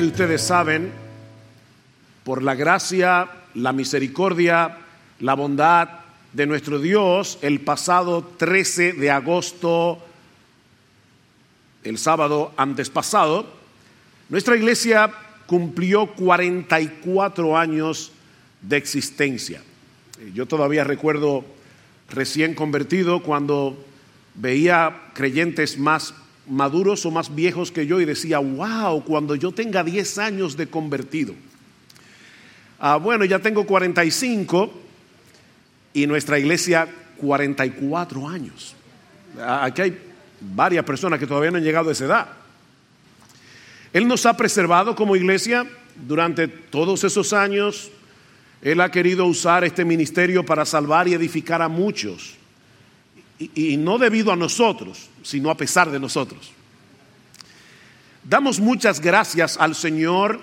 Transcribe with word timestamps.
de 0.00 0.06
ustedes 0.08 0.42
saben, 0.42 0.92
por 2.22 2.42
la 2.42 2.54
gracia, 2.54 3.30
la 3.54 3.72
misericordia, 3.72 4.78
la 5.20 5.34
bondad 5.34 5.88
de 6.32 6.46
nuestro 6.46 6.78
Dios, 6.78 7.38
el 7.40 7.60
pasado 7.60 8.22
13 8.36 8.92
de 8.92 9.10
agosto, 9.10 10.04
el 11.82 11.96
sábado 11.96 12.52
antes 12.58 12.90
pasado, 12.90 13.46
nuestra 14.28 14.56
iglesia 14.56 15.10
cumplió 15.46 16.14
44 16.14 17.56
años 17.56 18.12
de 18.60 18.76
existencia. 18.76 19.62
Yo 20.34 20.46
todavía 20.46 20.84
recuerdo 20.84 21.44
recién 22.10 22.54
convertido 22.54 23.22
cuando 23.22 23.82
veía 24.34 25.10
creyentes 25.14 25.78
más 25.78 26.12
maduros 26.48 27.04
o 27.06 27.10
más 27.10 27.34
viejos 27.34 27.72
que 27.72 27.86
yo 27.86 28.00
y 28.00 28.04
decía, 28.04 28.38
wow, 28.38 29.04
cuando 29.04 29.34
yo 29.34 29.52
tenga 29.52 29.82
10 29.82 30.18
años 30.18 30.56
de 30.56 30.68
convertido. 30.68 31.34
Ah, 32.78 32.96
bueno, 32.96 33.24
ya 33.24 33.38
tengo 33.38 33.64
45 33.66 34.72
y 35.94 36.06
nuestra 36.06 36.38
iglesia 36.38 36.88
44 37.18 38.28
años. 38.28 38.74
Aquí 39.40 39.82
hay 39.82 39.98
varias 40.40 40.84
personas 40.84 41.18
que 41.18 41.26
todavía 41.26 41.50
no 41.50 41.58
han 41.58 41.64
llegado 41.64 41.88
a 41.88 41.92
esa 41.92 42.04
edad. 42.04 42.28
Él 43.92 44.06
nos 44.06 44.26
ha 44.26 44.36
preservado 44.36 44.94
como 44.94 45.16
iglesia 45.16 45.66
durante 46.06 46.48
todos 46.48 47.02
esos 47.04 47.32
años. 47.32 47.90
Él 48.60 48.80
ha 48.80 48.90
querido 48.90 49.24
usar 49.26 49.64
este 49.64 49.84
ministerio 49.84 50.44
para 50.44 50.64
salvar 50.64 51.08
y 51.08 51.14
edificar 51.14 51.62
a 51.62 51.68
muchos. 51.68 52.34
Y, 53.38 53.76
no 53.76 53.98
debido 53.98 54.32
a 54.32 54.36
nosotros, 54.36 55.10
sino 55.26 55.50
a 55.50 55.56
pesar 55.56 55.90
de 55.90 55.98
nosotros. 55.98 56.52
Damos 58.22 58.60
muchas 58.60 59.00
gracias 59.00 59.56
al 59.58 59.74
Señor 59.74 60.40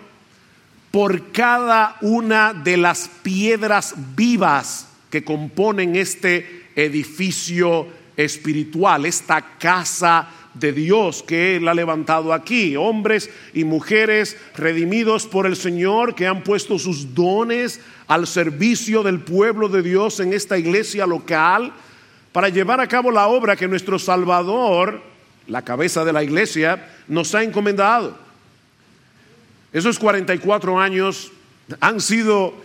por 0.92 1.32
cada 1.32 1.96
una 2.02 2.54
de 2.54 2.76
las 2.76 3.10
piedras 3.24 3.96
vivas 4.16 4.90
que 5.10 5.24
componen 5.24 5.96
este 5.96 6.68
edificio 6.76 7.88
espiritual, 8.18 9.06
esta 9.06 9.58
casa 9.58 10.28
de 10.54 10.74
Dios 10.74 11.24
que 11.24 11.56
Él 11.56 11.68
ha 11.68 11.74
levantado 11.74 12.34
aquí. 12.34 12.76
Hombres 12.76 13.30
y 13.54 13.64
mujeres 13.64 14.38
redimidos 14.56 15.28
por 15.28 15.46
el 15.46 15.56
Señor 15.56 16.14
que 16.14 16.28
han 16.28 16.44
puesto 16.44 16.78
sus 16.78 17.16
dones 17.16 17.80
al 18.08 18.28
servicio 18.28 19.02
del 19.02 19.22
pueblo 19.22 19.70
de 19.70 19.82
Dios 19.82 20.20
en 20.20 20.34
esta 20.34 20.58
iglesia 20.58 21.08
local 21.08 21.74
para 22.34 22.50
llevar 22.50 22.82
a 22.82 22.88
cabo 22.88 23.12
la 23.12 23.28
obra 23.28 23.56
que 23.56 23.68
nuestro 23.68 24.00
Salvador, 24.00 25.02
la 25.48 25.62
cabeza 25.62 26.04
de 26.04 26.12
la 26.12 26.24
iglesia, 26.24 26.90
nos 27.08 27.34
ha 27.36 27.44
encomendado. 27.44 28.18
Esos 29.72 30.00
44 30.00 30.80
años 30.80 31.32
han 31.80 32.02
sido 32.02 32.56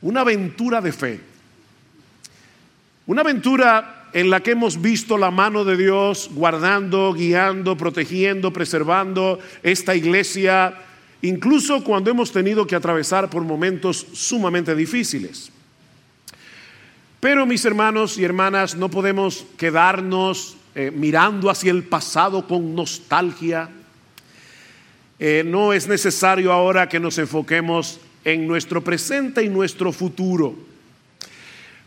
una 0.00 0.22
aventura 0.22 0.80
de 0.80 0.92
fe, 0.92 1.20
una 3.06 3.20
aventura 3.20 4.08
en 4.14 4.30
la 4.30 4.40
que 4.40 4.52
hemos 4.52 4.80
visto 4.80 5.18
la 5.18 5.30
mano 5.30 5.64
de 5.64 5.76
Dios 5.76 6.30
guardando, 6.32 7.12
guiando, 7.12 7.76
protegiendo, 7.76 8.52
preservando 8.52 9.38
esta 9.62 9.94
iglesia, 9.94 10.74
incluso 11.22 11.84
cuando 11.84 12.10
hemos 12.10 12.32
tenido 12.32 12.66
que 12.66 12.74
atravesar 12.74 13.28
por 13.28 13.42
momentos 13.44 14.06
sumamente 14.14 14.74
difíciles. 14.74 15.52
Pero 17.20 17.44
mis 17.44 17.66
hermanos 17.66 18.16
y 18.16 18.24
hermanas, 18.24 18.74
no 18.74 18.88
podemos 18.90 19.44
quedarnos 19.58 20.56
eh, 20.74 20.90
mirando 20.90 21.50
hacia 21.50 21.70
el 21.70 21.84
pasado 21.84 22.46
con 22.46 22.74
nostalgia. 22.74 23.68
Eh, 25.18 25.42
no 25.44 25.74
es 25.74 25.86
necesario 25.86 26.50
ahora 26.50 26.88
que 26.88 26.98
nos 26.98 27.18
enfoquemos 27.18 28.00
en 28.24 28.48
nuestro 28.48 28.82
presente 28.82 29.42
y 29.42 29.50
nuestro 29.50 29.92
futuro, 29.92 30.54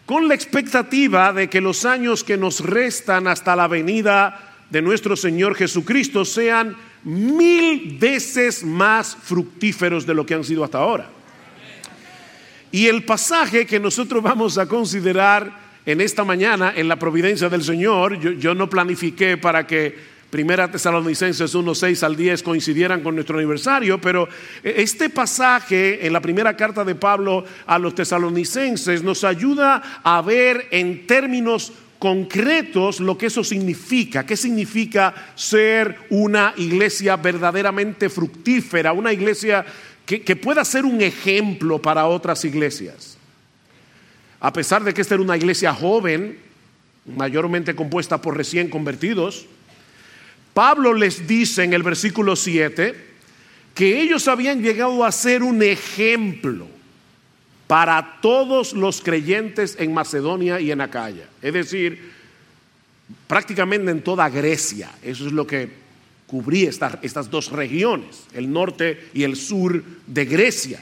con 0.06 0.28
la 0.28 0.36
expectativa 0.36 1.34
de 1.34 1.50
que 1.50 1.62
los 1.62 1.84
años 1.84 2.24
que 2.24 2.38
nos 2.38 2.60
restan 2.60 3.28
hasta 3.28 3.56
la 3.56 3.68
venida 3.68 4.54
de 4.70 4.84
nuestro 4.84 5.16
Señor 5.16 5.56
Jesucristo 5.56 6.26
sean 6.26 6.76
mil 7.04 7.98
veces 8.00 8.64
más 8.64 9.16
fructíferos 9.16 10.06
de 10.06 10.14
lo 10.14 10.28
que 10.28 10.36
han 10.36 10.44
sido 10.44 10.64
hasta 10.64 10.78
ahora. 10.78 11.10
Y 12.74 12.88
el 12.88 13.04
pasaje 13.04 13.68
que 13.68 13.80
nosotros 13.80 14.24
vamos 14.24 14.58
a 14.58 14.66
considerar 14.66 15.60
en 15.86 16.02
esta 16.02 16.24
mañana, 16.24 16.74
en 16.76 16.88
la 16.88 16.96
providencia 16.96 17.48
del 17.48 17.64
Señor, 17.64 18.20
yo, 18.20 18.56
no 18.56 18.68
planifiqué 18.68 19.38
para 19.38 19.68
que 19.68 19.96
Primera 20.32 20.72
Tesalonicenses 20.72 21.54
1, 21.54 21.76
6 21.76 22.02
al 22.02 22.16
10 22.16 22.42
coincidieran 22.42 23.02
con 23.02 23.14
nuestro 23.14 23.38
aniversario, 23.38 24.02
pero 24.02 24.28
este 24.64 25.12
pasaje 25.12 26.08
en 26.08 26.14
la 26.14 26.20
primera 26.20 26.58
carta 26.58 26.84
de 26.84 26.96
Pablo 26.96 27.46
a 27.68 27.78
los 27.78 27.94
tesalonicenses 27.94 29.04
nos 29.04 29.24
ayuda 29.24 30.02
a 30.04 30.24
ver 30.24 30.68
en 30.72 31.06
términos 31.06 31.74
concretos 32.00 33.00
lo 33.00 33.20
que 33.20 33.28
eso 33.28 33.44
significa, 33.44 34.26
qué 34.26 34.36
significa 34.36 35.14
ser 35.36 35.96
una 36.10 36.54
iglesia 36.58 37.18
verdaderamente 37.18 38.10
fructífera, 38.10 38.94
una 38.94 39.14
iglesia 39.14 39.64
que, 40.06 40.36
pueda 40.36 40.66
ser 40.66 40.86
un 40.86 41.02
ejemplo 41.02 41.82
para 41.82 42.08
otras 42.08 42.44
iglesias. 42.46 43.18
A 44.40 44.52
pesar 44.52 44.84
de 44.84 44.94
que 44.94 45.02
esta 45.02 45.14
era 45.16 45.24
una 45.24 45.38
iglesia 45.38 45.74
joven, 45.74 46.38
mayormente 47.06 47.76
compuesta 47.76 48.22
por 48.22 48.36
recién 48.36 48.70
convertidos, 48.70 49.46
Pablo 50.54 50.94
les 50.94 51.28
dice 51.28 51.64
en 51.64 51.74
el 51.74 51.84
versículo 51.84 52.36
7 52.36 53.14
que 53.74 54.02
ellos 54.02 54.28
habían 54.28 54.62
llegado 54.62 55.04
a 55.04 55.12
ser 55.12 55.42
un 55.42 55.64
ejemplo 55.64 56.68
para 57.66 58.20
todos 58.22 58.74
los 58.74 59.02
creyentes 59.02 59.78
en 59.80 59.94
Macedonia 59.94 60.60
y 60.60 60.72
en 60.72 60.82
Acaya. 60.82 61.28
Es 61.42 61.54
decir, 61.54 62.12
prácticamente 63.28 63.90
en 63.90 64.02
toda 64.02 64.30
Grecia. 64.30 64.92
Eso 65.02 65.26
es 65.26 65.32
lo 65.32 65.48
que 65.48 65.83
cubría 66.34 66.72
estas 67.04 67.30
dos 67.30 67.52
regiones, 67.52 68.26
el 68.34 68.52
norte 68.52 69.10
y 69.14 69.22
el 69.22 69.36
sur 69.36 69.84
de 70.08 70.26
Grecia. 70.26 70.82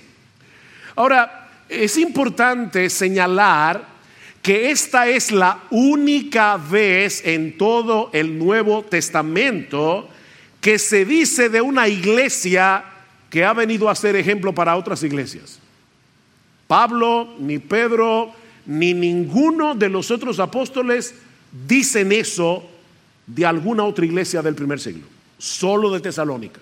Ahora, 0.95 1.49
es 1.67 1.97
importante 1.97 2.89
señalar 2.89 3.85
que 4.41 4.71
esta 4.71 5.09
es 5.09 5.29
la 5.29 5.63
única 5.69 6.55
vez 6.55 7.21
en 7.25 7.57
todo 7.57 8.09
el 8.13 8.39
Nuevo 8.39 8.83
Testamento 8.83 10.07
que 10.61 10.79
se 10.79 11.03
dice 11.03 11.49
de 11.49 11.59
una 11.59 11.89
iglesia 11.89 12.85
que 13.29 13.43
ha 13.43 13.51
venido 13.51 13.89
a 13.89 13.95
ser 13.95 14.15
ejemplo 14.15 14.55
para 14.55 14.77
otras 14.77 15.03
iglesias. 15.03 15.59
Pablo, 16.65 17.35
ni 17.39 17.59
Pedro, 17.59 18.31
ni 18.65 18.93
ninguno 18.93 19.75
de 19.75 19.89
los 19.89 20.11
otros 20.11 20.39
apóstoles 20.39 21.13
dicen 21.67 22.13
eso 22.13 22.63
de 23.27 23.45
alguna 23.45 23.83
otra 23.83 24.05
iglesia 24.05 24.41
del 24.41 24.55
primer 24.55 24.79
siglo 24.79 25.20
solo 25.41 25.89
de 25.89 25.99
Tesalónica. 25.99 26.61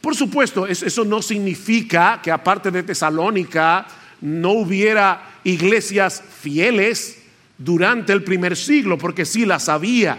Por 0.00 0.14
supuesto, 0.14 0.66
eso 0.66 1.04
no 1.04 1.22
significa 1.22 2.20
que 2.22 2.30
aparte 2.30 2.70
de 2.70 2.82
Tesalónica 2.82 3.86
no 4.20 4.50
hubiera 4.50 5.38
iglesias 5.42 6.22
fieles 6.40 7.22
durante 7.56 8.12
el 8.12 8.22
primer 8.22 8.56
siglo, 8.56 8.98
porque 8.98 9.24
sí 9.24 9.46
las 9.46 9.70
había. 9.70 10.18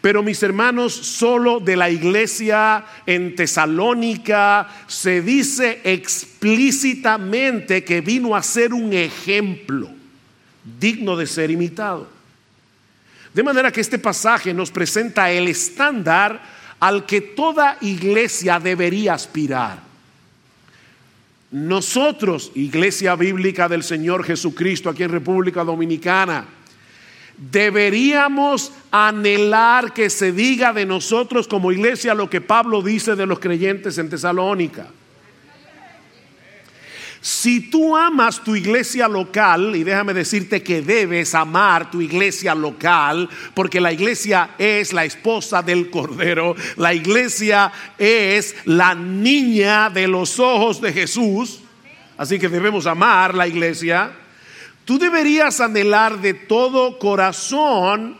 Pero 0.00 0.22
mis 0.22 0.40
hermanos, 0.42 0.92
solo 0.92 1.58
de 1.58 1.74
la 1.74 1.90
iglesia 1.90 2.84
en 3.06 3.34
Tesalónica 3.34 4.68
se 4.86 5.22
dice 5.22 5.80
explícitamente 5.82 7.82
que 7.82 8.02
vino 8.02 8.36
a 8.36 8.42
ser 8.42 8.72
un 8.72 8.92
ejemplo 8.92 9.88
digno 10.78 11.16
de 11.16 11.26
ser 11.26 11.50
imitado. 11.50 12.15
De 13.36 13.42
manera 13.42 13.70
que 13.70 13.82
este 13.82 13.98
pasaje 13.98 14.54
nos 14.54 14.70
presenta 14.70 15.30
el 15.30 15.48
estándar 15.48 16.40
al 16.80 17.04
que 17.04 17.20
toda 17.20 17.76
iglesia 17.82 18.58
debería 18.58 19.12
aspirar. 19.12 19.78
Nosotros, 21.50 22.50
Iglesia 22.54 23.14
Bíblica 23.14 23.68
del 23.68 23.82
Señor 23.82 24.24
Jesucristo 24.24 24.88
aquí 24.88 25.02
en 25.02 25.10
República 25.10 25.64
Dominicana, 25.64 26.46
deberíamos 27.36 28.72
anhelar 28.90 29.92
que 29.92 30.08
se 30.08 30.32
diga 30.32 30.72
de 30.72 30.86
nosotros 30.86 31.46
como 31.46 31.70
iglesia 31.72 32.14
lo 32.14 32.30
que 32.30 32.40
Pablo 32.40 32.80
dice 32.80 33.16
de 33.16 33.26
los 33.26 33.38
creyentes 33.38 33.98
en 33.98 34.08
Tesalónica. 34.08 34.86
Si 37.26 37.58
tú 37.58 37.96
amas 37.96 38.44
tu 38.44 38.54
iglesia 38.54 39.08
local, 39.08 39.74
y 39.74 39.82
déjame 39.82 40.14
decirte 40.14 40.62
que 40.62 40.80
debes 40.80 41.34
amar 41.34 41.90
tu 41.90 42.00
iglesia 42.00 42.54
local, 42.54 43.28
porque 43.52 43.80
la 43.80 43.92
iglesia 43.92 44.50
es 44.56 44.92
la 44.92 45.04
esposa 45.04 45.60
del 45.60 45.90
Cordero, 45.90 46.54
la 46.76 46.94
iglesia 46.94 47.72
es 47.98 48.54
la 48.64 48.94
niña 48.94 49.90
de 49.90 50.06
los 50.06 50.38
ojos 50.38 50.80
de 50.80 50.92
Jesús, 50.92 51.62
así 52.16 52.38
que 52.38 52.48
debemos 52.48 52.86
amar 52.86 53.34
la 53.34 53.48
iglesia, 53.48 54.12
tú 54.84 54.96
deberías 54.96 55.60
anhelar 55.60 56.20
de 56.20 56.32
todo 56.32 56.96
corazón 56.96 58.16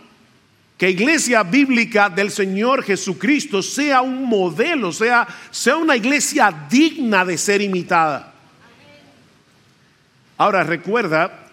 que 0.76 0.90
iglesia 0.90 1.44
bíblica 1.44 2.10
del 2.10 2.32
Señor 2.32 2.82
Jesucristo 2.82 3.62
sea 3.62 4.02
un 4.02 4.24
modelo, 4.24 4.90
sea, 4.90 5.28
sea 5.52 5.76
una 5.76 5.94
iglesia 5.94 6.52
digna 6.68 7.24
de 7.24 7.38
ser 7.38 7.62
imitada. 7.62 8.32
Ahora 10.38 10.64
recuerda 10.64 11.46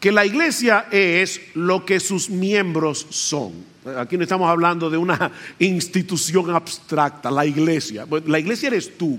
que 0.00 0.12
la 0.12 0.24
iglesia 0.24 0.86
es 0.90 1.40
lo 1.54 1.84
que 1.84 2.00
sus 2.00 2.30
miembros 2.30 3.06
son. 3.10 3.52
Aquí 3.96 4.16
no 4.16 4.22
estamos 4.22 4.48
hablando 4.48 4.90
de 4.90 4.96
una 4.96 5.30
institución 5.58 6.50
abstracta, 6.50 7.30
la 7.30 7.46
iglesia. 7.46 8.06
La 8.26 8.38
iglesia 8.38 8.68
eres 8.68 8.96
tú, 8.96 9.18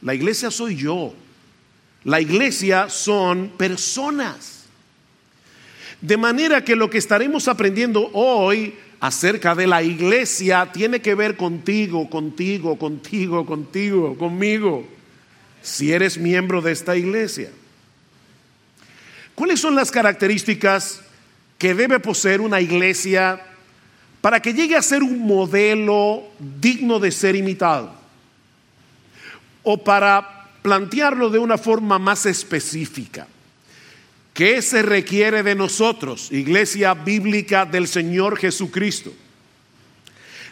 la 0.00 0.14
iglesia 0.14 0.50
soy 0.50 0.76
yo, 0.76 1.14
la 2.04 2.20
iglesia 2.20 2.88
son 2.88 3.52
personas. 3.56 4.64
De 6.00 6.16
manera 6.16 6.64
que 6.64 6.74
lo 6.74 6.90
que 6.90 6.98
estaremos 6.98 7.46
aprendiendo 7.46 8.10
hoy 8.12 8.74
acerca 8.98 9.54
de 9.54 9.66
la 9.66 9.82
iglesia 9.82 10.70
tiene 10.72 11.00
que 11.00 11.14
ver 11.14 11.36
contigo, 11.36 12.08
contigo, 12.08 12.78
contigo, 12.78 13.46
contigo, 13.46 14.16
conmigo, 14.16 14.86
si 15.60 15.92
eres 15.92 16.18
miembro 16.18 16.60
de 16.60 16.72
esta 16.72 16.96
iglesia. 16.96 17.50
¿Cuáles 19.34 19.60
son 19.60 19.74
las 19.74 19.90
características 19.90 21.00
que 21.58 21.74
debe 21.74 22.00
poseer 22.00 22.40
una 22.40 22.60
iglesia 22.60 23.40
para 24.20 24.40
que 24.40 24.52
llegue 24.52 24.76
a 24.76 24.82
ser 24.82 25.02
un 25.02 25.20
modelo 25.20 26.24
digno 26.38 26.98
de 26.98 27.10
ser 27.10 27.34
imitado? 27.34 27.94
O 29.62 29.82
para 29.82 30.48
plantearlo 30.62 31.30
de 31.30 31.38
una 31.38 31.58
forma 31.58 31.98
más 31.98 32.26
específica. 32.26 33.26
¿Qué 34.34 34.62
se 34.62 34.82
requiere 34.82 35.42
de 35.42 35.54
nosotros, 35.54 36.32
iglesia 36.32 36.94
bíblica 36.94 37.66
del 37.66 37.86
Señor 37.86 38.38
Jesucristo? 38.38 39.12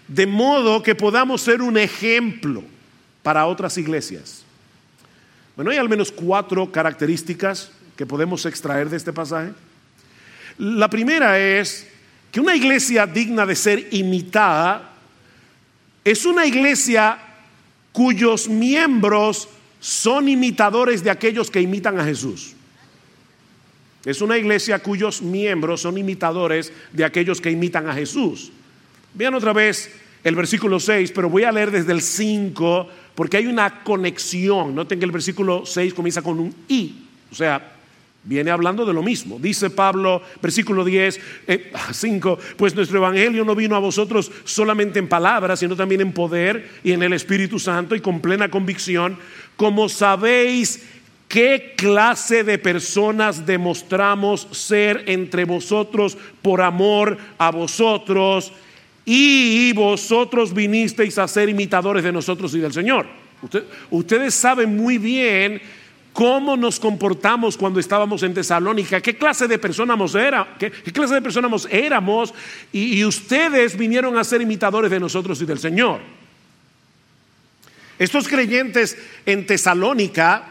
De 0.06 0.26
modo 0.26 0.83
que 0.83 0.94
podamos 0.94 1.41
ser 1.41 1.62
un 1.62 1.79
ejemplo 1.79 2.62
para 3.23 3.47
otras 3.47 3.79
iglesias. 3.79 4.43
Bueno, 5.56 5.71
hay 5.71 5.79
al 5.79 5.88
menos 5.88 6.11
cuatro 6.11 6.71
características 6.71 7.71
que 8.00 8.06
podemos 8.06 8.47
extraer 8.47 8.88
de 8.88 8.97
este 8.97 9.12
pasaje? 9.12 9.50
La 10.56 10.88
primera 10.88 11.38
es 11.38 11.87
que 12.32 12.41
una 12.41 12.56
iglesia 12.56 13.06
digna 13.06 13.44
de 13.44 13.55
ser 13.55 13.88
imitada 13.91 14.93
es 16.02 16.25
una 16.25 16.47
iglesia 16.47 17.19
cuyos 17.93 18.49
miembros 18.49 19.50
son 19.81 20.31
imitadores 20.31 21.05
de 21.05 21.11
aquellos 21.11 21.50
que 21.50 21.61
imitan 21.61 22.00
a 22.00 22.05
Jesús. 22.06 22.55
Es 24.06 24.23
una 24.23 24.38
iglesia 24.38 24.79
cuyos 24.79 25.20
miembros 25.20 25.82
son 25.82 25.99
imitadores 25.99 26.73
de 26.93 27.05
aquellos 27.05 27.38
que 27.38 27.50
imitan 27.50 27.87
a 27.87 27.93
Jesús. 27.93 28.50
Vean 29.12 29.35
otra 29.35 29.52
vez 29.52 29.91
el 30.25 30.35
versículo 30.37 30.81
6, 30.81 31.12
pero 31.14 31.29
voy 31.29 31.44
a 31.44 31.52
leer 31.52 31.70
desde 31.70 31.93
el 31.93 32.00
5 32.00 32.88
porque 33.14 33.37
hay 33.37 33.47
una 33.47 33.85
conexión. 33.85 34.75
Noten 34.75 34.99
que 34.99 35.05
el 35.05 35.12
versículo 35.12 35.67
6 35.67 35.93
comienza 35.93 36.23
con 36.23 36.41
un 36.41 36.55
i, 36.67 36.94
o 37.31 37.35
sea, 37.35 37.76
Viene 38.22 38.50
hablando 38.50 38.84
de 38.84 38.93
lo 38.93 39.02
mismo. 39.02 39.38
Dice 39.40 39.70
Pablo, 39.70 40.20
versículo 40.43 40.84
10, 40.84 41.20
5, 41.93 42.38
eh, 42.38 42.55
pues 42.56 42.75
nuestro 42.75 42.99
evangelio 42.99 43.44
no 43.46 43.55
vino 43.55 43.75
a 43.76 43.78
vosotros 43.78 44.31
solamente 44.44 44.99
en 44.99 45.08
palabras, 45.08 45.61
sino 45.61 45.75
también 45.75 46.02
en 46.02 46.12
poder 46.12 46.69
y 46.84 46.93
en 46.93 47.02
el 47.02 47.14
Espíritu 47.14 47.58
Santo 47.58 47.94
y 47.94 48.00
con 48.00 48.20
plena 48.20 48.50
convicción, 48.50 49.17
como 49.56 49.88
sabéis 49.88 50.84
qué 51.28 51.72
clase 51.76 52.44
de 52.44 52.58
personas 52.58 53.46
demostramos 53.46 54.49
ser 54.50 55.05
entre 55.06 55.46
vosotros 55.46 56.19
por 56.43 56.61
amor 56.61 57.16
a 57.38 57.50
vosotros 57.50 58.52
y 59.06 59.73
vosotros 59.73 60.52
vinisteis 60.52 61.16
a 61.16 61.26
ser 61.26 61.49
imitadores 61.49 62.05
de 62.05 62.12
nosotros 62.12 62.55
y 62.55 62.58
del 62.58 62.73
Señor. 62.73 63.06
ustedes 63.90 64.34
saben 64.34 64.76
muy 64.76 64.99
bien 64.99 65.62
cómo 66.12 66.57
nos 66.57 66.81
comportamos 66.81 67.57
cuando 67.57 67.81
estábamos 67.81 68.23
en 68.23 68.35
Tesalónica, 68.35 69.01
qué 69.01 69.17
clase 69.17 69.47
de 69.47 69.59
personas, 69.59 70.15
era, 70.15 70.57
qué, 70.59 70.71
clase 70.71 71.21
de 71.21 71.69
éramos 71.71 72.35
y, 72.73 72.99
y 72.99 73.05
ustedes 73.05 73.77
vinieron 73.77 74.19
a 74.19 74.25
ser 74.25 74.41
imitadores 74.41 74.91
de 74.91 75.01
nosotros 75.01 75.41
y 75.41 75.47
del 75.47 75.59
Señor. 75.59 76.01
Estos 77.99 78.29
creyentes 78.29 78.97
en 79.27 79.47
Tesalónica 79.47 80.45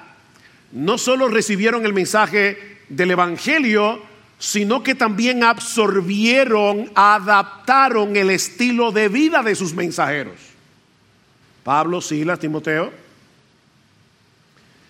no 0.72 0.98
solo 0.98 1.28
recibieron 1.28 1.86
el 1.86 1.94
mensaje 1.94 2.78
del 2.90 3.12
Evangelio, 3.12 4.02
sino 4.38 4.84
que 4.84 4.96
también 4.96 5.44
absorbieron, 5.44 6.92
adaptaron 6.96 8.16
el 8.16 8.30
estilo 8.30 8.92
de 8.92 9.10
vida 9.10 9.44
de 9.44 9.56
sus 9.56 9.74
mensajeros. 9.74 10.36
Pablo, 11.64 12.02
Silas, 12.02 12.40
Timoteo 12.40 13.09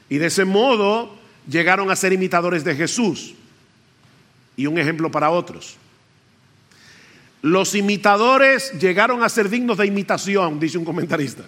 y 0.09 0.17
de 0.17 0.27
ese 0.27 0.45
modo 0.45 1.15
llegaron 1.47 1.91
a 1.91 1.95
ser 1.95 2.13
imitadores 2.13 2.63
de 2.63 2.75
Jesús 2.75 3.35
y 4.57 4.65
un 4.65 4.77
ejemplo 4.77 5.09
para 5.09 5.29
otros. 5.29 5.77
Los 7.41 7.75
imitadores 7.75 8.73
llegaron 8.79 9.23
a 9.23 9.29
ser 9.29 9.50
dignos 9.50 9.77
de 9.77 9.88
imitación, 9.88 10.59
dice 10.59 10.77
un 10.77 10.83
comentarista. 10.83 11.45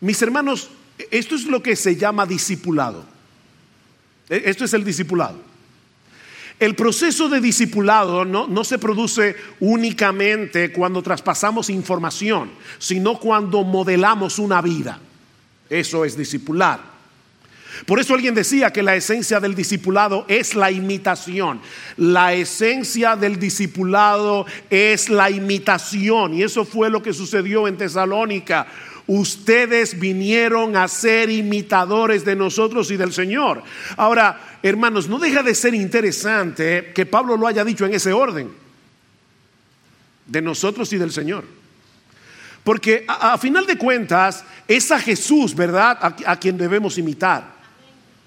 Mis 0.00 0.20
hermanos, 0.20 0.68
esto 1.10 1.34
es 1.34 1.46
lo 1.46 1.62
que 1.62 1.76
se 1.76 1.96
llama 1.96 2.26
discipulado. 2.26 3.04
E, 4.28 4.42
esto 4.46 4.64
es 4.64 4.74
el 4.74 4.84
discipulado. 4.84 5.40
El 6.58 6.74
proceso 6.74 7.28
de 7.28 7.40
discipulado 7.40 8.24
no, 8.24 8.46
no, 8.46 8.64
se 8.64 8.78
produce 8.78 9.34
únicamente 9.60 10.70
cuando 10.72 11.02
traspasamos 11.02 11.70
información, 11.70 12.50
sino 12.78 13.18
cuando 13.18 13.64
modelamos 13.64 14.38
una 14.38 14.60
vida. 14.60 15.00
Eso 15.68 16.04
es 16.04 16.16
discipular. 16.16 16.92
Por 17.86 17.98
eso 17.98 18.14
alguien 18.14 18.34
decía 18.34 18.70
que 18.70 18.82
la 18.82 18.94
esencia 18.94 19.40
del 19.40 19.54
discipulado 19.54 20.24
es 20.28 20.54
la 20.54 20.70
imitación. 20.70 21.60
La 21.96 22.34
esencia 22.34 23.16
del 23.16 23.38
discipulado 23.38 24.46
es 24.70 25.08
la 25.08 25.30
imitación. 25.30 26.34
Y 26.34 26.42
eso 26.42 26.64
fue 26.64 26.90
lo 26.90 27.02
que 27.02 27.12
sucedió 27.12 27.66
en 27.66 27.76
Tesalónica. 27.76 28.66
Ustedes 29.06 29.98
vinieron 29.98 30.76
a 30.76 30.86
ser 30.86 31.28
imitadores 31.30 32.24
de 32.24 32.36
nosotros 32.36 32.90
y 32.90 32.96
del 32.96 33.12
Señor. 33.12 33.62
Ahora, 33.96 34.58
hermanos, 34.62 35.08
no 35.08 35.18
deja 35.18 35.42
de 35.42 35.54
ser 35.54 35.74
interesante 35.74 36.92
que 36.94 37.06
Pablo 37.06 37.36
lo 37.36 37.48
haya 37.48 37.64
dicho 37.64 37.84
en 37.84 37.94
ese 37.94 38.12
orden. 38.12 38.50
De 40.26 40.40
nosotros 40.40 40.92
y 40.92 40.98
del 40.98 41.10
Señor. 41.10 41.44
Porque 42.64 43.04
a, 43.08 43.36
final 43.38 43.66
de 43.66 43.76
cuentas 43.76 44.44
es 44.68 44.90
a 44.90 44.98
Jesús, 44.98 45.54
¿verdad? 45.54 45.98
A, 46.24 46.36
quien 46.36 46.56
debemos 46.56 46.98
imitar. 46.98 47.52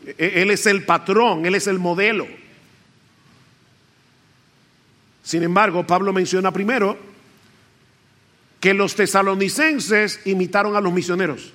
E, 0.05 0.41
él 0.41 0.51
es 0.51 0.65
el 0.65 0.83
patrón, 0.85 1.45
Él 1.45 1.55
es 1.55 1.67
el 1.67 1.79
modelo. 1.79 2.27
Sin 5.23 5.43
embargo, 5.43 5.85
Pablo 5.85 6.13
menciona 6.13 6.51
primero 6.51 6.97
que 8.59 8.73
los 8.73 8.95
tesalonicenses 8.95 10.21
imitaron 10.25 10.75
a 10.75 10.81
los 10.81 10.93
misioneros. 10.93 11.51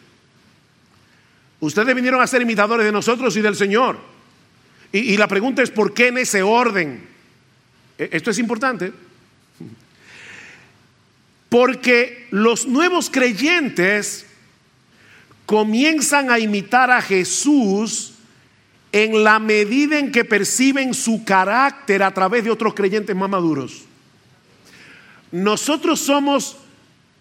Ustedes 1.60 1.94
vinieron 1.94 2.20
a 2.20 2.26
ser 2.26 2.42
imitadores 2.42 2.86
de 2.86 2.92
nosotros 2.92 3.36
y 3.36 3.40
del 3.40 3.56
Señor. 3.56 3.98
y 4.92 5.16
la 5.16 5.28
pregunta 5.28 5.62
es, 5.62 5.70
¿por 5.70 5.94
qué 5.94 6.08
en 6.08 6.18
ese 6.18 6.42
orden? 6.42 7.08
E, 8.00 8.08
esto 8.12 8.30
es 8.30 8.38
importante. 8.38 8.92
Porque 11.50 12.28
los 12.30 12.66
nuevos 12.66 13.10
creyentes 13.10 14.26
comienzan 15.50 16.30
a 16.30 16.38
imitar 16.38 16.92
a 16.92 17.02
Jesús 17.02 18.12
en 18.92 19.24
la 19.24 19.40
medida 19.40 19.98
en 19.98 20.12
que 20.12 20.24
perciben 20.24 20.94
su 20.94 21.24
carácter 21.24 22.04
a 22.04 22.14
través 22.14 22.44
de 22.44 22.52
otros 22.52 22.72
creyentes 22.72 23.16
más 23.16 23.28
maduros. 23.28 23.82
Nosotros 25.32 25.98
somos 25.98 26.56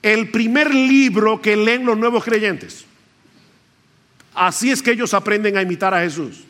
el 0.04 0.30
primer 0.30 0.76
libro 0.76 1.42
que 1.42 1.58
leen 1.58 1.88
los 1.88 1.98
nuevos 1.98 2.24
creyentes. 2.24 2.86
Así 4.36 4.70
es 4.70 4.84
que 4.84 4.92
ellos 4.92 5.16
aprenden 5.16 5.58
a 5.58 5.64
imitar 5.64 5.96
a 5.96 6.02
Jesús. 6.02 6.44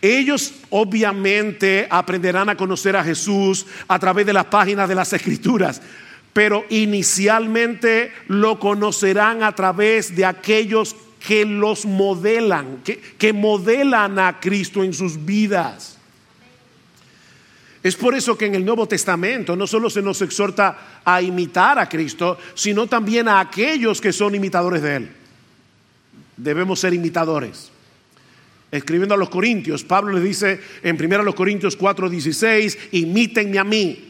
Ellos 0.00 0.54
obviamente 0.70 1.88
aprenderán 1.90 2.50
a 2.50 2.56
conocer 2.56 2.94
a 2.94 3.02
Jesús 3.02 3.66
a 3.88 3.98
través 3.98 4.24
de 4.26 4.32
las 4.32 4.44
páginas 4.44 4.88
de 4.88 4.94
las 4.94 5.12
escrituras 5.12 5.82
pero 6.38 6.66
inicialmente 6.68 8.12
lo 8.28 8.60
conocerán 8.60 9.42
a 9.42 9.56
través 9.56 10.14
de 10.14 10.24
aquellos 10.24 10.94
que 11.18 11.44
los 11.44 11.84
modelan, 11.84 12.80
que, 12.84 13.32
modelan 13.32 14.20
a 14.20 14.38
Cristo 14.38 14.84
en 14.84 14.94
sus 14.94 15.24
vidas. 15.24 15.98
Es 17.82 17.96
por 17.96 18.14
eso 18.14 18.38
que 18.38 18.46
en 18.46 18.54
el 18.54 18.64
Nuevo 18.64 18.86
Testamento 18.86 19.56
no 19.56 19.66
solo 19.66 19.90
se 19.90 20.00
nos 20.00 20.22
exhorta 20.22 21.00
a 21.04 21.20
imitar 21.20 21.76
a 21.76 21.88
Cristo, 21.88 22.38
sino 22.54 22.86
también 22.86 23.26
a 23.26 23.40
aquellos 23.40 24.00
que 24.00 24.12
son 24.12 24.36
imitadores 24.36 24.80
de 24.80 24.94
Él. 24.94 25.08
Debemos 26.36 26.78
ser 26.78 26.94
imitadores. 26.94 27.72
escribiendo 28.70 29.16
a 29.16 29.18
los 29.18 29.28
Corintios, 29.28 29.82
Pablo 29.82 30.12
le 30.12 30.20
dice 30.20 30.60
en 30.84 30.96
1 31.04 31.34
Corintios 31.34 31.76
4:16, 31.76 32.78
imítenme 32.92 33.58
a 33.58 33.64
mí. 33.64 34.07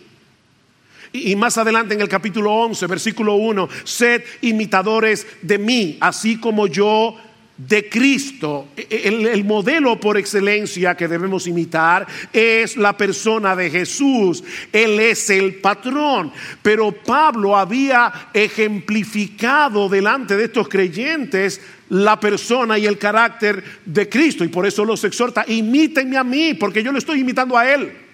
Y 1.12 1.37
más 1.37 1.59
adelante 1.59 1.95
en 1.95 2.00
el 2.00 2.09
capítulo 2.09 2.53
11, 2.53 2.87
versículo 2.87 3.35
1, 3.35 3.69
sed 3.85 4.23
imitadores 4.43 5.27
de 5.43 5.59
mí, 5.59 5.97
así 6.00 6.38
como 6.38 6.67
yo 6.67 7.17
de 7.59 7.88
Cristo. 7.88 8.69
E, 8.77 8.87
e, 8.91 9.09
el, 9.09 9.45
modelo 9.45 9.99
por 9.99 10.17
excelencia 10.17 10.97
que 10.97 11.09
debemos 11.09 11.47
imitar 11.47 12.07
es 12.33 12.77
la 12.77 12.97
persona 12.97 13.57
de 13.57 13.69
Jesús. 13.69 14.43
Él 14.73 15.00
es 15.00 15.29
el 15.31 15.57
patrón. 15.57 16.33
Pero 16.62 16.93
Pablo 16.93 17.57
había 17.57 18.31
ejemplificado 18.33 19.88
delante 19.88 20.37
de 20.37 20.45
estos 20.45 20.69
creyentes 20.69 21.61
la 21.91 22.21
persona 22.21 22.79
y 22.79 22.87
el 22.87 22.99
carácter 22.99 23.62
de 23.85 24.09
Cristo. 24.09 24.45
Y 24.45 24.49
por 24.49 24.67
eso 24.67 24.85
los 24.85 25.03
exhorta, 25.05 25.45
imítenme 25.49 26.17
a 26.17 26.25
mí, 26.25 26.55
porque 26.55 26.83
yo 26.83 26.93
le 26.93 26.99
estoy 26.99 27.21
imitando 27.21 27.57
a 27.57 27.73
Él. 27.73 28.08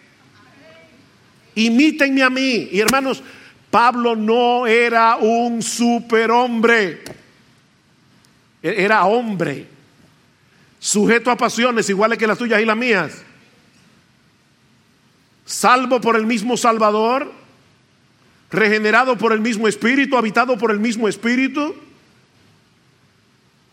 Imítenme 1.54 2.22
a 2.22 2.30
mí. 2.30 2.68
Y 2.72 2.80
hermanos, 2.80 3.22
Pablo 3.70 4.14
no 4.14 4.66
era 4.66 5.16
un 5.16 5.62
superhombre. 5.62 7.02
E-, 8.62 8.84
era 8.84 9.04
hombre, 9.04 9.66
sujeto 10.78 11.30
a 11.30 11.36
pasiones 11.36 11.88
iguales 11.90 12.16
que 12.18 12.26
las 12.26 12.38
tuyas 12.38 12.60
y 12.60 12.64
las 12.64 12.76
mías, 12.76 13.22
salvo 15.44 16.00
por 16.00 16.16
el 16.16 16.24
mismo 16.24 16.56
Salvador, 16.56 17.32
regenerado 18.50 19.18
por 19.18 19.32
el 19.32 19.40
mismo 19.40 19.68
Espíritu, 19.68 20.16
habitado 20.16 20.56
por 20.56 20.70
el 20.70 20.78
mismo 20.78 21.08
Espíritu. 21.08 21.74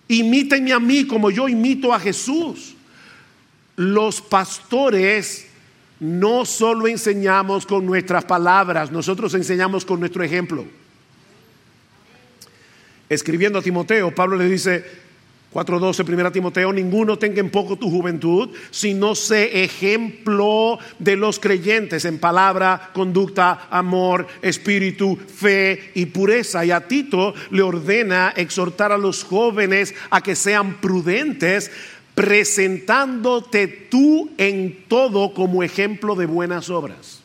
Imítenme 0.07 0.73
a 0.73 0.79
mí 0.79 1.05
como 1.05 1.31
yo 1.31 1.47
imito 1.47 1.93
a 1.93 1.99
Jesús. 1.99 2.75
Los 3.77 4.19
pastores 4.19 5.50
no 6.01 6.43
solo 6.43 6.87
enseñamos 6.87 7.65
con 7.65 7.85
nuestras 7.85 8.25
palabras, 8.25 8.91
nosotros 8.91 9.33
enseñamos 9.33 9.85
con 9.85 10.01
nuestro 10.01 10.21
ejemplo 10.23 10.65
escribiendo 13.11 13.59
a 13.59 13.61
Timoteo, 13.61 14.15
Pablo 14.15 14.37
le 14.37 14.45
dice, 14.45 14.85
4.12, 15.53 16.05
primera 16.05 16.31
Timoteo, 16.31 16.71
ninguno 16.71 17.17
tenga 17.17 17.41
en 17.41 17.49
poco 17.49 17.75
tu 17.75 17.89
juventud, 17.91 18.51
sino 18.69 19.15
sé 19.15 19.65
ejemplo 19.65 20.79
de 20.97 21.17
los 21.17 21.37
creyentes 21.37 22.05
en 22.05 22.19
palabra, 22.19 22.91
conducta, 22.93 23.67
amor, 23.69 24.27
espíritu, 24.41 25.17
fe 25.17 25.91
y 25.93 26.05
pureza. 26.05 26.63
Y 26.63 26.71
a 26.71 26.87
Tito 26.87 27.33
le 27.49 27.63
ordena 27.63 28.33
exhortar 28.37 28.93
a 28.93 28.97
los 28.97 29.25
jóvenes 29.25 29.93
a 30.09 30.21
que 30.21 30.37
sean 30.37 30.75
prudentes, 30.79 31.69
presentándote 32.15 33.67
tú 33.67 34.31
en 34.37 34.85
todo 34.87 35.33
como 35.33 35.63
ejemplo 35.63 36.15
de 36.15 36.25
buenas 36.25 36.69
obras. 36.69 37.21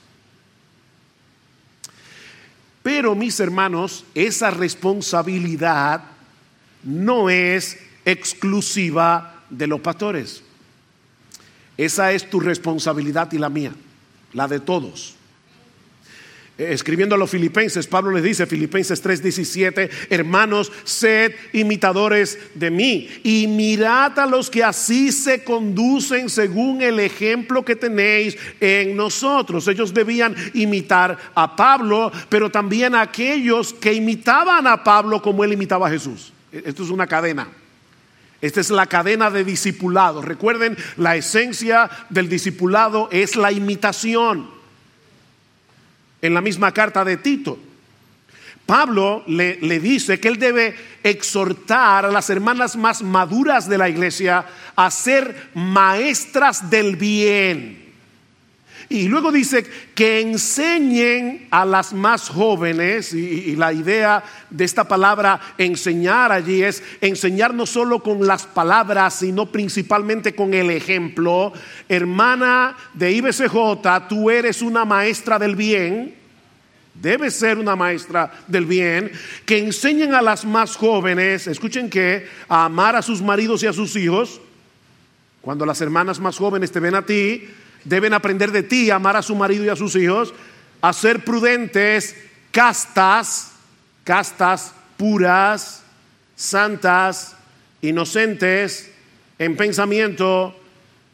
Pero 2.83 3.17
mis 3.17 3.41
hermanos, 3.41 4.05
esa 4.15 4.51
responsabilidad 4.51 6.05
no 6.85 7.29
es 7.29 7.79
exclusiva 8.05 9.43
de 9.51 9.67
los 9.67 9.81
pastores. 9.81 10.43
Esa 11.77 12.13
es 12.13 12.31
tu 12.31 12.39
responsabilidad 12.39 13.33
y 13.33 13.39
la 13.39 13.49
mía, 13.49 13.73
la 14.33 14.47
de 14.47 14.61
todos. 14.61 15.16
Eh, 16.59 16.73
escribiendo 16.73 17.15
a 17.15 17.19
los 17.19 17.29
filipenses, 17.29 17.87
Pablo 17.87 18.13
les 18.13 18.23
dice, 18.23 18.47
Filipenses 18.47 19.03
3:17, 19.03 19.91
hermanos, 20.09 20.73
sed 20.85 21.33
imitadores 21.53 22.39
de 22.55 22.71
mí 22.71 23.11
y 23.23 23.47
mirad 23.47 24.19
a 24.19 24.27
los 24.27 24.49
que 24.49 24.65
así 24.65 25.13
se 25.13 25.45
conducen 25.45 26.31
según 26.31 26.81
el 26.81 26.99
ejemplo 26.99 27.63
que 27.63 27.77
tenéis 27.77 28.39
en 28.59 28.97
nosotros. 28.97 29.69
Ellos 29.69 29.93
debían 29.93 30.35
imitar 30.55 31.19
a 31.35 31.55
Pablo, 31.55 32.11
pero 32.31 32.51
también 32.51 32.95
a 32.95 33.03
aquellos 33.03 33.75
que 33.75 33.93
imitaban 33.93 34.67
a 34.67 34.83
Pablo 34.83 35.21
como 35.21 35.45
él 35.45 35.53
imitaba 35.53 35.89
a 35.89 35.91
Jesús. 35.91 36.33
E, 36.51 36.63
esto 36.65 36.85
es 36.85 36.89
una 36.89 37.07
cadena. 37.07 37.49
Esta 38.41 38.61
es 38.61 38.71
la 38.71 38.87
cadena 38.87 39.31
de 39.31 39.45
discipulado. 39.45 40.23
Recuerden, 40.23 40.77
la 40.97 41.17
esencia 41.17 41.91
del 42.09 42.31
discipulado 42.31 43.11
es 43.13 43.37
la 43.37 43.53
imitación 43.53 44.56
en 46.23 46.35
la 46.35 46.41
misma 46.41 46.73
carta 46.73 47.05
de 47.05 47.17
Tito. 47.17 47.59
Pablo 48.67 49.23
le, 49.29 49.57
dice 49.79 50.19
que 50.19 50.27
él 50.27 50.39
debe 50.39 50.75
exhortar 51.05 52.05
a 52.05 52.11
las 52.11 52.29
hermanas 52.31 52.75
más 52.77 53.01
maduras 53.01 53.69
de 53.69 53.79
la 53.79 53.89
iglesia 53.89 54.45
a 54.75 54.91
ser 54.91 55.51
maestras 55.55 56.69
del 56.69 56.97
bien. 56.97 57.86
Y 58.89 59.09
luego 59.09 59.33
dice 59.33 59.67
que 59.97 60.21
enseñen 60.21 61.49
a 61.51 61.65
las 61.65 61.93
más 61.93 62.29
jóvenes, 62.29 63.13
y, 63.13 63.57
la 63.57 63.73
idea 63.73 64.23
de 64.49 64.65
esta 64.65 64.87
palabra 64.87 65.41
enseñar 65.59 66.31
allí 66.31 66.63
es 66.63 66.83
enseñar 67.01 67.53
no 67.53 67.67
solo 67.67 68.01
con 68.01 68.25
las 68.25 68.47
palabras, 68.47 69.19
sino 69.19 69.47
principalmente 69.51 70.35
con 70.37 70.55
el 70.55 70.71
ejemplo. 70.71 71.53
Hermana 71.89 72.77
de 72.95 73.11
IBCJ, 73.13 74.09
tú 74.09 74.31
eres 74.31 74.63
una 74.63 74.85
maestra 74.85 75.39
del 75.39 75.57
bien, 75.57 76.15
debes 76.95 77.35
ser 77.35 77.59
una 77.59 77.75
maestra 77.75 78.33
del 78.47 78.67
bien, 78.67 79.11
que 79.45 79.59
enseñen 79.59 80.15
a 80.15 80.23
las 80.23 80.45
más 80.45 80.77
jóvenes, 80.77 81.49
escuchen 81.49 81.91
que, 81.91 82.29
a 82.49 82.67
amar 82.67 82.95
a 82.95 83.03
sus 83.03 83.21
maridos 83.21 83.65
y 83.65 83.67
a 83.67 83.73
sus 83.73 83.97
hijos. 83.97 84.41
Cuando 85.41 85.67
las 85.67 85.81
hermanas 85.81 86.21
más 86.21 86.37
jóvenes 86.37 86.71
te 86.71 86.81
ven 86.81 86.95
a 86.95 87.03
ti, 87.03 87.49
deben 87.89 88.15
aprender 88.15 88.51
de 88.51 88.63
ti, 88.63 88.91
amar 88.91 89.17
a 89.17 89.23
su 89.23 89.35
marido 89.35 89.65
y 89.65 89.69
a 89.69 89.77
sus 89.77 89.95
hijos, 89.97 90.35
a 90.81 90.93
ser 90.93 91.25
prudentes, 91.25 92.17
castas, 92.51 93.53
castas, 94.05 94.73
puras, 94.97 95.83
santas, 96.35 97.37
inocentes, 97.83 98.91
en 99.39 99.57
pensamiento, 99.57 100.59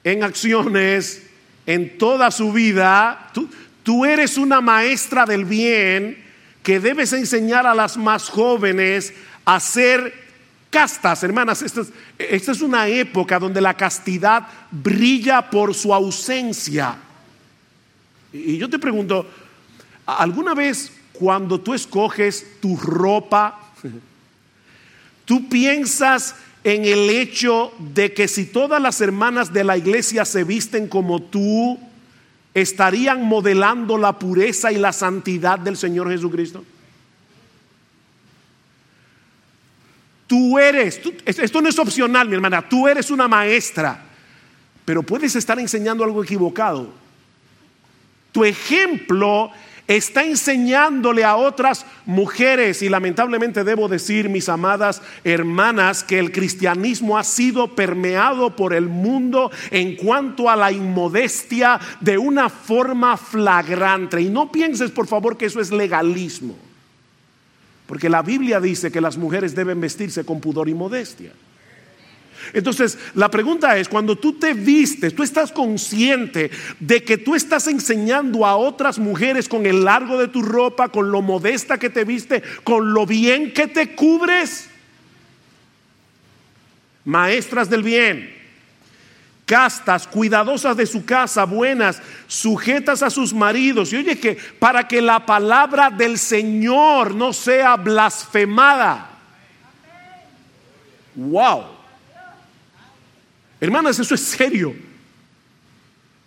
en 0.05 0.23
acciones, 0.23 1.23
en 1.67 1.99
toda 1.99 2.31
su 2.31 2.52
vida. 2.52 3.31
Tú, 3.33 3.49
tú 3.83 4.05
eres 4.05 4.38
una 4.38 4.61
maestra 4.61 5.26
del 5.26 5.45
bien 5.45 6.23
que 6.62 6.81
debes 6.81 7.12
enseñar 7.12 7.67
a 7.67 7.75
las 7.75 7.97
más 7.97 8.29
jóvenes 8.29 9.12
a 9.45 9.59
ser 9.61 10.22
castas, 10.73 11.23
hermanas. 11.23 11.62
Esta 11.62 11.83
es, 12.19 12.62
una 12.62 12.88
época 12.88 13.38
donde 13.38 13.61
la 13.61 13.75
castidad 13.75 14.49
brilla 14.71 15.49
por 15.49 15.75
su 15.75 15.95
ausencia. 15.95 16.97
Y 18.33 18.57
yo 18.57 18.69
te 18.69 18.79
pregunto, 18.79 19.29
¿alguna 20.07 20.55
vez 20.55 20.91
cuando 21.12 21.61
tú 21.61 21.75
escoges 21.75 22.59
tu 22.61 22.76
ropa, 22.76 23.61
tú 25.26 25.49
piensas 25.49 26.35
en 26.64 26.87
el 26.87 27.11
hecho 27.11 27.73
de 27.79 28.14
que 28.14 28.26
si 28.26 28.47
todas 28.47 28.81
las 28.81 29.00
hermanas 29.00 29.52
de 29.52 29.64
la 29.64 29.76
iglesia 29.76 30.25
se 30.25 30.43
visten 30.43 30.88
como 30.88 31.21
tú, 31.21 31.79
estarían 32.55 33.25
modelando 33.25 33.99
la 33.99 34.19
pureza 34.19 34.73
y 34.73 34.79
la 34.79 34.93
santidad 34.93 35.59
del 35.59 35.76
Señor 35.76 36.11
Jesucristo? 36.11 36.64
Tú 40.33 40.59
eres, 40.59 40.99
esto 41.27 41.61
no 41.61 41.69
es 41.69 41.79
opcional, 41.79 42.27
mi 42.27 42.37
hermana, 42.37 42.67
tú 42.67 42.89
eres 42.89 43.11
una 43.11 43.29
maestra, 43.29 44.03
pero 44.83 45.03
puedes 45.03 45.37
estar 45.37 45.59
enseñando 45.59 46.05
algo 46.05 46.25
equivocado. 46.25 46.91
Tu 48.33 48.43
ejemplo 48.43 49.51
está 49.87 50.25
enseñándole 50.25 51.23
a 51.23 51.37
otras 51.37 51.85
mujeres 52.07 52.81
y 52.81 52.89
lamentablemente 52.89 53.62
debo 53.62 53.89
decir, 53.89 54.31
mis 54.31 54.49
amadas 54.49 55.03
hermanas, 55.23 56.03
que 56.03 56.19
el 56.19 56.33
cristianismo 56.33 57.19
ha 57.19 57.25
sido 57.25 57.75
permeado 57.75 58.57
por 58.57 58.73
el 58.73 58.89
mundo 58.89 59.51
en 59.71 59.97
cuanto 59.97 60.49
a 60.49 60.57
la 60.57 60.73
inmodestia 60.73 61.79
de 62.01 62.17
una 62.17 62.49
forma 62.49 63.19
flagrante. 63.19 64.23
Y 64.23 64.31
no 64.31 64.51
pienses, 64.51 64.93
por 64.93 65.07
favor, 65.07 65.37
que 65.37 65.45
eso 65.45 65.61
es 65.61 65.71
legalismo. 65.71 66.72
Porque 67.92 68.08
la 68.08 68.22
Biblia 68.22 68.58
dice 68.58 68.90
que 68.90 69.02
las 69.02 69.18
mujeres 69.18 69.54
deben 69.54 69.78
vestirse 69.78 70.25
con 70.25 70.40
pudor 70.40 70.66
y 70.66 70.72
modestia. 70.72 71.30
Entonces, 72.54 72.96
la 73.12 73.30
pregunta 73.30 73.76
es, 73.76 73.87
cuando 73.87 74.16
tú 74.16 74.32
te 74.38 74.54
vistes, 74.54 75.14
tú 75.14 75.22
estás 75.22 75.52
consciente 75.52 76.50
de 76.80 77.04
que 77.04 77.18
tú 77.18 77.34
estás 77.34 77.66
enseñando 77.66 78.46
a 78.46 78.56
otras 78.56 78.99
mujeres 78.99 79.46
con 79.46 79.66
el 79.66 79.84
largo 79.84 80.16
de 80.16 80.28
tu 80.28 80.40
ropa, 80.40 80.88
con 80.88 81.12
lo 81.12 81.20
modesta 81.20 81.76
que 81.76 81.90
te 81.90 82.04
viste, 82.04 82.42
con 82.64 82.94
lo 82.94 83.04
bien 83.04 83.52
que 83.52 83.66
te 83.66 83.94
cubres. 83.94 84.70
Maestras 87.04 87.68
del 87.68 87.82
bien 87.82 88.41
castas, 89.52 90.06
cuidadosas 90.06 90.75
de 90.78 90.87
su 90.87 91.04
casa, 91.04 91.44
buenas, 91.44 92.00
sujetas 92.26 93.02
a 93.02 93.11
sus 93.11 93.35
maridos. 93.35 93.92
Y 93.92 93.97
oye 93.97 94.18
que 94.18 94.38
para 94.59 94.88
que 94.88 95.02
la 95.02 95.26
palabra 95.26 95.90
del 95.90 96.16
Señor 96.18 97.14
no 97.14 97.35
sea 97.35 97.76
blasfemada. 97.76 99.11
Wow. 101.14 101.64
Hermanas, 103.61 103.99
eso 103.99 104.14
es 104.14 104.23
serio. 104.23 104.75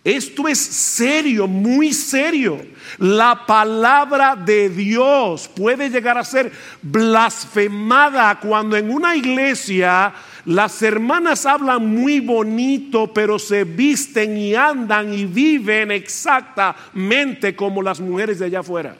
Esto 0.04 0.46
es 0.46 0.60
serio, 0.60 1.48
muy 1.48 1.92
serio. 1.92 2.64
La 2.98 3.44
palabra 3.44 4.36
de 4.36 4.68
Dios 4.68 5.48
puede 5.48 5.90
llegar 5.90 6.16
a 6.16 6.22
ser 6.22 6.52
blasfemada 6.80 8.38
cuando 8.38 8.76
en 8.76 8.88
una 8.88 9.16
iglesia 9.16 10.14
las 10.46 10.80
hermanas 10.80 11.44
hablan 11.44 11.84
muy 11.84 12.20
bonito, 12.20 13.12
pero 13.12 13.36
se 13.36 13.64
visten 13.64 14.38
y 14.38 14.54
andan 14.54 15.12
y 15.12 15.26
viven 15.26 15.90
exactamente 15.90 17.56
como 17.56 17.82
las 17.82 18.00
mujeres 18.00 18.38
de 18.38 18.44
allá 18.44 18.60
afuera. 18.60 18.96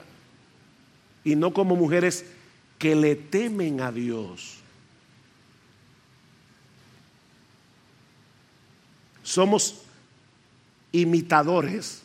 Y 1.23 1.37
no 1.37 1.53
como 1.53 1.77
mujeres 1.77 2.25
que 2.77 2.95
le 2.97 3.15
temen 3.15 3.79
a 3.79 3.93
Dios. 3.93 4.57
Somos 9.23 9.83
imitadores 10.91 12.01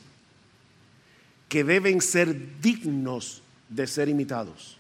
que 1.49 1.65
deben 1.65 2.01
ser 2.01 2.61
dignos 2.61 3.43
de 3.69 3.89
ser 3.89 4.09
imitados. 4.09 4.79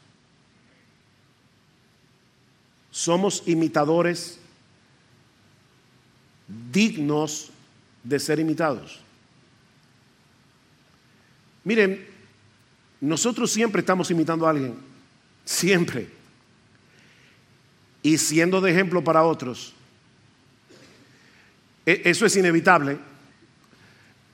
Somos 2.93 3.43
imitadores 3.47 4.39
dignos 6.73 7.51
de 8.03 8.19
ser 8.19 8.39
imitados. 8.39 9.01
Miren, 11.65 12.07
nosotros 13.01 13.51
siempre 13.51 13.81
estamos 13.81 14.11
imitando 14.11 14.47
a 14.47 14.51
alguien, 14.51 14.75
siempre, 15.45 16.09
y 18.03 18.19
siendo 18.19 18.61
de 18.61 18.71
ejemplo 18.71 19.03
para 19.03 19.23
otros. 19.23 19.73
E, 21.87 22.03
eso 22.05 22.27
es 22.27 22.37
inevitable. 22.37 22.99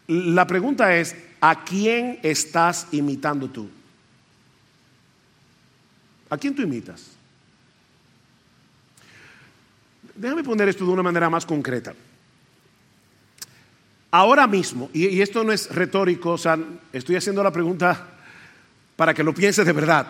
La 0.07 0.47
pregunta 0.47 0.97
es, 0.97 1.15
¿a 1.41 1.65
quién 1.65 2.19
estás 2.23 2.87
imitando 2.93 3.49
tú? 3.49 3.69
¿A 6.31 6.39
quién 6.39 6.55
tú 6.55 6.63
imitas? 6.63 7.11
Déjame 10.15 10.43
poner 10.43 10.69
esto 10.69 10.85
de 10.85 10.91
una 10.91 11.03
manera 11.03 11.31
más 11.31 11.47
concreta. 11.47 11.95
Ahora 14.11 14.47
mismo, 14.47 14.89
y, 14.93 15.21
esto 15.21 15.45
no 15.45 15.53
es 15.53 15.69
retórico, 15.75 16.31
o 16.31 16.39
sea, 16.39 16.59
estoy 16.93 17.17
haciendo 17.17 17.43
la 17.43 17.53
pregunta 17.53 18.07
para 18.97 19.13
que 19.13 19.23
lo 19.23 19.35
pienses 19.35 19.67
de 19.67 19.73
verdad. 19.73 20.07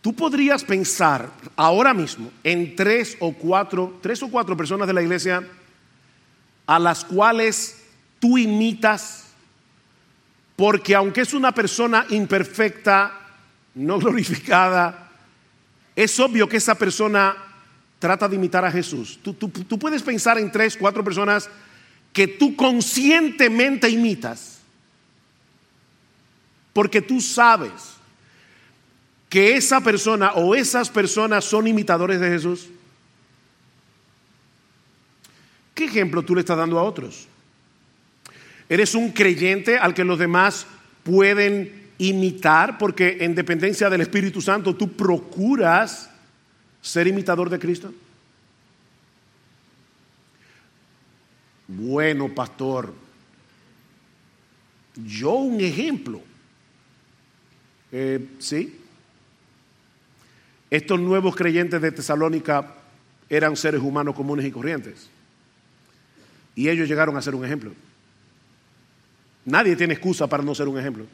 Tú 0.00 0.14
podrías 0.14 0.62
pensar 0.62 1.30
ahora 1.56 1.92
mismo 1.92 2.30
en 2.44 2.76
tres 2.76 3.16
o 3.18 3.32
cuatro, 3.32 3.98
tres 4.00 4.22
o 4.22 4.28
cuatro 4.28 4.56
personas 4.56 4.86
de 4.86 4.92
la 4.92 5.02
iglesia 5.02 5.44
a 6.64 6.78
las 6.78 7.04
cuales 7.04 7.82
tú 8.20 8.38
imitas, 8.38 9.24
porque 10.54 10.94
aunque 10.94 11.22
es 11.22 11.34
una 11.34 11.52
persona 11.52 12.06
imperfecta, 12.10 13.12
no 13.74 13.98
glorificada, 14.00 15.10
es 15.96 16.20
obvio 16.20 16.48
que 16.48 16.58
esa 16.58 16.76
persona 16.76 17.34
trata 17.98 18.28
de 18.28 18.36
imitar 18.36 18.64
a 18.64 18.70
Jesús. 18.70 19.18
Tú, 19.22 19.32
tú, 19.32 19.78
puedes 19.78 20.02
pensar 20.02 20.38
en 20.38 20.52
tres, 20.52 20.76
cuatro 20.76 21.02
personas 21.02 21.48
que 22.16 22.26
tú 22.26 22.56
conscientemente 22.56 23.90
imitas, 23.90 24.60
porque 26.72 27.02
tú 27.02 27.20
sabes 27.20 27.70
que 29.28 29.54
esa 29.54 29.82
persona 29.82 30.32
o 30.32 30.54
esas 30.54 30.88
personas 30.88 31.44
son 31.44 31.66
imitadores 31.66 32.18
de 32.18 32.30
Jesús. 32.30 32.68
¿Qué 35.74 35.84
ejemplo 35.84 36.22
tú 36.22 36.34
le 36.34 36.40
estás 36.40 36.56
dando 36.56 36.78
a 36.78 36.84
otros? 36.84 37.28
Eres 38.70 38.94
un 38.94 39.12
creyente 39.12 39.76
al 39.76 39.92
que 39.92 40.02
los 40.02 40.18
demás 40.18 40.66
pueden 41.02 41.90
imitar 41.98 42.78
porque 42.78 43.18
en 43.20 43.34
dependencia 43.34 43.90
del 43.90 44.00
Espíritu 44.00 44.40
Santo 44.40 44.74
tú 44.74 44.90
procuras 44.92 46.08
ser 46.80 47.08
imitador 47.08 47.50
de 47.50 47.58
Cristo. 47.58 47.92
Bueno, 51.68 52.32
pastor, 52.34 52.92
yo 55.04 55.32
un 55.32 55.60
ejemplo. 55.60 56.20
Eh, 57.92 58.26
sí. 58.38 58.80
Estos 60.70 61.00
nuevos 61.00 61.36
creyentes 61.36 61.80
de 61.80 61.92
Tesalónica 61.92 62.74
eran 63.28 63.56
seres 63.56 63.80
humanos 63.80 64.14
comunes 64.14 64.46
y 64.46 64.50
corrientes. 64.50 65.08
Y 66.54 66.68
ellos 66.68 66.88
llegaron 66.88 67.16
a 67.16 67.22
ser 67.22 67.34
un 67.34 67.44
ejemplo. 67.44 67.72
Nadie 69.44 69.76
tiene 69.76 69.94
excusa 69.94 70.26
para 70.26 70.42
no 70.42 70.54
ser 70.54 70.68
un 70.68 70.78
ejemplo. 70.78 71.06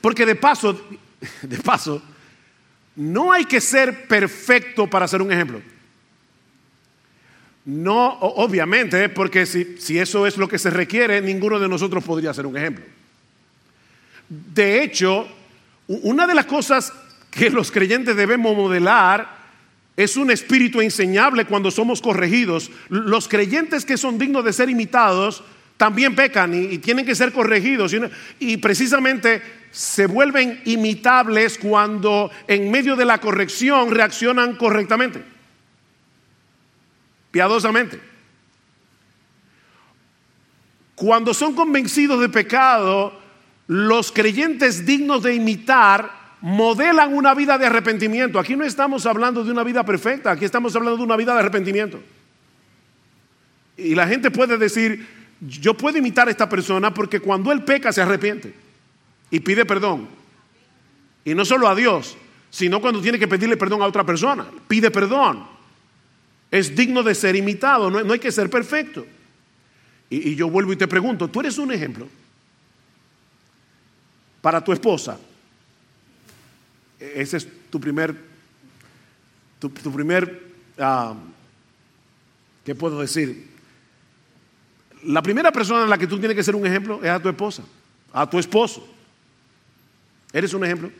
Porque 0.00 0.24
de 0.24 0.36
paso, 0.36 0.80
de 1.42 1.58
paso, 1.58 2.02
no 2.96 3.32
hay 3.32 3.44
que 3.44 3.60
ser 3.60 4.06
perfecto 4.06 4.88
para 4.88 5.08
ser 5.08 5.22
un 5.22 5.32
ejemplo. 5.32 5.60
No, 7.68 8.12
obviamente, 8.18 9.10
porque 9.10 9.44
si, 9.44 9.76
si, 9.78 9.98
eso 9.98 10.26
es 10.26 10.38
lo 10.38 10.48
que 10.48 10.58
se 10.58 10.70
requiere, 10.70 11.20
ninguno 11.20 11.58
de 11.58 11.68
nosotros 11.68 12.02
podría 12.02 12.32
ser 12.32 12.46
un 12.46 12.56
ejemplo. 12.56 12.84
De 14.28 14.82
hecho, 14.82 15.28
una 15.86 16.26
de 16.26 16.34
las 16.34 16.46
cosas 16.46 16.92
que 17.30 17.50
los 17.50 17.70
creyentes 17.70 18.16
debemos 18.16 18.56
modelar 18.56 19.36
es 19.98 20.16
un 20.16 20.30
espíritu 20.30 20.80
enseñable 20.80 21.44
cuando 21.44 21.70
somos 21.70 22.00
corregidos. 22.00 22.70
Los 22.88 23.28
creyentes 23.28 23.84
que 23.84 23.98
son 23.98 24.16
dignos 24.16 24.44
de 24.44 24.52
ser 24.52 24.70
imitados 24.70 25.42
también 25.76 26.14
pecan 26.14 26.54
y, 26.54 26.78
tienen 26.78 27.04
que 27.04 27.14
ser 27.14 27.32
corregidos. 27.32 27.94
Y, 28.40 28.56
precisamente 28.58 29.42
se 29.70 30.06
vuelven 30.06 30.62
imitables 30.64 31.58
cuando 31.58 32.30
en 32.46 32.70
medio 32.70 32.96
de 32.96 33.04
la 33.04 33.18
corrección 33.18 33.90
reaccionan 33.90 34.56
correctamente, 34.56 35.22
piadosamente. 37.30 38.00
Cuando 40.94 41.32
son 41.32 41.54
convencidos 41.54 42.20
de 42.20 42.28
pecado, 42.28 43.12
los 43.68 44.10
creyentes 44.10 44.84
dignos 44.84 45.22
de 45.22 45.34
imitar 45.34 46.10
modelan 46.40 47.14
una 47.14 47.34
vida 47.34 47.58
de 47.58 47.66
arrepentimiento. 47.66 48.38
Aquí 48.38 48.56
no 48.56 48.64
estamos 48.64 49.06
hablando 49.06 49.44
de 49.44 49.50
una 49.50 49.62
vida 49.62 49.84
perfecta, 49.84 50.32
aquí 50.32 50.44
estamos 50.44 50.74
hablando 50.74 50.96
de 50.96 51.04
una 51.04 51.16
vida 51.16 51.34
de 51.34 51.40
arrepentimiento. 51.40 52.00
Y 53.76 53.94
la 53.94 54.08
gente 54.08 54.30
puede 54.30 54.58
decir, 54.58 55.06
yo 55.40 55.74
puedo 55.74 55.98
imitar 55.98 56.26
a 56.28 56.30
esta 56.30 56.48
persona 56.48 56.92
porque 56.92 57.20
cuando 57.20 57.52
él 57.52 57.62
peca 57.62 57.92
se 57.92 58.02
arrepiente 58.02 58.54
y 59.30 59.40
pide 59.40 59.64
perdón. 59.64 60.08
Y 61.24 61.34
no 61.34 61.44
solo 61.44 61.68
a 61.68 61.74
Dios, 61.74 62.16
sino 62.50 62.80
cuando 62.80 63.00
tiene 63.00 63.18
que 63.18 63.28
pedirle 63.28 63.56
perdón 63.56 63.82
a 63.82 63.86
otra 63.86 64.04
persona. 64.04 64.46
Pide 64.66 64.90
perdón. 64.90 65.57
Es 66.50 66.74
digno 66.74 67.02
de 67.02 67.14
ser 67.14 67.36
imitado, 67.36 67.90
no, 67.90 68.12
hay 68.12 68.18
que 68.18 68.32
ser 68.32 68.48
perfecto. 68.48 69.06
Y, 70.08 70.30
y 70.30 70.34
yo 70.34 70.48
vuelvo 70.48 70.72
y 70.72 70.76
te 70.76 70.88
pregunto, 70.88 71.28
¿tú 71.28 71.40
eres 71.40 71.58
un 71.58 71.72
ejemplo 71.72 72.08
para 74.40 74.62
tu 74.62 74.72
esposa? 74.72 75.18
Ese 76.98 77.36
es 77.36 77.48
tu 77.70 77.78
primer, 77.78 78.14
tu, 79.58 79.70
primer, 79.70 80.42
ah, 80.78 81.14
¿qué 82.64 82.74
puedo 82.74 83.00
decir? 83.00 83.46
La 85.04 85.22
primera 85.22 85.52
persona 85.52 85.84
en 85.84 85.90
la 85.90 85.98
que 85.98 86.08
tú 86.08 86.18
tienes 86.18 86.36
que 86.36 86.42
ser 86.42 86.56
un 86.56 86.66
ejemplo 86.66 87.00
es 87.02 87.10
a 87.10 87.20
tu 87.20 87.28
esposa, 87.28 87.62
a 88.12 88.28
tu 88.28 88.38
esposo. 88.38 88.88
¿Eres 90.32 90.52
un 90.54 90.64
ejemplo? 90.64 90.90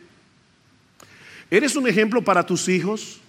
¿Eres 1.51 1.75
un 1.75 1.87
ejemplo 1.87 2.21
para 2.21 2.45
tus 2.45 2.69
hijos? 2.69 3.19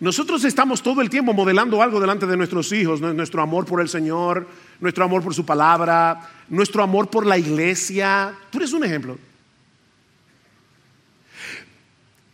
Nosotros 0.00 0.44
estamos 0.44 0.80
todo 0.80 1.00
el 1.00 1.10
tiempo 1.10 1.32
modelando 1.32 1.82
algo 1.82 1.98
delante 1.98 2.24
de 2.26 2.36
nuestros 2.36 2.70
hijos, 2.70 3.00
nuestro 3.00 3.42
amor 3.42 3.66
por 3.66 3.80
el 3.80 3.88
Señor, 3.88 4.46
nuestro 4.78 5.04
amor 5.04 5.24
por 5.24 5.34
su 5.34 5.44
palabra, 5.44 6.30
nuestro 6.48 6.84
amor 6.84 7.10
por 7.10 7.26
la 7.26 7.36
iglesia. 7.36 8.32
Tú 8.50 8.58
eres 8.58 8.72
un 8.72 8.84
ejemplo. 8.84 9.18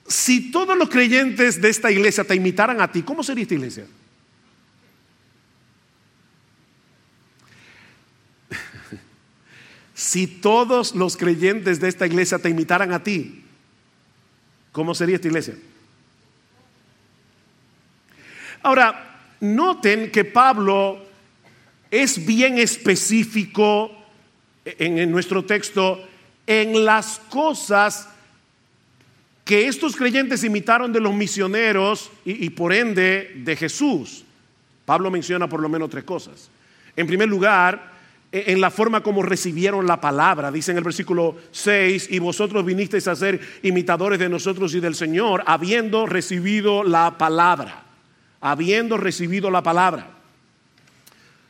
Si 0.06 0.50
todos 0.50 0.76
los 0.76 0.90
creyentes 0.90 1.62
de 1.62 1.70
esta 1.70 1.90
iglesia 1.90 2.24
te 2.24 2.34
imitaran 2.34 2.82
a 2.82 2.92
ti, 2.92 3.02
¿cómo 3.02 3.22
sería 3.22 3.42
esta 3.42 3.54
iglesia? 3.54 3.86
Si 9.96 10.26
todos 10.26 10.94
los 10.94 11.16
creyentes 11.16 11.80
de 11.80 11.88
esta 11.88 12.04
iglesia 12.04 12.38
te 12.38 12.50
imitaran 12.50 12.92
a 12.92 13.02
ti, 13.02 13.44
¿cómo 14.72 14.92
sería 14.92 15.14
esta 15.16 15.28
iglesia? 15.28 15.54
Ahora, 18.64 19.36
noten 19.40 20.10
que 20.10 20.24
Pablo 20.24 20.98
es 21.90 22.24
bien 22.24 22.58
específico 22.58 23.92
en, 24.64 25.10
nuestro 25.10 25.44
texto 25.44 26.00
en 26.46 26.82
las 26.82 27.20
cosas 27.28 28.08
que 29.44 29.68
estos 29.68 29.94
creyentes 29.94 30.44
imitaron 30.44 30.94
de 30.94 31.00
los 31.00 31.12
misioneros 31.12 32.10
y, 32.24 32.46
y, 32.46 32.50
por 32.50 32.72
ende 32.72 33.32
de 33.36 33.54
Jesús. 33.54 34.24
Pablo 34.86 35.10
menciona 35.10 35.46
por 35.46 35.60
lo 35.60 35.68
menos 35.68 35.90
tres 35.90 36.04
cosas. 36.04 36.48
En 36.96 37.06
primer 37.06 37.28
lugar, 37.28 37.92
e, 38.32 38.50
en 38.50 38.62
la 38.62 38.70
forma 38.70 39.02
como 39.02 39.20
recibieron 39.22 39.86
la 39.86 40.00
palabra. 40.00 40.50
Dice 40.50 40.70
en 40.70 40.78
el 40.78 40.84
versículo 40.84 41.36
6, 41.50 42.08
y 42.10 42.18
vosotros 42.18 42.64
vinisteis 42.64 43.08
a 43.08 43.14
ser 43.14 43.38
imitadores 43.62 44.18
de 44.18 44.30
nosotros 44.30 44.74
y 44.74 44.80
del 44.80 44.94
Señor, 44.94 45.44
habiendo 45.46 46.06
recibido 46.06 46.82
la 46.82 47.18
palabra. 47.18 47.83
Habiendo 48.44 48.98
recibido 48.98 49.50
la 49.50 49.62
palabra. 49.62 50.14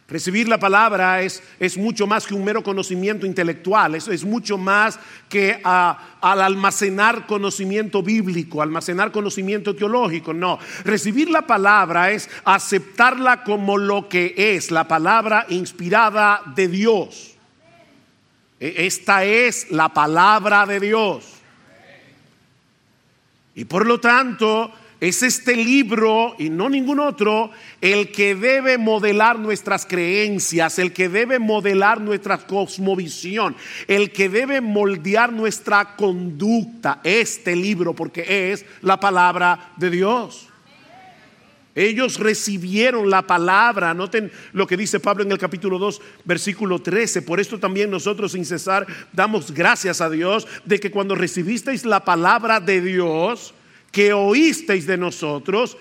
Recibir 0.06 0.48
la 0.48 0.58
palabra 0.58 1.22
es, 1.22 1.42
es, 1.58 1.78
mucho 1.78 2.06
más 2.06 2.26
que 2.26 2.34
un 2.34 2.44
mero 2.44 2.62
conocimiento 2.62 3.24
intelectual, 3.26 3.94
es, 3.94 4.06
es 4.06 4.22
mucho 4.22 4.58
más 4.58 5.00
que 5.30 5.60
a, 5.64 6.18
al 6.20 6.42
almacenar 6.42 7.26
conocimiento 7.26 8.02
bíblico, 8.02 8.60
almacenar 8.60 9.10
conocimiento 9.10 9.74
teológico, 9.74 10.34
no. 10.34 10.58
Recibir 10.84 11.30
la 11.30 11.46
palabra 11.46 12.10
es 12.10 12.28
aceptarla 12.44 13.44
como 13.44 13.78
lo 13.78 14.08
que 14.08 14.34
es, 14.36 14.70
la 14.70 14.86
palabra 14.86 15.46
inspirada 15.48 16.42
de 16.54 16.68
Dios. 16.68 17.34
E, 18.60 18.86
esta 18.86 19.24
es 19.24 19.70
la 19.70 19.88
palabra 19.88 20.66
de 20.66 20.80
Dios. 20.80 21.24
Y 23.54 23.64
por 23.64 23.86
lo 23.86 24.00
tanto, 24.00 24.70
es 25.08 25.22
este 25.22 25.54
libro 25.54 26.34
y 26.38 26.48
no 26.48 26.70
ningún 26.70 26.98
otro 26.98 27.50
el 27.82 28.10
que 28.10 28.34
debe 28.34 28.78
modelar 28.78 29.38
nuestras 29.38 29.84
creencias, 29.84 30.78
el 30.78 30.94
que 30.94 31.10
debe 31.10 31.38
modelar 31.38 32.00
nuestra 32.00 32.38
cosmovisión, 32.38 33.54
el 33.86 34.12
que 34.12 34.30
debe 34.30 34.62
moldear 34.62 35.30
nuestra 35.30 35.94
conducta. 35.96 37.00
Este 37.04 37.54
libro 37.54 37.94
porque 37.94 38.52
es 38.52 38.64
la 38.80 38.98
palabra 38.98 39.72
de 39.76 39.90
Dios. 39.90 40.48
Ellos 41.74 42.18
recibieron 42.18 43.10
la 43.10 43.22
palabra. 43.22 43.92
Noten 43.92 44.30
lo 44.52 44.66
que 44.66 44.76
dice 44.76 45.00
Pablo 45.00 45.24
en 45.24 45.32
el 45.32 45.38
capítulo 45.38 45.78
2, 45.78 46.00
versículo 46.24 46.78
13. 46.80 47.22
Por 47.22 47.40
esto 47.40 47.58
también 47.58 47.90
nosotros 47.90 48.32
sin 48.32 48.46
cesar 48.46 48.86
damos 49.12 49.52
gracias 49.52 50.00
a 50.00 50.08
Dios 50.08 50.46
de 50.64 50.80
que 50.80 50.90
cuando 50.90 51.14
recibisteis 51.14 51.84
la 51.84 52.04
palabra 52.04 52.60
de 52.60 52.80
Dios, 52.80 53.54
que 53.94 54.12
oísteis 54.12 54.86
de 54.86 54.98
nosotros, 54.98 55.78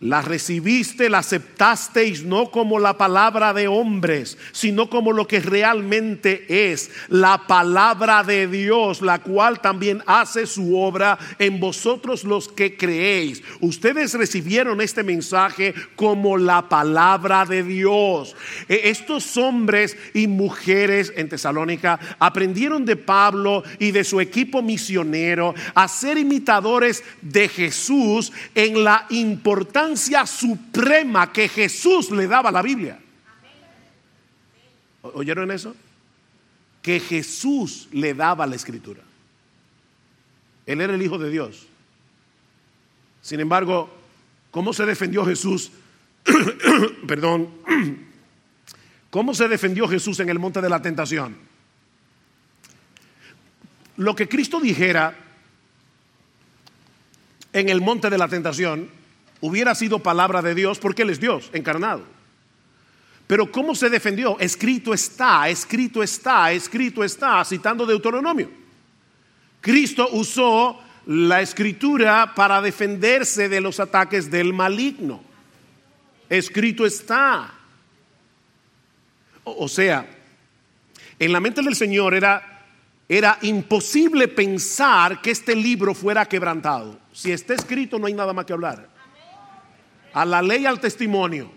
la 0.00 0.20
recibiste, 0.20 1.08
la 1.08 1.18
aceptasteis 1.18 2.22
no 2.22 2.50
como 2.50 2.78
la 2.78 2.98
palabra 2.98 3.54
de 3.54 3.66
hombres, 3.66 4.36
sino 4.52 4.90
como 4.90 5.10
lo 5.12 5.26
que 5.26 5.40
realmente 5.40 6.70
es, 6.70 6.90
la 7.08 7.46
palabra 7.46 8.22
de 8.22 8.46
Dios, 8.46 9.00
la 9.00 9.20
cual 9.20 9.62
también 9.62 10.02
hace 10.04 10.46
su 10.46 10.78
obra 10.78 11.18
en 11.38 11.60
vosotros 11.60 12.24
los 12.24 12.48
que 12.48 12.76
creéis. 12.76 13.42
Ustedes 13.60 14.12
recibieron 14.12 14.82
este 14.82 15.02
mensaje 15.02 15.72
como 15.94 16.36
la 16.36 16.68
palabra 16.68 17.46
de 17.46 17.62
Dios. 17.62 18.36
E, 18.68 18.90
estos 18.90 19.38
hombres 19.38 19.96
y 20.12 20.26
mujeres 20.26 21.10
en 21.16 21.30
Tesalónica 21.30 21.98
aprendieron 22.18 22.84
de 22.84 22.96
Pablo 22.96 23.64
y 23.78 23.92
de 23.92 24.04
su 24.04 24.20
equipo 24.20 24.60
misionero 24.60 25.54
a 25.74 25.88
ser 25.88 26.18
imitadores 26.18 27.02
de 27.22 27.48
Jesús 27.48 28.30
en 28.54 28.84
la 28.84 29.06
importancia 29.08 29.85
suprema 29.94 31.30
que 31.30 31.48
Jesús 31.48 32.10
le 32.10 32.26
daba 32.26 32.48
a 32.48 32.52
la 32.52 32.62
Biblia. 32.62 32.98
¿Oyeron 35.02 35.50
eso? 35.50 35.76
Que 36.80 36.98
Jesús 36.98 37.88
le 37.92 38.14
daba 38.14 38.46
la 38.46 38.56
escritura. 38.56 39.02
Él 40.64 40.80
era 40.80 40.94
el 40.94 41.02
Hijo 41.02 41.18
de 41.18 41.30
Dios. 41.30 41.66
Sin 43.20 43.40
embargo, 43.40 43.90
¿cómo 44.50 44.72
se 44.72 44.86
defendió 44.86 45.26
Jesús? 45.26 45.70
Perdón. 47.06 47.50
¿Cómo 49.10 49.34
se 49.34 49.48
defendió 49.48 49.88
Jesús 49.88 50.20
en 50.20 50.28
el 50.28 50.38
monte 50.38 50.60
de 50.60 50.68
la 50.68 50.80
tentación? 50.82 51.36
Lo 53.96 54.14
que 54.14 54.28
Cristo 54.28 54.60
dijera 54.60 55.16
en 57.52 57.68
el 57.68 57.80
monte 57.80 58.10
de 58.10 58.18
la 58.18 58.28
tentación 58.28 58.90
hubiera 59.40 59.74
sido 59.74 60.00
palabra 60.00 60.42
de 60.42 60.54
Dios 60.54 60.78
porque 60.78 61.02
Él 61.02 61.10
es 61.10 61.20
Dios 61.20 61.50
encarnado. 61.52 62.04
Pero 63.26 63.50
¿cómo 63.50 63.74
se 63.74 63.90
defendió? 63.90 64.38
Escrito 64.38 64.94
está, 64.94 65.48
escrito 65.48 66.02
está, 66.02 66.52
escrito 66.52 67.02
está, 67.02 67.44
citando 67.44 67.84
Deuteronomio. 67.84 68.48
Cristo 69.60 70.08
usó 70.12 70.78
la 71.06 71.40
escritura 71.40 72.34
para 72.34 72.60
defenderse 72.60 73.48
de 73.48 73.60
los 73.60 73.80
ataques 73.80 74.30
del 74.30 74.52
maligno. 74.52 75.22
Escrito 76.28 76.86
está. 76.86 77.52
O, 79.42 79.68
sea, 79.68 80.06
en 81.18 81.32
la 81.32 81.40
mente 81.40 81.62
del 81.62 81.74
Señor 81.74 82.14
era, 82.14 82.64
era 83.08 83.38
imposible 83.42 84.28
pensar 84.28 85.20
que 85.20 85.30
este 85.32 85.54
libro 85.54 85.94
fuera 85.94 86.26
quebrantado. 86.26 86.98
Si 87.12 87.32
está 87.32 87.54
escrito 87.54 87.98
no 87.98 88.06
hay 88.06 88.14
nada 88.14 88.32
más 88.32 88.44
que 88.44 88.52
hablar. 88.52 88.95
A 90.16 90.24
la 90.24 90.40
ley 90.40 90.64
al 90.64 90.80
testimonio. 90.80 91.50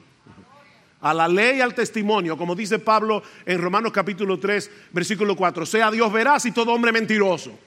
A 1.00 1.14
la 1.14 1.30
ley 1.30 1.62
al 1.62 1.74
testimonio, 1.74 2.38
como 2.38 2.56
dice 2.56 2.78
Pablo 2.78 3.24
en 3.46 3.62
Romanos 3.62 3.94
capítulo 3.94 4.38
3, 4.38 4.70
versículo 4.92 5.34
4. 5.34 5.66
Sea 5.66 5.90
Dios 5.90 6.12
veraz 6.12 6.46
y 6.46 6.52
todo 6.52 6.74
hombre 6.74 6.92
mentiroso. 6.92 7.58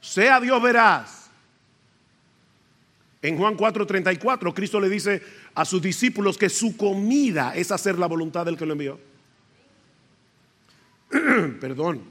Sea 0.00 0.38
Dios 0.38 0.62
veraz. 0.62 1.30
En 3.22 3.36
Juan 3.36 3.56
4:34, 3.56 4.54
Cristo 4.54 4.78
le 4.78 4.88
dice 4.88 5.20
a 5.52 5.64
sus 5.64 5.82
discípulos 5.82 6.38
que 6.38 6.48
su 6.48 6.76
comida 6.76 7.56
es 7.56 7.72
hacer 7.72 7.98
la 7.98 8.06
voluntad 8.06 8.46
del 8.46 8.56
que 8.56 8.66
lo 8.66 8.74
envió. 8.74 9.00
Perdón. 11.60 12.04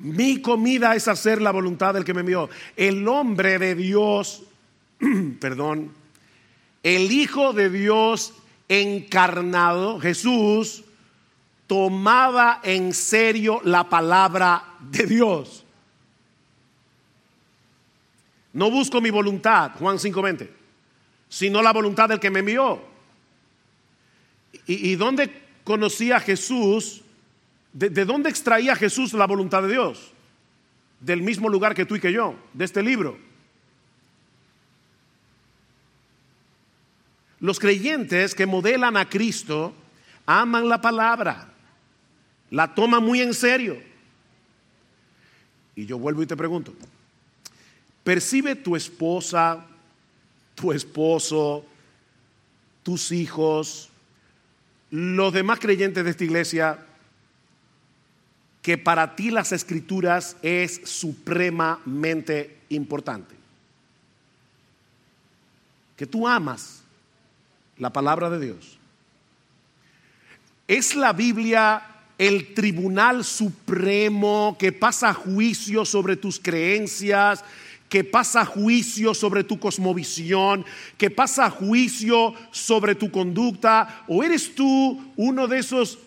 Mi 0.00 0.42
comida 0.42 0.94
es 0.94 1.08
hacer 1.08 1.40
la 1.40 1.50
voluntad 1.50 1.94
del 1.94 2.04
que 2.04 2.12
me 2.12 2.20
envió. 2.20 2.50
El 2.76 3.08
hombre 3.08 3.58
de 3.58 3.74
Dios 3.74 4.42
perdón, 5.40 5.92
el 6.82 7.10
Hijo 7.12 7.52
de 7.52 7.70
Dios 7.70 8.34
encarnado, 8.68 10.00
Jesús, 10.00 10.84
tomaba 11.66 12.60
en 12.62 12.94
serio 12.94 13.60
la 13.64 13.88
palabra 13.88 14.64
de 14.80 15.06
Dios. 15.06 15.64
No 18.52 18.70
busco 18.70 19.00
mi 19.00 19.10
voluntad, 19.10 19.72
Juan 19.78 19.98
5:20, 19.98 20.48
sino 21.28 21.62
la 21.62 21.72
voluntad 21.72 22.08
del 22.08 22.20
que 22.20 22.30
me 22.30 22.40
envió. 22.40 22.82
¿Y, 24.66 24.96
dónde 24.96 25.30
conocía 25.64 26.20
Jesús? 26.20 27.02
¿De, 27.72 27.90
¿De 27.90 28.04
dónde 28.04 28.28
extraía 28.28 28.74
Jesús 28.76 29.12
la 29.12 29.26
voluntad 29.26 29.62
de 29.62 29.68
Dios? 29.68 30.12
Del 31.00 31.22
mismo 31.22 31.48
lugar 31.48 31.74
que 31.74 31.86
tú 31.86 31.96
y 31.96 32.00
que 32.00 32.12
yo, 32.12 32.34
de 32.52 32.64
este 32.64 32.82
libro. 32.82 33.27
Los 37.40 37.58
creyentes 37.58 38.34
que 38.34 38.46
modelan 38.46 38.96
a 38.96 39.08
Cristo 39.08 39.72
aman 40.26 40.68
la 40.68 40.80
palabra, 40.80 41.48
la 42.50 42.74
toman 42.74 43.02
muy 43.02 43.20
en 43.20 43.32
serio. 43.32 43.80
Y 45.76 45.86
yo 45.86 45.98
vuelvo 45.98 46.22
y 46.22 46.26
te 46.26 46.36
pregunto, 46.36 46.74
¿percibe 48.02 48.56
tu 48.56 48.74
esposa, 48.74 49.64
tu 50.56 50.72
esposo, 50.72 51.64
tus 52.82 53.12
hijos, 53.12 53.88
los 54.90 55.32
demás 55.32 55.60
creyentes 55.60 56.04
de 56.04 56.10
esta 56.10 56.24
iglesia, 56.24 56.84
que 58.62 58.76
para 58.76 59.14
ti 59.14 59.30
las 59.30 59.52
escrituras 59.52 60.36
es 60.42 60.80
supremamente 60.84 62.58
importante? 62.70 63.36
Que 65.96 66.06
tú 66.06 66.26
amas 66.26 66.82
la 67.78 67.92
palabra 67.92 68.30
de 68.30 68.40
Dios. 68.40 68.78
Es 70.66 70.94
la 70.94 71.12
Biblia 71.12 71.82
el 72.18 72.52
tribunal 72.52 73.24
supremo 73.24 74.56
que 74.58 74.72
pasa 74.72 75.14
juicio 75.14 75.84
sobre 75.84 76.16
tus 76.16 76.40
creencias, 76.40 77.44
que 77.88 78.04
pasa 78.04 78.44
juicio 78.44 79.14
sobre 79.14 79.44
tu 79.44 79.58
cosmovisión, 79.58 80.64
que 80.98 81.10
pasa 81.10 81.48
juicio 81.48 82.34
sobre 82.50 82.94
tu 82.94 83.10
conducta, 83.10 84.04
o 84.08 84.22
eres 84.22 84.54
tú 84.54 85.12
uno 85.16 85.46
de 85.46 85.60
esos 85.60 85.98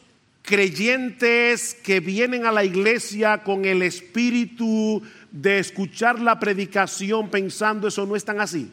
creyentes 0.43 1.73
que 1.73 1.99
vienen 1.99 2.45
a 2.45 2.51
la 2.51 2.65
iglesia 2.65 3.43
con 3.43 3.65
el 3.65 3.81
espíritu 3.81 5.01
de 5.31 5.59
escuchar 5.59 6.19
la 6.19 6.39
predicación 6.39 7.29
pensando 7.29 7.87
eso 7.87 8.05
no 8.05 8.15
es 8.15 8.25
tan 8.25 8.41
así. 8.41 8.69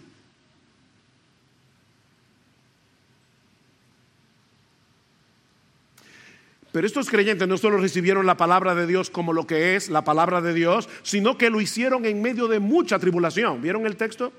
Pero 6.73 6.87
estos 6.87 7.09
creyentes 7.09 7.49
no 7.49 7.57
solo 7.57 7.79
recibieron 7.79 8.27
la 8.27 8.37
palabra 8.37 8.75
de 8.75 8.87
Dios 8.87 9.11
como 9.11 9.33
lo 9.33 9.47
que 9.47 9.75
es 9.77 9.89
la 9.89 10.05
palabra 10.05 10.41
de 10.41 10.53
Dios, 10.53 10.89
sino 11.03 11.39
que 11.39 11.51
lo 11.51 11.61
hicieron 11.61 12.05
en 12.05 12.21
medio 12.21 12.47
de 12.47 12.59
mucha 12.59 12.99
tribulación. 12.99 13.63
¿Vieron 13.63 13.87
el 13.87 13.97
texto? 13.97 14.33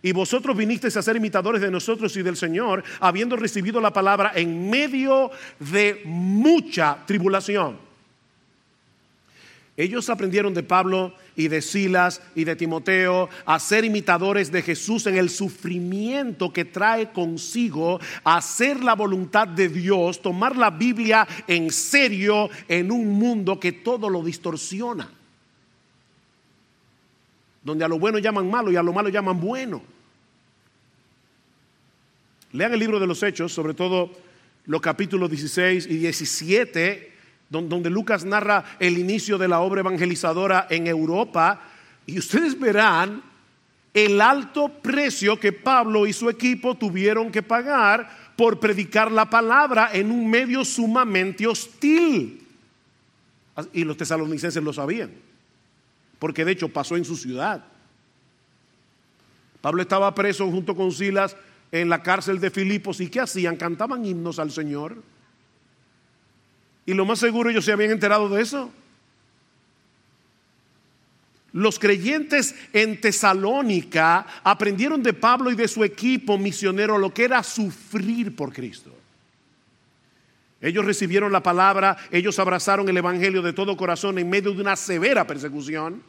Y 0.00 0.12
vosotros 0.12 0.56
vinisteis 0.56 0.96
a 0.96 1.02
ser 1.02 1.16
imitadores 1.16 1.60
de 1.60 1.70
nosotros 1.70 2.16
y 2.16 2.22
del 2.22 2.36
Señor, 2.36 2.84
habiendo 3.00 3.34
recibido 3.34 3.80
la 3.80 3.92
palabra 3.92 4.30
en 4.34 4.70
medio 4.70 5.32
de 5.58 6.02
mucha 6.04 6.98
tribulación. 7.04 7.87
Ellos 9.78 10.10
aprendieron 10.10 10.54
de 10.54 10.64
Pablo 10.64 11.14
y 11.36 11.46
de 11.46 11.62
Silas 11.62 12.20
y 12.34 12.42
de 12.42 12.56
Timoteo 12.56 13.28
a 13.46 13.60
ser 13.60 13.84
imitadores 13.84 14.50
de 14.50 14.60
Jesús 14.60 15.06
en 15.06 15.16
el 15.16 15.30
sufrimiento 15.30 16.52
que 16.52 16.64
trae 16.64 17.12
consigo 17.12 18.00
hacer 18.24 18.82
la 18.82 18.96
voluntad 18.96 19.46
de 19.46 19.68
Dios, 19.68 20.20
tomar 20.20 20.56
la 20.56 20.72
Biblia 20.72 21.28
en 21.46 21.70
serio 21.70 22.50
en 22.66 22.90
un 22.90 23.12
mundo 23.20 23.60
que 23.60 23.70
todo 23.70 24.10
lo 24.10 24.24
distorsiona. 24.24 25.12
Donde 27.62 27.84
a 27.84 27.88
lo 27.88 28.00
bueno 28.00 28.18
llaman 28.18 28.50
malo 28.50 28.72
y 28.72 28.76
a 28.76 28.82
lo 28.82 28.92
malo 28.92 29.10
llaman 29.10 29.40
bueno. 29.40 29.80
Lean 32.50 32.72
el 32.72 32.80
libro 32.80 32.98
de 32.98 33.06
los 33.06 33.22
Hechos, 33.22 33.52
sobre 33.52 33.74
todo 33.74 34.10
los 34.66 34.80
capítulos 34.80 35.30
16 35.30 35.86
y 35.86 35.98
17 35.98 37.17
donde 37.50 37.90
Lucas 37.90 38.24
narra 38.24 38.64
el 38.78 38.98
inicio 38.98 39.38
de 39.38 39.48
la 39.48 39.60
obra 39.60 39.80
evangelizadora 39.80 40.66
en 40.70 40.86
Europa, 40.86 41.60
y 42.06 42.18
ustedes 42.18 42.58
verán 42.58 43.22
el 43.94 44.20
alto 44.20 44.68
precio 44.68 45.38
que 45.38 45.52
Pablo 45.52 46.06
y 46.06 46.12
su 46.12 46.28
equipo 46.28 46.76
tuvieron 46.76 47.30
que 47.30 47.42
pagar 47.42 48.08
por 48.36 48.60
predicar 48.60 49.10
la 49.10 49.28
palabra 49.28 49.90
en 49.92 50.10
un 50.10 50.28
medio 50.28 50.64
sumamente 50.64 51.46
hostil. 51.46 52.46
Y 53.72 53.84
los 53.84 53.96
tesalonicenses 53.96 54.62
lo 54.62 54.72
sabían, 54.72 55.10
porque 56.18 56.44
de 56.44 56.52
hecho 56.52 56.68
pasó 56.68 56.96
en 56.96 57.04
su 57.04 57.16
ciudad. 57.16 57.64
Pablo 59.60 59.82
estaba 59.82 60.14
preso 60.14 60.48
junto 60.48 60.76
con 60.76 60.92
Silas 60.92 61.36
en 61.72 61.88
la 61.88 62.02
cárcel 62.02 62.38
de 62.38 62.50
Filipos 62.50 63.00
y 63.00 63.08
¿qué 63.08 63.20
hacían? 63.20 63.56
Cantaban 63.56 64.04
himnos 64.04 64.38
al 64.38 64.52
Señor. 64.52 65.02
Y 66.88 66.94
lo 66.94 67.04
más 67.04 67.18
seguro 67.18 67.50
ellos 67.50 67.66
se 67.66 67.72
habían 67.72 67.90
enterado 67.90 68.30
de 68.30 68.40
eso. 68.40 68.72
Los 71.52 71.78
creyentes 71.78 72.54
en 72.72 72.98
Tesalónica 72.98 74.24
aprendieron 74.42 75.02
de 75.02 75.12
Pablo 75.12 75.50
y 75.50 75.54
de 75.54 75.68
su 75.68 75.84
equipo 75.84 76.38
misionero 76.38 76.96
lo 76.96 77.12
que 77.12 77.24
era 77.24 77.42
sufrir 77.42 78.34
por 78.34 78.54
Cristo. 78.54 78.90
Ellos 80.62 80.82
recibieron 80.86 81.30
la 81.30 81.42
palabra, 81.42 81.98
ellos 82.10 82.38
abrazaron 82.38 82.88
el 82.88 82.96
Evangelio 82.96 83.42
de 83.42 83.52
todo 83.52 83.76
corazón 83.76 84.18
en 84.18 84.30
medio 84.30 84.54
de 84.54 84.62
una 84.62 84.74
severa 84.74 85.26
persecución. 85.26 86.02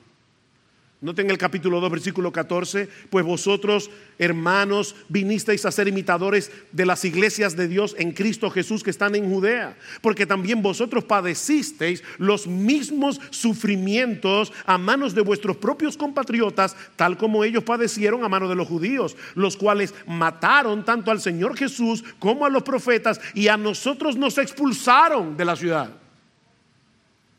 Noten 1.02 1.30
el 1.30 1.38
capítulo 1.38 1.80
2, 1.80 1.92
versículo 1.92 2.30
14, 2.34 2.90
pues 3.10 3.24
vosotros, 3.24 3.90
hermanos, 4.18 4.98
vinisteis 5.08 5.66
a 5.66 5.72
ser 5.72 5.88
imitadores 5.88 6.52
de 6.74 6.86
las 6.86 7.06
iglesias 7.06 7.56
de 7.56 7.70
Dios 7.70 7.96
en 7.98 8.12
Cristo 8.12 8.50
Jesús 8.50 8.84
que 8.84 8.90
están 8.90 9.16
en 9.16 9.30
Judea, 9.30 9.78
porque 10.02 10.26
también 10.26 10.62
vosotros 10.62 11.06
padecisteis 11.06 12.04
los 12.18 12.48
mismos 12.48 13.22
sufrimientos 13.30 14.52
a 14.66 14.78
manos 14.78 15.16
de 15.16 15.22
vuestros 15.22 15.56
propios 15.56 15.96
compatriotas, 15.96 16.76
tal 16.98 17.18
como 17.18 17.46
ellos 17.46 17.64
padecieron 17.64 18.26
a 18.26 18.30
manos 18.30 18.50
de 18.50 18.56
los 18.56 18.68
judíos, 18.68 19.16
los 19.36 19.56
cuales 19.56 19.96
mataron 20.06 20.84
tanto 20.84 21.12
al 21.12 21.22
Señor 21.22 21.56
Jesús 21.56 22.04
como 22.20 22.46
a 22.46 22.50
los 22.50 22.64
profetas 22.64 23.22
y 23.34 23.48
a 23.48 23.56
nosotros 23.56 24.18
nos 24.18 24.38
expulsaron 24.38 25.38
de 25.38 25.46
la 25.46 25.56
ciudad. 25.56 25.92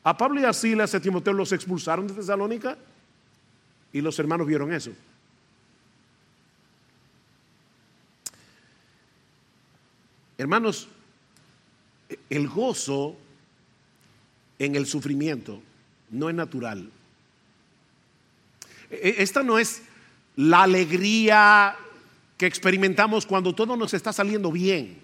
A 0.03 0.17
Pablo 0.17 0.41
y 0.41 0.45
a 0.45 0.55
Silas 0.55 0.95
a 0.95 1.01
Timoteo 1.01 1.35
los 1.35 1.53
expulsaron 1.53 2.07
de 2.07 2.15
Tesalónica. 2.15 2.79
Y 3.93 4.01
los 4.01 4.19
hermanos 4.19 4.47
vieron 4.47 4.73
eso. 4.73 4.93
Hermanos, 10.39 10.89
el 12.31 12.49
gozo 12.49 13.17
en 14.59 14.77
el 14.77 14.87
sufrimiento 14.87 15.61
no 16.11 16.29
es 16.29 16.35
natural. 16.35 16.91
E-, 18.91 19.17
esta 19.19 19.43
no 19.43 19.59
es 19.59 19.83
la 20.37 20.63
alegría 20.63 21.77
que 22.39 22.47
experimentamos 22.47 23.27
cuando 23.27 23.55
todo 23.55 23.77
nos 23.77 23.93
está 23.93 24.13
saliendo 24.13 24.51
bien. 24.51 25.00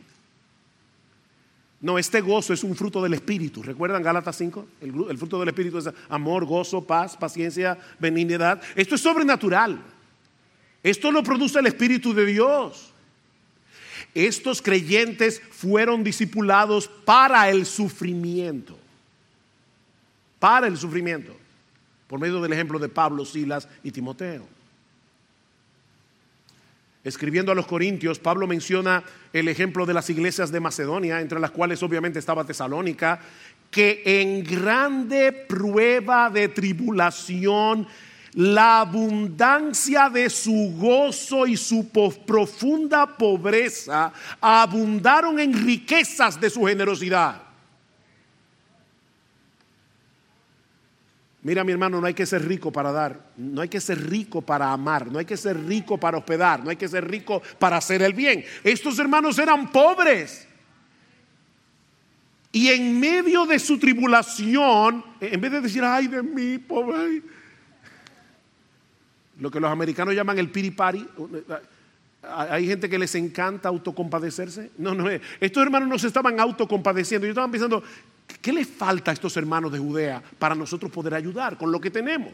No, 1.80 1.98
este 1.98 2.20
gozo 2.20 2.52
es 2.52 2.64
un 2.64 2.74
fruto 2.74 3.02
del 3.02 3.14
Espíritu. 3.14 3.62
¿Recuerdan 3.62 4.02
Gálatas 4.02 4.36
5? 4.36 4.66
El, 4.80 5.18
fruto 5.18 5.38
del 5.38 5.48
Espíritu 5.48 5.78
es 5.78 5.90
amor, 6.08 6.46
gozo, 6.46 6.82
paz, 6.82 7.16
paciencia, 7.16 7.78
benignidad. 7.98 8.62
Esto 8.74 8.94
es 8.94 9.00
sobrenatural. 9.00 9.82
Esto 10.82 11.12
lo 11.12 11.22
produce 11.22 11.58
el 11.58 11.66
Espíritu 11.66 12.14
de 12.14 12.26
Dios. 12.26 12.92
Estos 14.14 14.62
creyentes 14.62 15.42
fueron 15.50 16.02
discipulados 16.02 16.88
para 16.88 17.50
el 17.50 17.66
sufrimiento. 17.66 18.78
Para 20.38 20.66
el 20.66 20.78
sufrimiento. 20.78 21.36
Por 22.06 22.18
medio 22.18 22.40
del 22.40 22.52
ejemplo 22.52 22.78
de 22.78 22.88
Pablo, 22.88 23.26
Silas 23.26 23.68
y 23.82 23.90
Timoteo 23.90 24.56
escribiendo 27.07 27.53
a 27.53 27.55
los 27.55 27.69
Corintios, 27.69 28.19
Pablo 28.19 28.49
menciona 28.49 29.05
el 29.33 29.47
ejemplo 29.47 29.87
de 29.87 29.95
las 29.95 30.11
iglesias 30.11 30.51
de 30.51 30.59
Macedonia, 30.59 31.21
entre 31.21 31.38
las 31.38 31.53
cuales 31.53 31.81
obviamente 31.85 32.19
estaba 32.19 32.45
Tesalónica, 32.45 33.21
que 33.71 34.03
en 34.05 34.42
grande 34.42 35.31
prueba 35.33 36.29
de 36.31 36.49
tribulación, 36.49 37.87
la 38.33 38.81
abundancia 38.81 40.11
de 40.11 40.29
su 40.29 40.75
gozo 40.77 41.47
y 41.47 41.57
su 41.57 41.88
profunda 41.88 43.16
pobreza 43.16 44.12
abundaron 44.40 45.38
en 45.38 45.64
riquezas 45.64 46.40
de 46.40 46.51
su 46.51 46.64
generosidad. 46.64 47.45
Mira 51.46 51.62
mi 51.62 51.70
hermano, 51.70 52.00
no 52.00 52.09
hay 52.09 52.12
que 52.12 52.26
ser 52.26 52.44
rico 52.44 52.72
para 52.72 52.90
dar, 52.90 53.30
no 53.37 53.62
hay 53.62 53.68
que 53.68 53.80
ser 53.80 54.11
rico 54.11 54.42
para 54.42 54.72
amar, 54.72 55.06
no 55.06 55.20
hay 55.20 55.24
que 55.24 55.37
ser 55.37 55.56
rico 55.64 55.96
para 55.96 56.18
hospedar, 56.18 56.64
no 56.64 56.70
hay 56.70 56.76
que 56.76 56.88
ser 56.88 57.09
rico 57.09 57.40
para 57.61 57.76
hacer 57.76 58.02
el 58.02 58.14
bien. 58.14 58.44
Estos 58.64 58.98
hermanos 58.98 59.38
eran 59.38 59.70
pobres. 59.70 60.48
Y 62.50 62.66
en 62.70 62.98
medio 62.98 63.46
de 63.46 63.61
su 63.61 63.78
tribulación, 63.78 65.04
en 65.20 65.40
vez 65.40 65.52
de 65.52 65.61
decir, 65.61 65.85
ay 65.85 66.09
de 66.09 66.20
mí, 66.20 66.59
pobre, 66.59 67.22
lo 69.38 69.48
que 69.48 69.61
los 69.61 69.70
americanos 69.70 70.16
llaman 70.16 70.40
el 70.40 70.50
piripari, 70.50 71.06
hay 72.28 72.66
gente 72.66 72.90
que 72.90 72.98
les 72.98 73.14
encanta 73.14 73.68
autocompadecerse. 73.68 74.72
No, 74.78 74.96
no, 74.96 75.09
estos 75.09 75.62
hermanos 75.62 75.88
no 75.88 75.96
se 75.96 76.09
estaban 76.09 76.40
autocompadeciendo, 76.40 77.24
ellos 77.24 77.35
estaban 77.35 77.52
pensando, 77.52 77.85
¿Qué 78.26 78.52
le 78.52 78.64
falta 78.64 79.10
a 79.10 79.14
estos 79.14 79.36
hermanos 79.36 79.72
de 79.72 79.78
Judea 79.78 80.22
para 80.38 80.54
nosotros 80.54 80.90
poder 80.90 81.14
ayudar 81.14 81.56
con 81.56 81.70
lo 81.72 81.80
que 81.80 81.90
tenemos? 81.90 82.32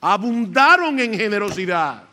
Abundaron 0.00 0.98
en 0.98 1.14
generosidad. 1.14 2.04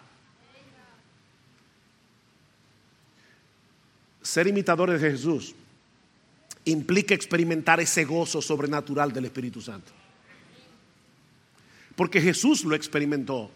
Ser 4.22 4.48
imitadores 4.48 5.02
de 5.02 5.12
Jesús 5.12 5.54
implica 6.66 7.14
experimentar 7.14 7.80
ese 7.80 8.06
gozo 8.06 8.42
sobrenatural 8.42 9.12
del 9.12 9.26
Espíritu 9.26 9.62
Santo. 9.62 9.92
Porque 11.96 12.20
Jesús 12.20 12.66
lo 12.66 12.76
experimentó. 12.76 13.52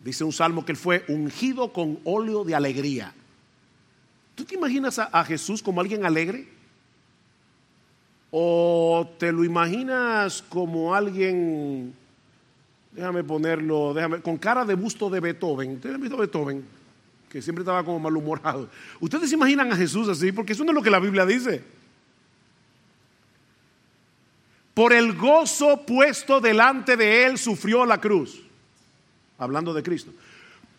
Dice 0.00 0.24
un 0.24 0.32
salmo 0.32 0.64
que 0.64 0.72
él 0.72 0.78
fue 0.78 1.04
ungido 1.08 1.72
con 1.72 1.98
óleo 2.04 2.44
de 2.44 2.54
alegría. 2.54 3.14
¿Tú 4.42 4.46
te 4.48 4.54
imaginas 4.56 4.98
a, 4.98 5.24
Jesús 5.24 5.62
como 5.62 5.80
alguien 5.80 6.04
alegre? 6.04 6.48
¿O 8.32 9.08
te 9.16 9.30
lo 9.30 9.44
imaginas 9.44 10.42
como 10.48 10.92
alguien, 10.92 11.94
déjame 12.90 13.22
ponerlo, 13.22 13.94
déjame, 13.94 14.20
con 14.20 14.36
cara 14.38 14.64
de 14.64 14.74
busto 14.74 15.08
de 15.08 15.20
Beethoven? 15.20 15.74
¿Ustedes 15.74 15.94
han 15.94 16.00
visto 16.00 16.16
Beethoven? 16.16 16.64
Que 17.28 17.40
siempre 17.40 17.62
estaba 17.62 17.84
como 17.84 18.00
malhumorado. 18.00 18.68
¿Ustedes 18.98 19.28
se 19.28 19.36
imaginan 19.36 19.70
a 19.70 19.76
Jesús 19.76 20.08
así? 20.08 20.32
Porque 20.32 20.54
eso 20.54 20.64
no 20.64 20.72
es 20.72 20.74
lo 20.74 20.82
que 20.82 20.90
la 20.90 20.98
Biblia 20.98 21.24
dice. 21.24 21.62
Por 24.74 24.92
el 24.92 25.16
gozo 25.16 25.86
puesto 25.86 26.40
delante 26.40 26.96
de 26.96 27.26
él 27.26 27.38
sufrió 27.38 27.86
la 27.86 28.00
cruz. 28.00 28.42
Hablando 29.38 29.72
de 29.72 29.84
Cristo 29.84 30.10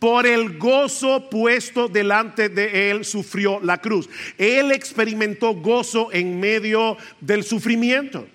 por 0.03 0.27
el 0.27 0.57
gozo 0.57 1.29
puesto 1.29 1.87
delante 1.87 2.49
de 2.49 2.91
él 2.91 3.05
sufrió 3.05 3.61
la 3.61 3.77
cruz. 3.77 4.09
Él 4.37 4.73
experimentó 4.73 5.53
gozo 5.53 6.09
en 6.11 6.41
medio 6.41 6.97
del 7.21 7.45
sufrimiento. 7.45 8.27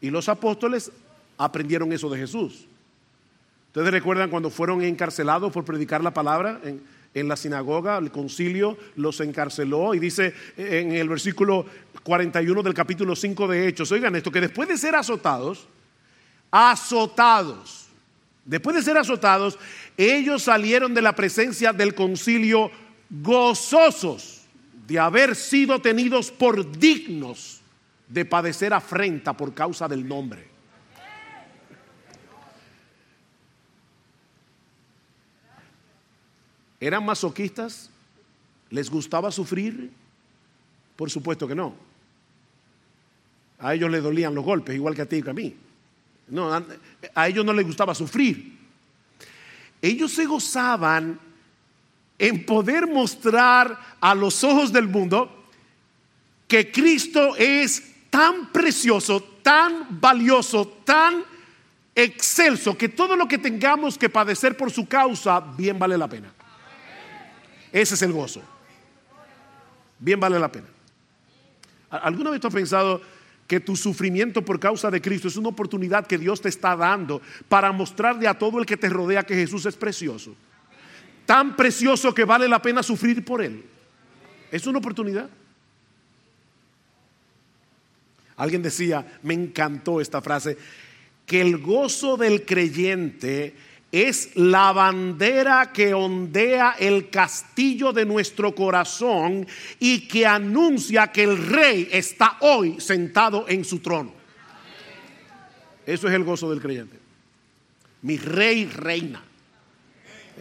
Y 0.00 0.10
los 0.10 0.28
apóstoles 0.28 0.90
aprendieron 1.38 1.92
eso 1.92 2.10
de 2.10 2.18
Jesús. 2.18 2.66
Ustedes 3.68 3.92
recuerdan 3.92 4.28
cuando 4.28 4.50
fueron 4.50 4.82
encarcelados 4.82 5.52
por 5.52 5.64
predicar 5.64 6.02
la 6.02 6.12
palabra 6.12 6.60
en 7.14 7.28
la 7.28 7.36
sinagoga, 7.36 7.96
el 7.98 8.10
concilio 8.10 8.76
los 8.96 9.20
encarceló 9.20 9.94
y 9.94 10.00
dice 10.00 10.34
en 10.56 10.90
el 10.96 11.08
versículo 11.08 11.64
41 12.02 12.60
del 12.60 12.74
capítulo 12.74 13.14
5 13.14 13.46
de 13.46 13.68
Hechos, 13.68 13.92
oigan 13.92 14.16
esto, 14.16 14.32
que 14.32 14.40
después 14.40 14.68
de 14.68 14.78
ser 14.78 14.96
azotados, 14.96 15.68
azotados, 16.50 17.86
después 18.44 18.74
de 18.74 18.82
ser 18.82 18.98
azotados, 18.98 19.58
ellos 19.96 20.42
salieron 20.42 20.94
de 20.94 21.02
la 21.02 21.14
presencia 21.14 21.72
del 21.72 21.94
concilio 21.94 22.70
gozosos 23.10 24.42
de 24.86 24.98
haber 24.98 25.36
sido 25.36 25.80
tenidos 25.80 26.30
por 26.30 26.78
dignos 26.78 27.60
de 28.08 28.24
padecer 28.24 28.74
afrenta 28.74 29.36
por 29.36 29.54
causa 29.54 29.88
del 29.88 30.06
nombre. 30.06 30.46
¿Eran 36.80 37.04
masoquistas? 37.04 37.90
¿Les 38.68 38.90
gustaba 38.90 39.30
sufrir? 39.30 39.90
Por 40.96 41.10
supuesto 41.10 41.48
que 41.48 41.54
no. 41.54 41.74
A 43.58 43.74
ellos 43.74 43.90
les 43.90 44.02
dolían 44.02 44.34
los 44.34 44.44
golpes, 44.44 44.74
igual 44.74 44.94
que 44.94 45.02
a 45.02 45.06
ti 45.06 45.16
y 45.16 45.22
que 45.22 45.30
a 45.30 45.34
mí. 45.34 45.56
No, 46.28 46.52
a 47.14 47.28
ellos 47.28 47.44
no 47.44 47.52
les 47.52 47.64
gustaba 47.64 47.94
sufrir. 47.94 48.63
Ellos 49.84 50.12
se 50.12 50.24
gozaban 50.24 51.20
en 52.18 52.46
poder 52.46 52.86
mostrar 52.86 53.78
a 54.00 54.14
los 54.14 54.42
ojos 54.42 54.72
del 54.72 54.88
mundo 54.88 55.44
que 56.48 56.72
Cristo 56.72 57.36
es 57.36 57.82
tan 58.08 58.50
precioso, 58.50 59.22
tan 59.42 60.00
valioso, 60.00 60.66
tan 60.86 61.22
excelso, 61.94 62.78
que 62.78 62.88
todo 62.88 63.14
lo 63.14 63.28
que 63.28 63.36
tengamos 63.36 63.98
que 63.98 64.08
padecer 64.08 64.56
por 64.56 64.70
su 64.70 64.88
causa, 64.88 65.38
bien 65.38 65.78
vale 65.78 65.98
la 65.98 66.08
pena. 66.08 66.32
Ese 67.70 67.94
es 67.94 68.00
el 68.00 68.12
gozo. 68.12 68.40
Bien 69.98 70.18
vale 70.18 70.38
la 70.38 70.50
pena. 70.50 70.68
¿Alguna 71.90 72.30
vez 72.30 72.40
tú 72.40 72.46
has 72.46 72.54
pensado 72.54 73.02
que 73.46 73.60
tu 73.60 73.76
sufrimiento 73.76 74.42
por 74.44 74.58
causa 74.58 74.90
de 74.90 75.00
Cristo 75.00 75.28
es 75.28 75.36
una 75.36 75.50
oportunidad 75.50 76.06
que 76.06 76.18
Dios 76.18 76.40
te 76.40 76.48
está 76.48 76.76
dando 76.76 77.20
para 77.48 77.72
mostrarle 77.72 78.26
a 78.26 78.38
todo 78.38 78.58
el 78.58 78.66
que 78.66 78.76
te 78.76 78.88
rodea 78.88 79.24
que 79.24 79.34
Jesús 79.34 79.66
es 79.66 79.76
precioso? 79.76 80.34
Tan 81.26 81.56
precioso 81.56 82.14
que 82.14 82.24
vale 82.24 82.48
la 82.48 82.60
pena 82.60 82.82
sufrir 82.82 83.24
por 83.24 83.42
Él. 83.42 83.64
Es 84.50 84.66
una 84.66 84.78
oportunidad. 84.78 85.28
Alguien 88.36 88.62
decía, 88.62 89.18
me 89.22 89.34
encantó 89.34 90.00
esta 90.00 90.20
frase, 90.20 90.56
que 91.26 91.40
el 91.40 91.58
gozo 91.58 92.16
del 92.16 92.44
creyente 92.44 93.54
es 93.94 94.34
la 94.34 94.72
bandera 94.72 95.70
que 95.72 95.94
ondea 95.94 96.74
el 96.80 97.10
castillo 97.10 97.92
de 97.92 98.04
nuestro 98.04 98.52
corazón 98.52 99.46
y 99.78 100.08
que 100.08 100.26
anuncia 100.26 101.12
que 101.12 101.22
el 101.22 101.38
rey 101.38 101.88
está 101.92 102.38
hoy 102.40 102.80
sentado 102.80 103.46
en 103.48 103.64
su 103.64 103.78
trono. 103.78 104.12
Eso 105.86 106.08
es 106.08 106.14
el 106.14 106.24
gozo 106.24 106.50
del 106.50 106.60
creyente. 106.60 106.98
Mi 108.02 108.16
rey 108.16 108.64
reina. 108.64 109.22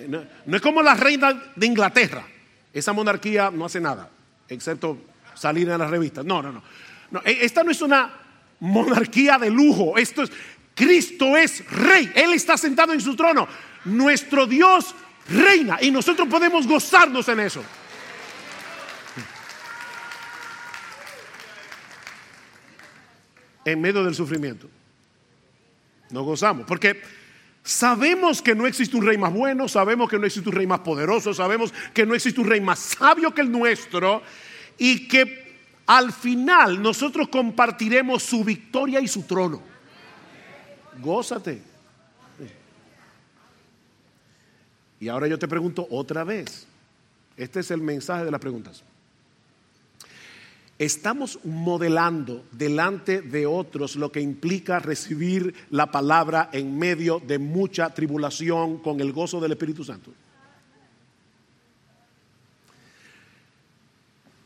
No, 0.08 0.56
es 0.56 0.62
como 0.62 0.82
la 0.82 0.96
reina 0.96 1.52
de 1.56 1.68
Inglaterra. 1.68 2.26
Esa 2.74 2.92
monarquía 2.92 3.52
no 3.52 3.66
hace 3.66 3.80
nada, 3.80 4.10
excepto 4.50 4.98
salir 5.36 5.70
en 5.70 5.78
las 5.78 5.92
revistas. 5.92 6.26
No, 6.26 6.42
no, 6.42 6.52
no. 6.52 6.63
no 7.12 7.22
e, 7.24 7.46
esta 7.46 7.63
no 7.63 7.70
es 7.70 7.84
una 7.84 8.24
monarquía 8.63 9.38
de 9.38 9.50
lujo. 9.50 9.98
Esto 9.98 10.24
es, 10.24 10.32
Cristo 10.76 11.38
es 11.38 11.70
rey, 11.70 12.12
Él 12.16 12.34
está 12.34 12.58
sentado 12.58 12.94
en 12.94 13.02
su 13.02 13.16
trono. 13.16 13.48
Nuestro 13.86 14.48
Dios 14.48 14.96
reina 15.30 15.78
y 15.82 15.92
nosotros 15.92 16.28
podemos 16.28 16.68
gozarnos 16.68 17.28
en 17.30 17.40
eso. 17.40 17.64
En 23.66 23.80
medio 23.80 24.04
del 24.04 24.16
sufrimiento. 24.16 24.70
Nos 26.10 26.24
gozamos. 26.24 26.66
Porque 26.66 27.02
sabemos 27.64 28.42
que 28.42 28.56
no 28.56 28.68
existe 28.68 28.98
un 28.98 29.06
rey 29.06 29.18
más 29.18 29.34
bueno, 29.34 29.68
sabemos 29.68 30.10
que 30.10 30.20
no 30.20 30.26
existe 30.26 30.50
un 30.50 30.56
rey 30.56 30.68
más 30.68 30.80
poderoso, 30.80 31.34
sabemos 31.34 31.74
que 31.94 32.06
no 32.06 32.14
existe 32.14 32.42
un 32.42 32.48
rey 32.48 32.60
más 32.60 32.80
sabio 32.80 33.34
que 33.34 33.42
el 33.42 33.52
nuestro 33.52 34.22
y 34.78 35.08
que 35.08 35.44
al 35.86 36.12
final 36.12 36.82
nosotros 36.82 37.30
compartiremos 37.30 38.24
su 38.24 38.44
victoria 38.44 39.00
y 39.00 39.08
su 39.08 39.24
trono. 39.24 39.73
Gózate. 41.01 41.62
Y 44.99 45.10
ahora 45.10 45.27
yo 45.27 45.38
te 45.38 45.47
pregunto 45.47 45.86
otra 45.89 46.23
vez. 46.23 46.65
Este 47.36 47.60
es 47.60 47.71
el 47.71 47.82
mensaje 47.82 48.23
de 48.23 48.32
las 48.32 48.39
preguntas. 48.39 48.84
Estamos 50.79 51.39
modelando 51.43 52.45
delante 52.51 53.21
de 53.21 53.45
otros 53.45 53.95
lo 53.95 54.12
que 54.12 54.21
implica 54.21 54.79
recibir 54.79 55.53
la 55.69 55.91
palabra 55.91 56.49
en 56.51 56.77
medio 56.77 57.19
de 57.19 57.38
mucha 57.38 57.93
tribulación 57.93 58.79
con 58.79 58.99
el 58.99 59.12
gozo 59.12 59.39
del 59.39 59.51
Espíritu 59.51 59.84
Santo. 59.84 60.12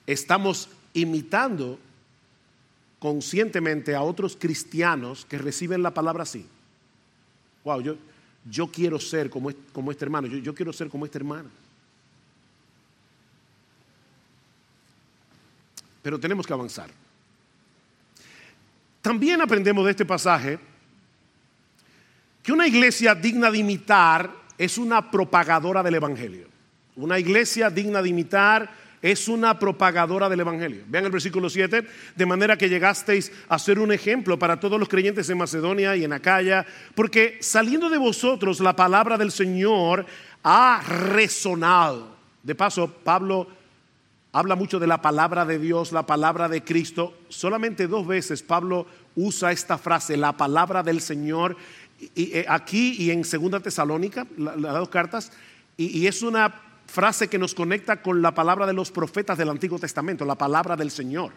Estamos 0.06 0.70
imitando 0.94 1.80
conscientemente 3.00 3.96
a 3.96 4.02
otros 4.02 4.36
cristianos 4.36 5.26
que 5.26 5.38
reciben 5.38 5.84
la 5.84 5.94
palabra 5.94 6.24
así. 6.24 6.46
Wow, 7.64 7.82
yo, 7.82 7.96
yo 8.50 8.68
quiero 8.68 9.00
ser 9.00 9.30
como, 9.30 9.52
como 9.72 9.92
este 9.92 10.06
hermano, 10.06 10.28
yo, 10.28 10.38
yo 10.38 10.56
quiero 10.56 10.74
ser 10.74 10.90
como 10.90 11.06
este 11.06 11.18
hermano. 11.18 11.50
Pero 16.02 16.20
tenemos 16.20 16.48
que 16.48 16.54
avanzar. 16.54 16.90
También 19.02 19.42
aprendemos 19.42 19.86
de 19.86 19.92
este 19.92 20.06
pasaje 20.06 20.60
que 22.42 22.52
una 22.52 22.68
iglesia 22.68 23.14
digna 23.14 23.52
de 23.52 23.58
imitar 23.58 24.32
es 24.58 24.78
una 24.78 25.12
propagadora 25.12 25.84
del 25.84 25.96
Evangelio. 25.96 26.48
Una 26.96 27.20
iglesia 27.20 27.70
digna 27.70 28.02
de 28.02 28.10
imitar 28.10 28.70
es 29.02 29.28
una 29.28 29.60
propagadora 29.60 30.30
del 30.30 30.40
Evangelio. 30.40 30.84
Vean 30.88 31.06
el 31.06 31.12
versículo 31.12 31.50
7, 31.50 31.86
de 32.16 32.26
manera 32.26 32.58
que 32.58 32.70
llegasteis 32.70 33.32
a 33.48 33.60
ser 33.60 33.80
un 33.80 33.92
ejemplo 33.92 34.40
para 34.40 34.60
todos 34.60 34.80
los 34.80 34.90
creyentes 34.90 35.30
en 35.30 35.38
Macedonia 35.38 35.96
y 35.96 36.04
en 36.04 36.14
Acaya, 36.14 36.66
porque 36.96 37.38
saliendo 37.42 37.90
de 37.90 37.98
vosotros 37.98 38.60
la 38.60 38.76
palabra 38.76 39.18
del 39.18 39.32
Señor 39.32 40.06
ha 40.44 40.82
resonado. 40.82 42.16
De 42.42 42.56
paso, 42.56 42.92
Pablo 43.04 43.48
habla 44.32 44.56
mucho 44.56 44.80
de 44.80 44.88
la 44.88 45.02
palabra 45.02 45.46
de 45.46 45.60
Dios, 45.60 45.92
la 45.92 46.06
palabra 46.06 46.48
de 46.50 46.64
Cristo. 46.64 47.18
Solamente 47.30 47.88
dos 47.88 48.08
veces 48.08 48.42
Pablo 48.42 48.88
usa 49.16 49.52
esta 49.52 49.78
frase, 49.78 50.18
la 50.18 50.38
palabra 50.38 50.84
del 50.84 51.02
Señor, 51.02 51.56
y, 52.16 52.38
eh, 52.38 52.46
aquí 52.48 52.96
y 53.00 53.12
en 53.12 53.26
Segunda 53.26 53.60
Tesalónica, 53.60 54.28
las 54.38 54.74
dos 54.74 54.90
cartas, 54.90 55.32
y 55.76 56.08
es 56.08 56.24
una 56.24 56.67
frase 56.88 57.28
que 57.28 57.38
nos 57.38 57.54
conecta 57.54 58.02
con 58.02 58.22
la 58.22 58.34
palabra 58.34 58.66
de 58.66 58.74
los 58.74 58.92
profetas 58.92 59.38
del 59.38 59.50
Antiguo 59.50 59.78
Testamento, 59.78 60.26
la 60.26 60.36
palabra 60.36 60.76
del 60.76 60.90
Señor. 60.90 61.32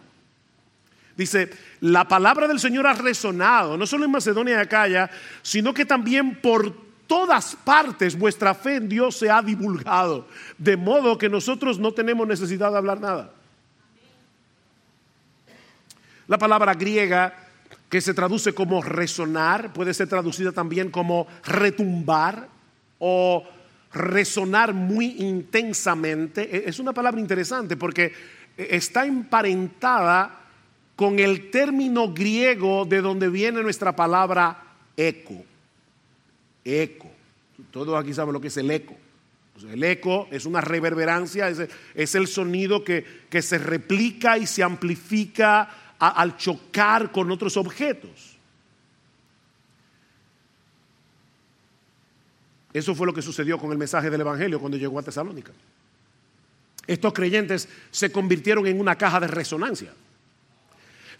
Dice, 1.15 1.49
la 1.81 2.07
palabra 2.07 2.47
del 2.47 2.59
Señor 2.59 2.87
ha 2.87 2.93
resonado, 2.93 3.77
no 3.77 3.85
solo 3.85 4.05
en 4.05 4.11
Macedonia 4.11 4.55
y 4.55 4.57
Acaya, 4.57 5.09
sino 5.41 5.73
que 5.73 5.85
también 5.85 6.41
por 6.41 6.73
todas 7.05 7.57
partes 7.57 8.17
vuestra 8.17 8.55
fe 8.55 8.75
en 8.75 8.87
Dios 8.87 9.17
se 9.17 9.29
ha 9.29 9.41
divulgado, 9.41 10.27
de 10.57 10.77
modo 10.77 11.17
que 11.17 11.29
nosotros 11.29 11.77
no 11.77 11.91
tenemos 11.91 12.27
necesidad 12.27 12.71
de 12.71 12.77
hablar 12.77 13.01
nada. 13.01 13.31
La 16.27 16.37
palabra 16.37 16.73
griega 16.73 17.35
que 17.89 17.99
se 17.99 18.13
traduce 18.13 18.53
como 18.53 18.81
resonar 18.81 19.73
puede 19.73 19.93
ser 19.93 20.07
traducida 20.07 20.53
también 20.53 20.89
como 20.89 21.27
retumbar 21.43 22.47
o 22.99 23.43
resonar 23.93 24.73
muy 24.73 25.15
intensamente, 25.19 26.43
e, 26.43 26.69
es 26.69 26.79
una 26.79 26.93
palabra 26.93 27.19
interesante 27.19 27.77
porque 27.77 28.13
está 28.57 29.05
emparentada 29.05 30.39
con 30.95 31.19
el 31.19 31.49
término 31.49 32.13
griego 32.13 32.85
de 32.85 33.01
donde 33.01 33.29
viene 33.29 33.63
nuestra 33.63 33.95
palabra 33.95 34.63
eco. 34.95 35.43
Eco. 36.63 37.09
Todos 37.71 37.99
aquí 37.99 38.13
saben 38.13 38.33
lo 38.33 38.41
que 38.41 38.49
es 38.49 38.57
el 38.57 38.69
eco. 38.69 38.95
El 39.69 39.83
eco 39.83 40.27
es 40.31 40.45
una 40.45 40.61
reverberancia, 40.61 41.49
es, 41.49 42.15
el 42.15 42.27
sonido 42.27 42.83
que, 42.83 43.03
se 43.41 43.57
replica 43.57 44.37
y 44.37 44.47
se 44.47 44.63
amplifica 44.63 45.95
al 45.99 46.37
chocar 46.37 47.11
con 47.11 47.31
otros 47.31 47.57
objetos. 47.57 48.37
Eso 52.73 52.95
fue 52.95 53.05
lo 53.05 53.13
que 53.13 53.21
sucedió 53.21 53.57
con 53.57 53.71
el 53.71 53.77
mensaje 53.77 54.09
del 54.09 54.21
Evangelio 54.21 54.59
cuando 54.59 54.77
llegó 54.77 54.99
a 54.99 55.03
Tesalónica. 55.03 55.51
Estos 56.87 57.13
creyentes 57.13 57.69
se 57.91 58.11
convirtieron 58.11 58.65
en 58.67 58.79
una 58.79 58.97
caja 58.97 59.19
de 59.19 59.27
resonancia. 59.27 59.93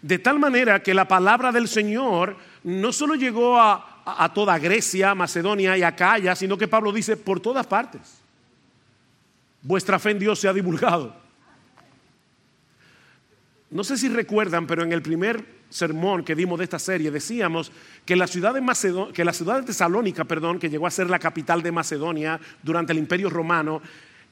De 0.00 0.18
tal 0.18 0.38
manera 0.38 0.82
que 0.82 0.94
la 0.94 1.06
palabra 1.06 1.52
del 1.52 1.68
Señor 1.68 2.36
no 2.64 2.92
solo 2.92 3.14
llegó 3.14 3.60
a, 3.60 4.32
toda 4.34 4.58
Grecia, 4.58 5.14
Macedonia 5.14 5.78
y 5.78 5.82
Acaya, 5.82 6.34
sino 6.34 6.58
que 6.58 6.66
Pablo 6.66 6.90
dice 6.90 7.16
por 7.16 7.38
todas 7.38 7.66
partes. 7.66 8.00
vuestra 9.62 10.00
fe 10.00 10.10
en 10.10 10.18
Dios 10.18 10.40
se 10.40 10.48
ha 10.48 10.52
divulgado. 10.52 11.14
No 13.70 13.84
sé 13.84 13.96
si 13.96 14.08
recuerdan, 14.08 14.66
pero 14.66 14.82
en 14.82 14.92
el 14.92 15.02
primer 15.02 15.61
sermón 15.72 16.24
que 16.24 16.34
dimos 16.34 16.58
de 16.58 16.64
esta 16.64 16.78
serie 16.78 17.10
decíamos 17.10 17.72
que 18.04 18.16
la 18.16 18.26
ciudad 18.26 18.54
de, 18.54 19.12
que 19.12 19.24
la 19.24 19.32
ciudad 19.32 19.60
de 19.60 19.66
Tesalónica, 19.66 20.24
perdón, 20.24 20.58
que 20.58 20.70
llegó 20.70 20.86
a 20.86 20.90
ser 20.90 21.08
la 21.08 21.18
capital 21.18 21.62
de 21.62 21.72
Macedonia 21.72 22.38
durante 22.62 22.92
el 22.92 22.98
Imperio 22.98 23.30
Romano, 23.30 23.80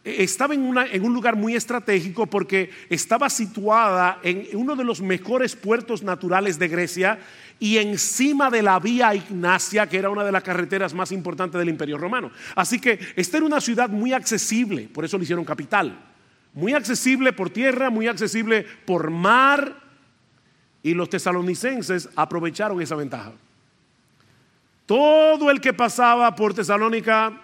eh, 0.05 0.17
estaba 0.19 0.55
en, 0.55 0.75
en, 0.93 1.05
un 1.05 1.13
lugar 1.13 1.37
muy 1.37 1.55
estratégico 1.55 2.27
porque 2.27 2.71
estaba 2.89 3.29
situada 3.31 4.19
en 4.23 4.49
uno 4.55 4.77
de 4.77 4.85
los 4.85 5.01
mejores 5.01 5.57
puertos 5.57 6.03
naturales 6.03 6.59
de 6.59 6.69
Grecia 6.69 7.19
y 7.59 7.77
encima 7.77 8.51
de 8.51 8.63
la 8.63 8.79
vía 8.79 9.15
Ignacia, 9.15 9.87
que 9.87 9.99
era 9.99 10.11
una 10.11 10.25
de 10.25 10.33
las 10.33 10.43
carreteras 10.43 10.95
más 10.95 11.13
importantes 11.13 11.59
del 11.59 11.69
Imperio 11.69 11.99
Romano. 11.99 12.31
Así 12.55 12.81
que 12.81 12.99
esta 13.17 13.37
era 13.37 13.47
una 13.47 13.61
ciudad 13.61 13.91
muy 13.91 14.13
accesible, 14.13 14.89
por 14.93 15.05
eso 15.05 15.19
le 15.19 15.25
hicieron 15.25 15.45
capital. 15.45 16.07
Muy 16.55 16.73
accesible 16.73 17.33
por 17.33 17.51
tierra, 17.51 17.91
muy 17.91 18.09
accesible 18.09 18.67
por 18.85 19.11
mar. 19.11 19.80
Y 20.83 20.95
los 20.95 21.11
tesalonicenses 21.11 22.09
aprovecharon 22.17 22.81
esa 22.81 22.97
ventaja. 22.97 23.33
Todo 24.87 25.51
el 25.51 25.61
que 25.61 25.73
pasaba 25.73 26.35
por 26.35 26.55
Tesalónica 26.55 27.41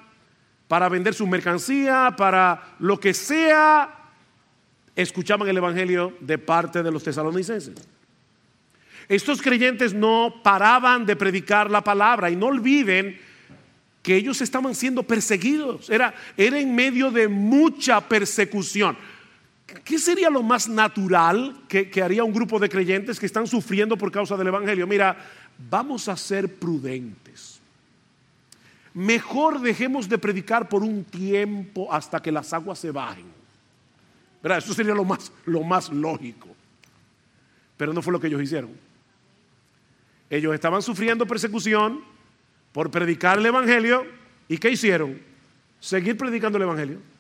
para 0.69 0.89
vender 0.89 1.15
su 1.15 1.27
mercancía, 1.27 2.15
para 2.17 2.75
lo 2.81 2.99
que 2.99 3.15
sea, 3.15 3.95
escuchaban 4.97 5.49
el 5.49 5.57
Evangelio 5.57 6.17
de 6.21 6.39
parte 6.39 6.83
de 6.83 6.91
los 6.91 7.05
tesalonicenses. 7.05 7.75
Estos 9.09 9.41
creyentes 9.41 9.95
no 9.95 10.41
paraban 10.43 11.07
de 11.07 11.15
predicar 11.15 11.71
la 11.71 11.83
palabra 11.83 12.31
y 12.31 12.37
no 12.37 12.47
olviden 12.47 13.21
que 14.03 14.17
ellos 14.17 14.41
estaban 14.41 14.75
siendo 14.75 15.03
perseguidos. 15.03 15.91
Era, 15.91 16.15
era 16.37 16.59
en 16.59 16.75
medio 16.75 17.11
de 17.11 17.29
mucha 17.29 18.01
persecución. 18.01 18.97
¿Qué 19.67 19.99
sería 19.99 20.31
lo 20.31 20.43
más 20.43 20.69
natural 20.69 21.65
que, 21.69 21.91
haría 22.03 22.23
un 22.23 22.33
grupo 22.33 22.59
de 22.61 22.69
creyentes 22.69 23.19
que 23.19 23.27
están 23.27 23.49
sufriendo 23.49 23.99
por 23.99 24.13
causa 24.13 24.37
del 24.37 24.47
Evangelio? 24.47 24.87
Mira, 24.87 25.17
vamos 25.69 26.09
a 26.09 26.17
ser 26.17 26.55
prudentes. 26.55 27.61
Mejor 28.95 29.61
dejemos 29.61 30.09
de 30.09 30.19
predicar 30.19 30.69
por 30.69 30.83
un 30.83 31.05
tiempo 31.05 31.93
hasta 31.93 32.23
que 32.23 32.31
las 32.31 32.53
aguas 32.53 32.79
se 32.79 32.93
bajen. 32.93 33.27
¿Verdad? 34.41 34.59
Eso 34.59 34.73
sería 34.73 34.95
lo 34.95 35.05
más, 35.05 35.33
lo 35.45 35.63
más 35.65 35.91
lógico. 35.91 36.49
Pero 37.77 37.93
no 37.93 38.03
fue 38.03 38.13
lo 38.13 38.21
que 38.21 38.29
ellos 38.29 38.43
hicieron. 38.43 38.71
Ellos 40.31 40.55
estaban 40.55 40.81
sufriendo 40.81 41.27
persecución 41.27 42.03
por 42.73 42.91
predicar 42.91 43.39
el 43.39 43.47
Evangelio. 43.47 44.07
¿Y 44.49 44.59
qué 44.59 44.71
hicieron? 44.71 45.21
Seguir 45.81 46.17
predicando 46.17 46.57
el 46.57 46.63
Evangelio. 46.63 47.16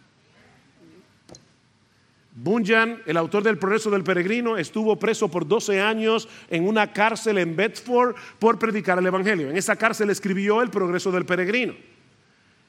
Bunyan, 2.38 3.00
el 3.06 3.16
autor 3.16 3.42
del 3.42 3.56
Progreso 3.56 3.90
del 3.90 4.04
Peregrino, 4.04 4.58
estuvo 4.58 4.98
preso 4.98 5.30
por 5.30 5.48
12 5.48 5.80
años 5.80 6.28
en 6.50 6.68
una 6.68 6.92
cárcel 6.92 7.38
en 7.38 7.56
Bedford 7.56 8.14
por 8.38 8.58
predicar 8.58 8.98
el 8.98 9.06
Evangelio. 9.06 9.48
En 9.48 9.56
esa 9.56 9.74
cárcel 9.74 10.10
escribió 10.10 10.60
el 10.60 10.68
Progreso 10.68 11.10
del 11.10 11.24
Peregrino. 11.24 11.74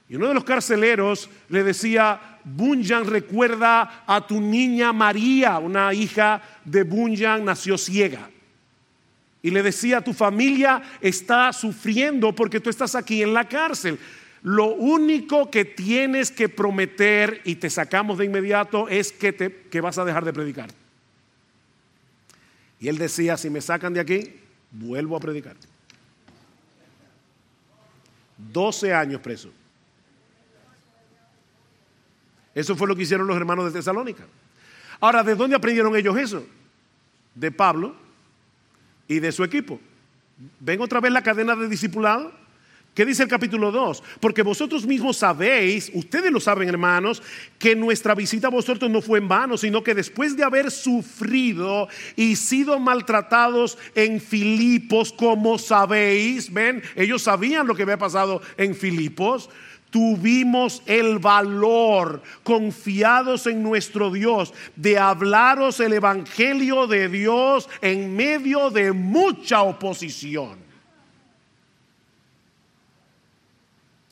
Y 0.08 0.16
uno 0.16 0.30
de 0.30 0.36
los 0.36 0.46
carceleros 0.46 1.30
le 1.50 1.66
decía, 1.66 2.40
Bunyan 2.46 3.08
recuerda 3.08 4.06
a 4.08 4.26
tu 4.26 4.40
niña 4.40 4.94
María, 4.94 5.58
una 5.58 5.94
hija 5.94 6.42
de 6.64 6.84
Bunyan, 6.84 7.44
nació 7.44 7.78
ciega. 7.78 8.30
Y 9.42 9.52
le 9.52 9.62
decía, 9.64 10.00
tu 10.00 10.14
familia 10.14 10.82
está 11.02 11.52
sufriendo 11.52 12.34
porque 12.34 12.62
tú 12.62 12.70
estás 12.70 12.96
aquí 12.96 13.22
en 13.22 13.34
la 13.34 13.50
cárcel. 13.50 14.00
Lo 14.44 14.68
único 14.68 15.50
que 15.50 15.66
tienes 15.66 16.32
que 16.32 16.48
prometer 16.48 17.42
y 17.44 17.56
te 17.56 17.70
sacamos 17.70 18.18
de 18.18 18.26
inmediato 18.26 18.88
es 18.88 19.12
que, 19.12 19.34
te, 19.34 19.64
que 19.70 19.82
vas 19.82 19.98
a 19.98 20.06
dejar 20.06 20.24
de 20.26 20.34
predicar. 20.34 20.70
Y 22.80 22.88
él 22.88 22.98
decía, 22.98 23.38
si 23.38 23.50
me 23.50 23.62
sacan 23.62 23.94
de 23.94 24.00
aquí, 24.00 24.40
vuelvo 24.72 25.18
a 25.18 25.20
predicar. 25.20 25.56
12 28.38 28.94
años 28.94 29.22
preso. 29.22 29.52
Eso 32.54 32.76
fue 32.76 32.88
lo 32.88 32.96
que 32.96 33.04
hicieron 33.04 33.28
los 33.28 33.38
hermanos 33.38 33.66
de 33.66 33.72
Tesalónica. 33.72 34.26
Ahora, 35.00 35.24
¿de 35.24 35.36
dónde 35.36 35.56
aprendieron 35.56 35.96
ellos 35.96 36.18
eso? 36.18 36.46
De 37.36 37.52
Pablo 37.52 37.96
y 39.08 39.20
de 39.20 39.32
su 39.32 39.44
equipo. 39.44 39.80
¿Ven 40.60 40.82
otra 40.82 41.00
vez 41.00 41.12
la 41.12 41.22
cadena 41.22 41.56
de 41.56 41.68
discipulado? 41.68 42.32
¿Qué 42.98 43.06
dice 43.06 43.22
el 43.22 43.30
capítulo 43.30 43.72
2? 43.72 44.02
Porque 44.20 44.42
vosotros 44.42 44.88
mismos 44.88 45.18
sabéis, 45.18 45.92
ustedes 45.94 46.32
lo 46.32 46.40
saben 46.40 46.68
hermanos, 46.68 47.22
que 47.60 47.76
nuestra 47.76 48.16
visita 48.16 48.48
a 48.48 48.50
vosotros 48.50 48.90
no 48.90 49.04
fue 49.04 49.20
en 49.20 49.28
vano, 49.28 49.56
sino 49.56 49.84
que 49.84 49.94
después 49.94 50.36
de 50.36 50.44
haber 50.44 50.72
sufrido 50.72 51.90
y 52.16 52.36
sido 52.38 52.80
maltratados 52.80 53.78
en 53.94 54.20
Filipos, 54.20 55.14
como 55.14 55.60
sabéis, 55.60 56.52
ven, 56.52 56.82
ellos 56.96 57.22
sabían 57.22 57.68
lo 57.68 57.76
que 57.76 57.84
había 57.84 58.00
pasado 58.00 58.42
en 58.58 58.74
Filipos, 58.74 59.52
tuvimos 59.92 60.82
el 60.88 61.20
valor, 61.20 62.24
confiados 62.42 63.46
en 63.46 63.62
nuestro 63.62 64.10
Dios, 64.10 64.56
de 64.76 64.98
hablaros 64.98 65.80
el 65.82 65.94
Evangelio 65.94 66.88
de 66.88 67.10
Dios 67.10 67.70
en 67.80 68.16
medio 68.16 68.72
de 68.72 68.92
mucha 68.92 69.62
oposición. 69.62 70.66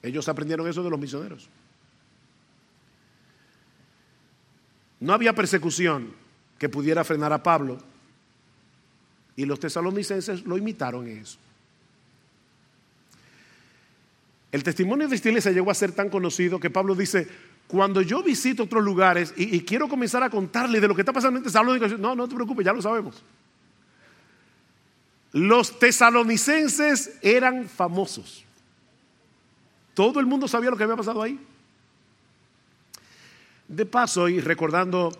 Ellos 0.05 0.29
aprendieron 0.29 0.67
eso 0.67 0.83
de 0.83 0.89
los 0.91 0.99
misioneros. 0.99 1.49
No 4.99 5.13
había 5.13 5.33
persecución 5.33 6.13
que 6.59 6.69
pudiera 6.69 7.03
frenar 7.03 7.33
a 7.33 7.41
Pablo 7.41 7.79
y 9.35 9.45
los 9.45 9.59
tesalonicenses 9.59 10.45
lo 10.45 10.57
imitaron 10.57 11.07
en 11.07 11.17
eso. 11.17 11.39
El 14.51 14.63
testimonio 14.63 15.07
de 15.07 15.15
esta 15.15 15.29
iglesia 15.29 15.51
llegó 15.51 15.71
a 15.71 15.73
ser 15.75 15.91
tan 15.91 16.09
conocido 16.09 16.59
que 16.59 16.69
Pablo 16.69 16.93
dice, 16.93 17.27
cuando 17.67 18.03
yo 18.03 18.21
visito 18.21 18.63
otros 18.63 18.83
lugares 18.83 19.33
y, 19.35 19.59
quiero 19.61 19.89
comenzar 19.89 20.21
a 20.21 20.29
contarle 20.29 20.79
de 20.79 20.87
lo 20.87 20.95
que 20.95 21.01
está 21.01 21.13
pasando 21.13 21.39
en 21.39 21.43
Tesalónica, 21.43 21.87
no, 21.97 22.15
no 22.15 22.27
te 22.27 22.35
preocupes, 22.35 22.63
ya 22.63 22.73
lo 22.73 22.81
sabemos. 22.81 23.23
Los 25.31 25.79
tesalonicenses 25.79 27.17
eran 27.23 27.67
famosos. 27.67 28.44
Todo 29.95 30.19
el 30.19 30.27
mundo 30.27 30.47
sabía 30.47 30.69
lo 30.69 30.77
que 30.77 30.83
había 30.83 30.97
pasado 30.97 31.23
ahí. 31.23 31.39
De 33.67 33.85
paso, 33.85 34.29
y 34.29 34.39
recordando 34.39 35.11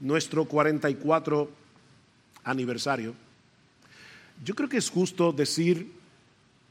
nuestro 0.00 0.44
44 0.44 1.48
aniversario, 2.44 3.14
yo 4.44 4.54
creo 4.54 4.68
que 4.68 4.76
es 4.76 4.90
justo 4.90 5.32
decir 5.32 5.90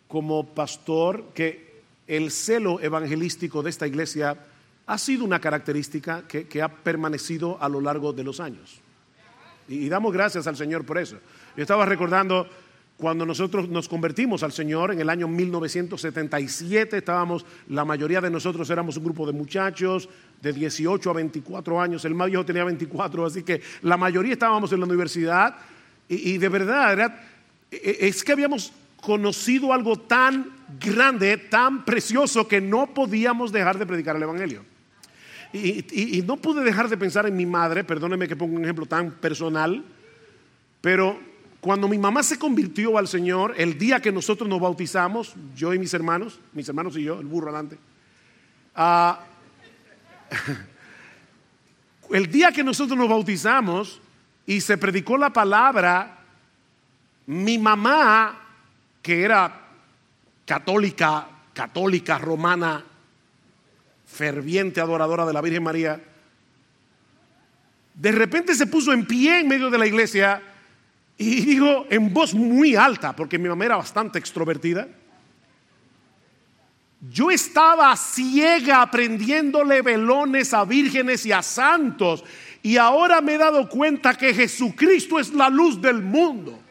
como 0.07 0.45
pastor 0.45 1.29
que 1.33 1.81
el 2.05 2.31
celo 2.31 2.79
evangelístico 2.81 3.63
de 3.63 3.69
esta 3.69 3.87
iglesia 3.87 4.37
ha 4.85 4.97
sido 4.97 5.23
una 5.23 5.39
característica 5.39 6.27
que, 6.27 6.61
ha 6.61 6.67
permanecido 6.67 7.57
a 7.61 7.69
lo 7.69 7.79
largo 7.79 8.11
de 8.11 8.23
los 8.23 8.39
años. 8.39 8.79
Y, 9.69 9.87
damos 9.87 10.11
gracias 10.11 10.45
al 10.45 10.57
Señor 10.57 10.85
por 10.85 10.97
eso. 10.97 11.17
Yo 11.55 11.61
estaba 11.61 11.85
recordando 11.85 12.47
cuando 12.97 13.25
nosotros 13.25 13.69
nos 13.69 13.89
convertimos 13.89 14.43
al 14.43 14.51
Señor 14.51 14.91
en 14.91 14.99
el 14.99 15.09
año 15.09 15.27
1977, 15.27 16.97
estábamos, 16.97 17.45
la 17.69 17.85
mayoría 17.85 18.21
de 18.21 18.29
nosotros 18.29 18.69
éramos 18.69 18.97
un 18.97 19.03
grupo 19.03 19.25
de 19.25 19.33
muchachos 19.33 20.07
de 20.41 20.53
18 20.53 21.09
a 21.09 21.13
24 21.13 21.81
años, 21.81 22.05
el 22.05 22.15
más 22.15 22.27
viejo 22.27 22.45
tenía 22.45 22.63
24, 22.63 23.25
así 23.25 23.43
que 23.43 23.61
la 23.81 23.97
mayoría 23.97 24.33
estábamos 24.33 24.71
en 24.71 24.79
la 24.79 24.85
universidad 24.85 25.55
y, 26.07 26.33
y 26.33 26.37
de 26.37 26.49
verdad 26.49 27.15
e, 27.71 27.77
e, 27.77 28.07
es 28.07 28.23
que 28.23 28.33
habíamos 28.33 28.71
conocido 29.03 29.73
algo 29.73 29.97
tan 29.97 30.49
grande, 30.79 31.37
tan 31.37 31.83
precioso, 31.85 32.47
que 32.47 32.61
no 32.61 32.93
podíamos 32.93 33.51
dejar 33.51 33.77
de 33.77 33.85
predicar 33.85 34.15
el 34.15 34.23
Evangelio. 34.23 34.63
Y, 35.53 36.23
no 36.25 36.37
pude 36.37 36.63
dejar 36.63 36.89
de 36.89 36.97
pensar 36.97 37.27
en 37.27 37.35
mi 37.35 37.45
madre, 37.45 37.83
perdóneme 37.83 38.27
que 38.27 38.35
ponga 38.35 38.55
un 38.55 38.63
ejemplo 38.63 38.87
tan 38.87 39.11
personal, 39.11 39.83
pero 40.81 41.19
cuando 41.63 41.87
mi 41.87 41.97
mamá 41.97 42.23
se 42.23 42.37
convirtió 42.37 42.97
al 42.97 43.07
Señor, 43.07 43.53
el 43.57 43.77
día 43.77 44.01
que 44.01 44.11
nosotros 44.11 44.49
nos 44.49 44.59
bautizamos, 44.59 45.33
yo 45.55 45.73
y 45.73 45.79
mis 45.79 45.93
hermanos, 45.93 46.37
mis 46.51 46.67
hermanos 46.67 46.97
y 46.97 47.03
yo, 47.03 47.21
el 47.21 47.25
burro 47.25 47.47
adelante, 47.47 47.77
ah, 48.75 49.21
el 52.11 52.29
día 52.29 52.51
que 52.51 52.65
nosotros 52.65 52.99
nos 52.99 53.07
bautizamos 53.07 54.01
y 54.45 54.59
se 54.59 54.77
predicó 54.77 55.17
la 55.17 55.31
palabra, 55.31 56.19
mi 57.27 57.57
mamá 57.57 58.41
que 59.01 59.23
era 59.23 59.61
católica, 60.45 61.29
católica 61.53 62.17
romana, 62.17 62.83
ferviente 64.05 64.81
adoradora 64.81 65.25
de 65.25 65.31
la 65.31 65.39
Virgen 65.39 65.63
María, 65.63 66.03
de 67.93 68.11
repente 68.11 68.53
se 68.53 68.67
puso 68.67 68.91
en 68.91 69.07
pie 69.07 69.39
en 69.39 69.47
medio 69.47 69.69
de 69.69 69.77
la 69.77 69.87
iglesia 69.87 70.41
y 71.17 71.41
dijo 71.41 71.85
en 71.89 72.13
voz 72.13 72.33
muy 72.33 72.75
alta, 72.75 73.15
porque 73.15 73.37
mi 73.37 73.49
mamá 73.49 73.65
era 73.65 73.77
bastante 73.77 74.19
extrovertida, 74.19 74.87
Yo 77.09 77.29
estaba 77.29 77.93
ciega 77.97 78.81
aprendiéndole 78.81 79.81
velones 79.81 80.53
a 80.53 80.63
vírgenes 80.63 81.25
y 81.25 81.33
a 81.33 81.41
santos. 81.41 82.23
Y 82.61 82.77
ahora 82.77 83.19
me 83.19 83.33
he 83.33 83.37
dado 83.37 83.67
cuenta 83.67 84.13
que 84.13 84.33
Jesucristo 84.33 85.19
es 85.19 85.33
la 85.33 85.49
luz 85.49 85.81
del 85.81 86.01
mundo. 86.01 86.62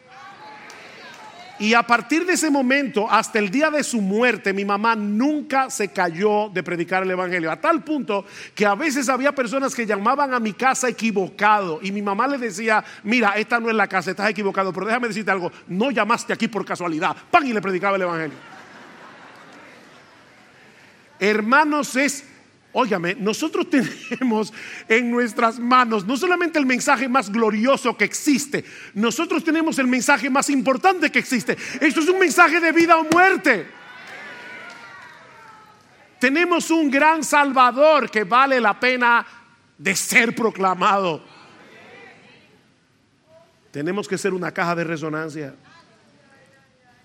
Y 1.59 1.75
a 1.75 1.83
partir 1.83 2.25
de 2.25 2.33
ese 2.33 2.49
momento, 2.49 3.09
hasta 3.09 3.37
el 3.37 3.51
día 3.51 3.69
de 3.69 3.83
su 3.83 4.01
muerte, 4.01 4.53
mi 4.53 4.65
mamá 4.65 4.95
nunca 4.95 5.69
se 5.69 5.89
cayó 5.89 6.49
de 6.49 6.63
predicar 6.63 7.03
el 7.03 7.11
Evangelio. 7.11 7.51
A 7.51 7.61
tal 7.61 7.83
punto 7.83 8.25
que 8.55 8.65
a 8.65 8.73
veces 8.73 9.07
había 9.07 9.33
personas 9.33 9.75
que 9.75 9.85
llamaban 9.85 10.33
a 10.33 10.39
mi 10.39 10.53
casa 10.53 10.89
equivocado. 10.89 11.79
Y 11.83 11.91
mi 11.91 12.01
mamá 12.01 12.27
le 12.27 12.39
decía, 12.39 12.83
mira, 13.03 13.33
esta 13.37 13.59
no 13.59 13.69
es 13.69 13.75
la 13.75 13.87
casa, 13.87 14.11
estás 14.11 14.29
equivocado. 14.29 14.73
Pero 14.73 14.87
déjame 14.87 15.07
decirte 15.07 15.29
algo, 15.29 15.51
no 15.67 15.91
llamaste 15.91 16.33
aquí 16.33 16.47
por 16.47 16.65
casualidad. 16.65 17.15
Pan 17.29 17.45
y 17.45 17.53
le 17.53 17.61
predicaba 17.61 17.97
el 17.97 18.01
Evangelio. 18.01 18.37
Hermanos, 21.19 21.95
es 21.95 22.32
Óigame, 22.73 23.15
nosotros 23.15 23.67
tenemos 24.09 24.51
en 24.89 25.11
nuestras 25.11 25.59
manos 25.59 26.05
no 26.05 26.17
solamente 26.17 26.57
el 26.57 26.65
mensaje 26.65 27.07
más 27.07 27.31
glorioso 27.31 27.95
que 27.95 28.03
existe, 28.03 28.65
nosotros 28.95 29.43
tenemos 29.43 29.77
el 29.79 29.87
mensaje 29.87 30.29
más 30.29 30.49
importante 30.49 31.11
que 31.11 31.19
existe. 31.19 31.55
Esto 31.79 32.01
es 32.01 32.09
un 32.09 32.19
mensaje 32.19 32.59
de 32.59 32.71
vida 32.71 32.97
o 32.97 33.03
muerte. 33.05 33.67
Tenemos 36.19 36.71
un 36.71 36.89
gran 36.89 37.23
Salvador 37.23 38.09
que 38.09 38.23
vale 38.23 38.59
la 38.59 38.79
pena 38.79 39.25
de 39.77 39.95
ser 39.95 40.33
proclamado. 40.33 41.21
Tenemos 43.71 44.07
que 44.07 44.17
ser 44.17 44.33
una 44.33 44.51
caja 44.51 44.73
de 44.75 44.83
resonancia. 44.83 45.53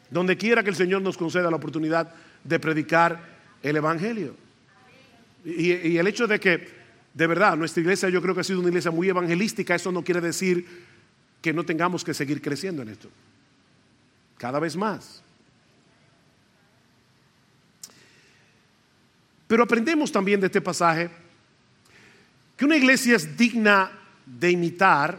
Donde 0.09 0.37
quiera 0.37 0.63
que 0.63 0.71
el 0.71 0.77
Señor 0.77 1.03
nos 1.03 1.19
conceda 1.19 1.51
la 1.51 1.57
oportunidad 1.57 2.15
de 2.45 2.61
predicar 2.61 3.21
el 3.63 3.77
Evangelio. 3.77 4.48
Y, 5.57 5.97
el 5.97 6.07
hecho 6.07 6.27
de 6.27 6.39
que, 6.39 6.69
de 7.15 7.27
verdad, 7.27 7.57
nuestra 7.57 7.81
iglesia 7.81 8.11
yo 8.11 8.21
creo 8.21 8.35
que 8.35 8.43
ha 8.43 8.45
sido 8.45 8.61
una 8.61 8.69
iglesia 8.69 8.91
muy 8.91 9.09
evangelística, 9.09 9.75
eso 9.75 9.91
no 9.91 10.05
quiere 10.05 10.21
decir 10.21 10.67
que 11.41 11.55
no 11.55 11.65
tengamos 11.65 12.05
que 12.05 12.13
seguir 12.13 12.43
creciendo 12.43 12.83
en 12.83 12.91
esto. 12.91 13.09
Cada 14.37 14.59
vez 14.59 14.77
más. 14.77 15.23
Pero 19.47 19.63
aprendemos 19.63 20.13
también 20.13 20.39
de 20.41 20.49
este 20.49 20.61
pasaje 20.61 21.09
que 22.55 22.67
una 22.67 22.77
iglesia 22.77 23.17
es 23.17 23.35
digna 23.35 23.91
de 24.27 24.51
imitar 24.51 25.19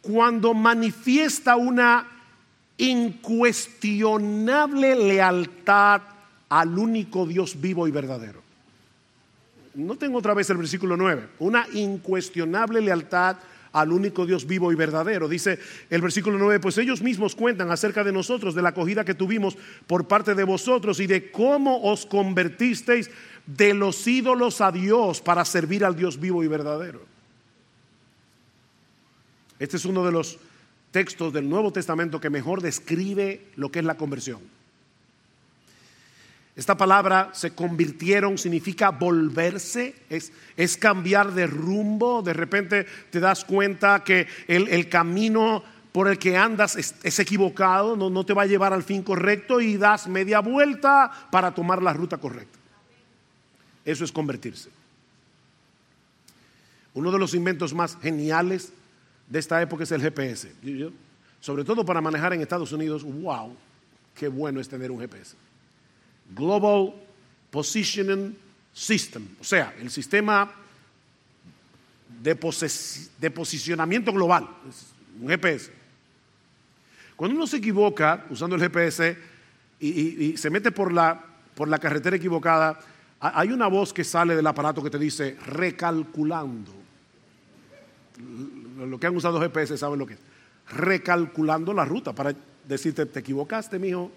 cuando 0.00 0.52
manifiesta 0.52 1.54
una 1.54 2.08
incuestionable 2.78 4.96
lealtad 4.96 6.02
al 6.48 6.76
único 6.76 7.24
Dios 7.26 7.60
vivo 7.60 7.86
y 7.86 7.92
verdadero 7.92 8.45
no 9.76 9.96
tengo 9.96 10.18
otra 10.18 10.34
vez 10.34 10.48
el 10.50 10.56
versículo 10.56 10.96
9, 10.96 11.28
una 11.38 11.66
incuestionable 11.72 12.80
lealtad 12.80 13.36
al 13.72 13.92
único 13.92 14.24
Dios 14.24 14.46
vivo 14.46 14.72
y 14.72 14.74
verdadero. 14.74 15.28
Dice 15.28 15.58
el 15.90 16.00
versículo 16.00 16.38
9, 16.38 16.60
pues 16.60 16.78
ellos 16.78 17.02
mismos 17.02 17.36
cuentan 17.36 17.70
acerca 17.70 18.02
de 18.02 18.10
nosotros, 18.10 18.54
de 18.54 18.62
la 18.62 18.70
acogida 18.70 19.04
que 19.04 19.14
tuvimos 19.14 19.56
por 19.86 20.08
parte 20.08 20.34
de 20.34 20.44
vosotros 20.44 20.98
y 20.98 21.06
de 21.06 21.30
cómo 21.30 21.82
os 21.82 22.06
convertisteis 22.06 23.10
de 23.46 23.74
los 23.74 24.06
ídolos 24.06 24.62
a 24.62 24.72
Dios 24.72 25.20
para 25.20 25.44
servir 25.44 25.84
al 25.84 25.94
Dios 25.94 26.18
vivo 26.18 26.42
y 26.42 26.48
verdadero. 26.48 27.02
Este 29.58 29.76
es 29.76 29.84
uno 29.84 30.04
de 30.04 30.12
los 30.12 30.38
textos 30.90 31.32
del 31.32 31.48
Nuevo 31.48 31.70
Testamento 31.70 32.18
que 32.18 32.30
mejor 32.30 32.62
describe 32.62 33.48
lo 33.56 33.70
que 33.70 33.80
es 33.80 33.84
la 33.84 33.96
conversión. 33.96 34.40
Esta 36.56 36.74
palabra 36.74 37.30
se 37.34 37.50
convirtieron 37.50 38.38
significa 38.38 38.90
volverse, 38.90 39.94
es, 40.08 40.32
es, 40.56 40.78
cambiar 40.78 41.32
de 41.32 41.46
rumbo. 41.46 42.22
De 42.22 42.32
repente 42.32 42.86
te 43.10 43.20
das 43.20 43.44
cuenta 43.44 44.02
que 44.02 44.26
el, 44.48 44.88
camino 44.88 45.62
por 45.92 46.08
el 46.08 46.18
que 46.18 46.38
andas 46.38 46.76
es, 46.76 47.18
equivocado, 47.18 47.94
no, 47.94 48.08
no 48.08 48.24
te 48.24 48.32
va 48.32 48.42
a 48.42 48.46
llevar 48.46 48.72
al 48.72 48.82
fin 48.82 49.02
correcto 49.02 49.60
y 49.60 49.76
das 49.76 50.08
media 50.08 50.40
vuelta 50.40 51.28
para 51.30 51.52
tomar 51.52 51.82
la 51.82 51.92
ruta 51.92 52.16
correcta. 52.16 52.58
Eso 53.84 54.04
es 54.04 54.10
convertirse. 54.10 54.70
Uno 56.94 57.12
de 57.12 57.18
los 57.18 57.34
inventos 57.34 57.74
más 57.74 57.98
geniales 58.00 58.72
de 59.28 59.38
esta 59.38 59.60
época 59.60 59.84
es 59.84 59.92
el 59.92 60.00
GPS. 60.00 60.50
Sobre 61.38 61.64
todo 61.64 61.84
para 61.84 62.00
manejar 62.00 62.32
en 62.32 62.40
Estados 62.40 62.72
Unidos, 62.72 63.04
wow, 63.04 63.54
qué 64.14 64.28
bueno 64.28 64.58
es 64.58 64.70
tener 64.70 64.90
un 64.90 64.98
GPS. 64.98 65.36
Global 66.34 66.94
Positioning 67.50 68.36
System, 68.72 69.26
o 69.40 69.44
sea, 69.44 69.74
el 69.80 69.90
sistema 69.90 70.50
de, 72.22 73.30
posicionamiento 73.30 74.12
global, 74.12 74.48
un 75.20 75.28
GPS. 75.28 75.72
Cuando 77.14 77.36
uno 77.36 77.46
se 77.46 77.56
equivoca 77.56 78.26
usando 78.28 78.56
el 78.56 78.62
GPS 78.62 79.16
y, 79.80 80.36
se 80.36 80.50
mete 80.50 80.70
por 80.72 80.92
la, 80.92 81.24
por 81.54 81.68
la 81.68 81.78
carretera 81.78 82.16
equivocada, 82.16 82.78
hay 83.20 83.50
una 83.50 83.66
voz 83.66 83.92
que 83.92 84.04
sale 84.04 84.36
del 84.36 84.46
aparato 84.46 84.82
que 84.82 84.90
te 84.90 84.98
dice 84.98 85.36
recalculando. 85.46 86.72
Lo 88.78 89.00
que 89.00 89.06
han 89.06 89.16
usado 89.16 89.40
GPS 89.40 89.78
saben 89.78 89.98
lo 89.98 90.06
que 90.06 90.14
es. 90.14 90.20
Recalculando 90.68 91.72
la 91.72 91.84
ruta 91.84 92.12
para 92.12 92.34
decirte, 92.66 93.06
te 93.06 93.20
equivocaste, 93.20 93.78
mijo, 93.78 94.10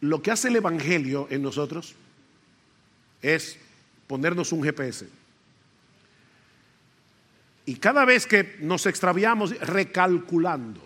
Lo 0.00 0.22
que 0.22 0.30
hace 0.30 0.48
el 0.48 0.56
Evangelio 0.56 1.26
en 1.30 1.42
nosotros 1.42 1.94
es 3.20 3.58
ponernos 4.06 4.52
un 4.52 4.62
GPS. 4.62 5.08
Y 7.66 7.76
cada 7.76 8.04
vez 8.04 8.26
que 8.26 8.56
nos 8.60 8.86
extraviamos, 8.86 9.58
recalculando, 9.60 10.80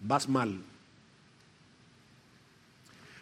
vas 0.00 0.28
mal. 0.28 0.62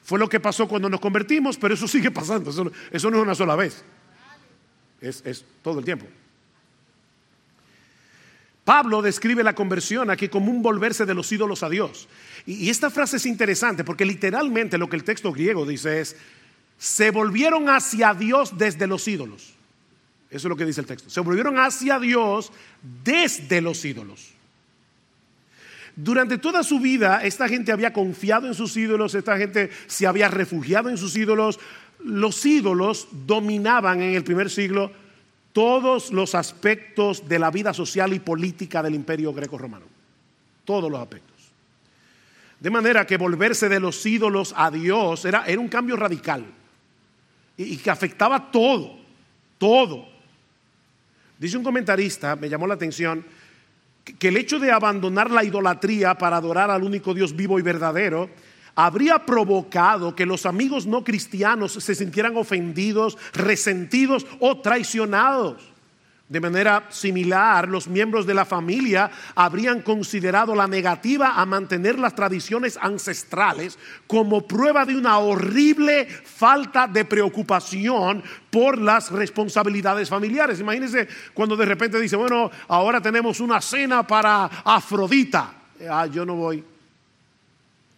Fue 0.03 0.19
lo 0.19 0.29
que 0.29 0.39
pasó 0.39 0.69
cuando 0.69 0.91
nos 0.91 1.01
convertimos, 1.01 1.57
pero 1.57 1.75
eso 1.75 1.89
sigue 1.89 2.11
pasando. 2.11 2.51
Eso, 2.51 3.11
no 3.11 3.17
es 3.17 3.23
una 3.23 3.35
sola 3.35 3.57
vez. 3.57 3.83
es 5.01 5.45
todo 5.63 5.79
el 5.79 5.85
tiempo. 5.85 6.07
Pablo 8.65 9.03
describe 9.03 9.45
la 9.45 9.55
conversión 9.55 10.11
aquí 10.11 10.29
como 10.29 10.51
un 10.51 10.63
volverse 10.63 11.05
de 11.05 11.15
los 11.15 11.31
ídolos 11.31 11.63
a 11.63 11.69
Dios. 11.69 12.09
Y, 12.47 12.71
esta 12.71 12.91
frase 12.91 13.19
es 13.19 13.27
interesante 13.27 13.85
porque 13.85 14.07
literalmente 14.07 14.79
lo 14.79 14.89
que 14.89 14.97
el 14.97 15.05
texto 15.05 15.33
griego 15.33 15.67
dice 15.67 16.01
es, 16.01 16.17
se 16.79 17.11
volvieron 17.11 17.69
hacia 17.69 18.15
Dios 18.15 18.57
desde 18.57 18.87
los 18.87 19.07
ídolos. 19.07 19.55
Eso 20.31 20.49
es 20.49 20.51
lo 20.51 20.57
que 20.57 20.65
dice 20.65 20.81
el 20.81 20.87
texto. 20.87 21.11
Se 21.11 21.21
volvieron 21.21 21.59
hacia 21.59 21.99
Dios 21.99 22.53
desde 23.05 23.61
los 23.61 23.85
ídolos. 23.85 24.33
Durante 25.95 26.39
toda 26.39 26.65
su 26.65 26.81
vida, 26.81 27.23
esta 27.23 27.49
gente 27.49 27.71
había 27.71 27.93
confiado 27.93 28.49
en 28.49 28.55
sus 28.55 28.77
ídolos, 28.77 29.15
esta 29.15 29.37
gente 29.37 29.71
se 29.87 30.07
había 30.07 30.29
refugiado 30.29 30.89
en 30.89 30.97
sus 30.97 31.17
ídolos. 31.17 31.61
Los 32.03 32.45
ídolos 32.45 33.09
dominaban 33.13 34.03
en 34.03 34.15
el 34.15 34.25
primer 34.25 34.51
siglo 34.51 34.91
todos 35.55 36.11
los 36.11 36.35
aspectos 36.35 37.29
de 37.29 37.39
la 37.39 37.53
vida 37.53 37.73
social 37.73 38.13
y 38.13 38.19
política 38.19 38.83
del 38.83 38.97
imperio 38.97 39.33
greco-romano. 39.33 39.87
Todos 40.65 40.91
los 40.91 41.01
aspectos. 41.01 41.33
De 42.59 42.71
manera 42.71 43.07
que 43.07 43.17
volverse 43.17 43.69
de 43.69 43.79
los 43.79 44.05
ídolos 44.05 44.53
a 44.57 44.71
Dios 44.73 45.25
era, 45.25 45.47
era 45.47 45.61
un 45.61 45.69
cambio 45.69 45.95
radical 45.95 46.45
y, 47.57 47.77
que 47.77 47.91
afectaba 47.91 48.51
todo, 48.51 48.99
todo. 49.57 50.09
Dice 51.39 51.57
un 51.57 51.63
comentarista, 51.63 52.35
me 52.35 52.49
llamó 52.49 52.67
la 52.67 52.75
atención, 52.75 53.25
que 54.19 54.29
el 54.29 54.37
hecho 54.37 54.59
de 54.59 54.73
abandonar 54.73 55.31
la 55.31 55.45
idolatría 55.45 56.19
para 56.19 56.37
adorar 56.39 56.69
al 56.71 56.83
único 56.83 57.15
Dios 57.15 57.37
vivo 57.37 57.61
y 57.61 57.63
verdadero 57.63 58.29
habría 58.75 59.25
provocado 59.25 60.15
que 60.15 60.27
los 60.27 60.47
amigos 60.47 60.87
no 60.87 61.05
cristianos 61.05 61.73
se 61.73 61.95
sintieran 61.95 62.37
ofendidos, 62.37 63.17
resentidos 63.33 64.27
o 64.41 64.59
traicionados. 64.59 65.75
De 66.27 66.41
manera 66.41 66.87
similar, 66.89 67.69
los 67.69 67.87
miembros 67.87 68.27
de 68.27 68.33
la 68.33 68.47
familia 68.47 69.11
habrían 69.35 69.83
considerado 69.83 70.55
la 70.55 70.67
negativa 70.67 71.35
a 71.37 71.45
mantener 71.45 71.99
las 71.99 72.15
tradiciones 72.15 72.79
ancestrales 72.81 73.79
como 74.07 74.47
prueba 74.47 74.87
de 74.87 74.97
una 74.97 75.19
horrible 75.19 76.07
falta 76.07 76.87
de 76.87 77.05
preocupación 77.05 78.23
por 78.51 78.79
las 78.79 79.11
responsabilidades 79.11 80.09
familiares. 80.09 80.61
Imagínense 80.61 81.07
cuando 81.35 81.57
de 81.57 81.67
repente 81.67 82.01
dice, 82.01 82.17
bueno, 82.17 82.51
ahora 82.69 83.03
tenemos 83.03 83.39
una 83.41 83.61
cena 83.61 84.07
para 84.07 84.47
Afrodita. 84.65 85.53
Ah, 85.89 86.07
yo 86.07 86.25
no 86.25 86.37
voy. 86.37 86.74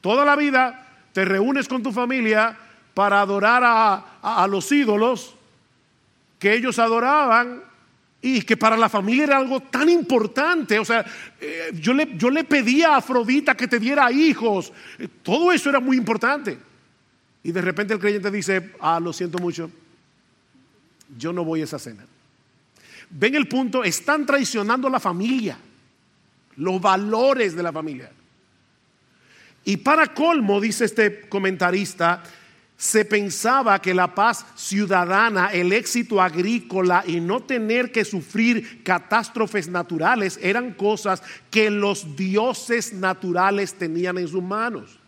Toda 0.00 0.24
la 0.24 0.36
vida 0.36 0.86
te 1.12 1.24
reúnes 1.24 1.68
con 1.68 1.82
tu 1.82 1.92
familia 1.92 2.56
para 2.94 3.20
adorar 3.20 3.62
a, 3.64 4.46
los 4.48 4.70
ídolos 4.72 5.34
que 6.38 6.54
ellos 6.54 6.78
adoraban 6.78 7.62
y 8.22 8.42
que 8.42 8.56
para 8.56 8.76
la 8.76 8.88
familia 8.88 9.24
era 9.24 9.36
algo 9.36 9.60
tan 9.60 9.88
importante. 9.88 10.78
O 10.78 10.84
sea, 10.84 11.04
eh, 11.40 11.72
yo, 11.74 11.92
le, 11.92 12.16
yo 12.16 12.30
le 12.30 12.44
pedía 12.44 12.94
a 12.94 12.96
Afrodita 12.96 13.54
que 13.54 13.68
te 13.68 13.78
diera 13.78 14.10
hijos. 14.10 14.72
Todo 15.22 15.52
eso 15.52 15.68
era 15.68 15.80
muy 15.80 15.96
importante. 15.96 16.58
Y 17.42 17.52
de 17.52 17.60
repente 17.60 17.94
el 17.94 18.00
creyente 18.00 18.30
dice, 18.30 18.72
ah, 18.80 18.98
lo 18.98 19.12
siento 19.12 19.38
mucho, 19.38 19.70
yo 21.16 21.32
no 21.32 21.44
voy 21.44 21.60
a 21.60 21.64
esa 21.64 21.78
cena. 21.78 22.04
Ven 23.10 23.34
el 23.34 23.46
punto, 23.46 23.84
están 23.84 24.26
traicionando 24.26 24.88
a 24.88 24.90
la 24.90 25.00
familia, 25.00 25.56
los 26.56 26.80
valores 26.80 27.54
de 27.54 27.62
la 27.62 27.72
familia. 27.72 28.10
Y 29.66 29.78
para 29.78 30.14
colmo, 30.14 30.60
dice 30.60 30.84
este 30.84 31.22
comentarista, 31.28 32.22
se 32.76 33.04
pensaba 33.04 33.82
que 33.82 33.92
la 33.92 34.14
paz 34.14 34.46
ciudadana, 34.54 35.48
el 35.48 35.72
éxito 35.72 36.22
agrícola 36.22 37.02
y 37.04 37.18
no 37.18 37.42
tener 37.42 37.90
que 37.90 38.04
sufrir 38.04 38.84
catástrofes 38.84 39.66
naturales 39.66 40.38
eran 40.40 40.74
cosas 40.74 41.20
que 41.50 41.68
los 41.68 42.14
dioses 42.14 42.92
naturales 42.92 43.74
tenían 43.74 44.18
en 44.18 44.28
sus 44.28 44.42
manos, 44.42 45.00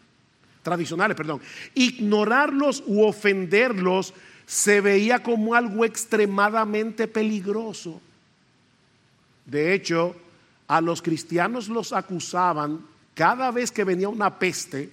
tradicionales, 0.65 1.17
perdón. 1.17 1.41
Ignorarlos 1.77 2.83
u 2.85 3.05
ofenderlos 3.05 4.13
se 4.45 4.81
veía 4.81 5.23
como 5.23 5.55
algo 5.55 5.85
extremadamente 5.85 7.07
peligroso. 7.07 8.01
De 9.47 9.73
hecho, 9.73 10.17
a 10.67 10.81
los 10.81 11.01
cristianos 11.01 11.69
los 11.69 11.93
acusaban 11.93 12.81
cada 13.19 13.51
vez 13.51 13.73
que 13.73 13.83
venía 13.83 14.09
una 14.09 14.39
peste 14.39 14.91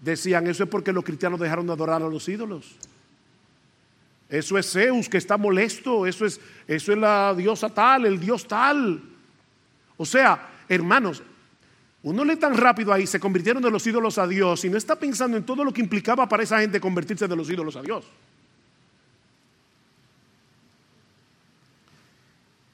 Decían, 0.00 0.46
eso 0.46 0.64
es 0.64 0.70
porque 0.70 0.92
los 0.92 1.04
cristianos 1.04 1.40
dejaron 1.40 1.66
de 1.66 1.72
adorar 1.72 2.02
a 2.02 2.08
los 2.08 2.28
ídolos. 2.28 2.76
Eso 4.28 4.58
es 4.58 4.70
Zeus 4.70 5.08
que 5.08 5.18
está 5.18 5.36
molesto, 5.36 6.06
eso 6.06 6.26
es, 6.26 6.40
eso 6.66 6.92
es 6.92 6.98
la 6.98 7.34
diosa 7.34 7.72
tal, 7.72 8.06
el 8.06 8.20
dios 8.20 8.46
tal. 8.46 9.00
O 9.96 10.04
sea, 10.04 10.50
hermanos, 10.68 11.22
uno 12.02 12.24
lee 12.24 12.36
tan 12.36 12.56
rápido 12.56 12.92
ahí, 12.92 13.06
se 13.06 13.20
convirtieron 13.20 13.62
de 13.62 13.70
los 13.70 13.86
ídolos 13.86 14.18
a 14.18 14.26
Dios 14.26 14.64
y 14.64 14.68
no 14.68 14.76
está 14.76 14.96
pensando 14.96 15.36
en 15.36 15.44
todo 15.44 15.64
lo 15.64 15.72
que 15.72 15.80
implicaba 15.80 16.28
para 16.28 16.42
esa 16.42 16.60
gente 16.60 16.80
convertirse 16.80 17.26
de 17.26 17.36
los 17.36 17.48
ídolos 17.48 17.76
a 17.76 17.82
Dios. 17.82 18.04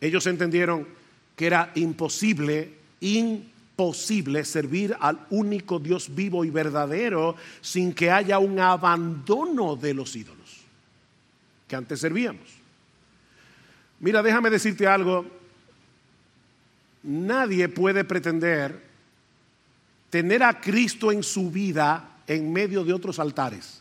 Ellos 0.00 0.26
entendieron 0.26 0.88
que 1.36 1.46
era 1.46 1.70
imposible, 1.76 2.74
imposible 3.00 3.51
posible 3.76 4.44
servir 4.44 4.96
al 5.00 5.26
único 5.30 5.78
Dios 5.78 6.14
vivo 6.14 6.44
y 6.44 6.50
verdadero 6.50 7.36
sin 7.60 7.92
que 7.92 8.10
haya 8.10 8.38
un 8.38 8.58
abandono 8.60 9.76
de 9.76 9.94
los 9.94 10.14
ídolos 10.14 10.62
que 11.66 11.76
antes 11.76 12.00
servíamos. 12.00 12.62
Mira, 14.00 14.22
déjame 14.22 14.50
decirte 14.50 14.86
algo. 14.86 15.24
Nadie 17.02 17.68
puede 17.68 18.04
pretender 18.04 18.82
tener 20.10 20.42
a 20.42 20.60
Cristo 20.60 21.10
en 21.10 21.22
su 21.22 21.50
vida 21.50 22.18
en 22.26 22.52
medio 22.52 22.84
de 22.84 22.92
otros 22.92 23.18
altares. 23.18 23.80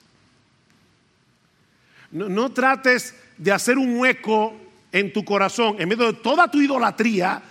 No, 2.12 2.52
trates 2.52 3.14
de 3.38 3.52
hacer 3.52 3.78
un 3.78 3.98
hueco 3.98 4.54
en 4.92 5.12
tu 5.12 5.26
corazón, 5.26 5.76
en 5.80 5.90
medio 5.90 6.06
de 6.06 6.20
toda 6.20 6.50
tu 6.50 6.62
idolatría, 6.62 7.42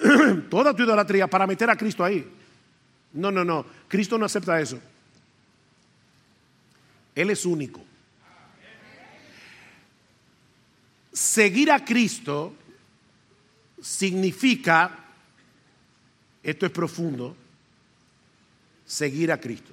toda 0.50 0.74
tu 0.74 0.82
idolatría 0.82 1.26
para 1.28 1.46
meter 1.46 1.68
a 1.70 1.76
Cristo 1.76 2.04
ahí. 2.04 2.26
No, 3.12 3.30
no, 3.30 3.44
no. 3.44 3.66
Cristo 3.88 4.16
no 4.16 4.26
acepta 4.26 4.60
eso. 4.60 4.80
Él 7.14 7.30
es 7.30 7.44
único. 7.44 7.84
Seguir 11.12 11.70
a 11.72 11.84
Cristo 11.84 12.54
significa, 13.80 14.96
esto 16.42 16.66
es 16.66 16.72
profundo, 16.72 17.36
seguir 18.86 19.32
a 19.32 19.40
Cristo. 19.40 19.72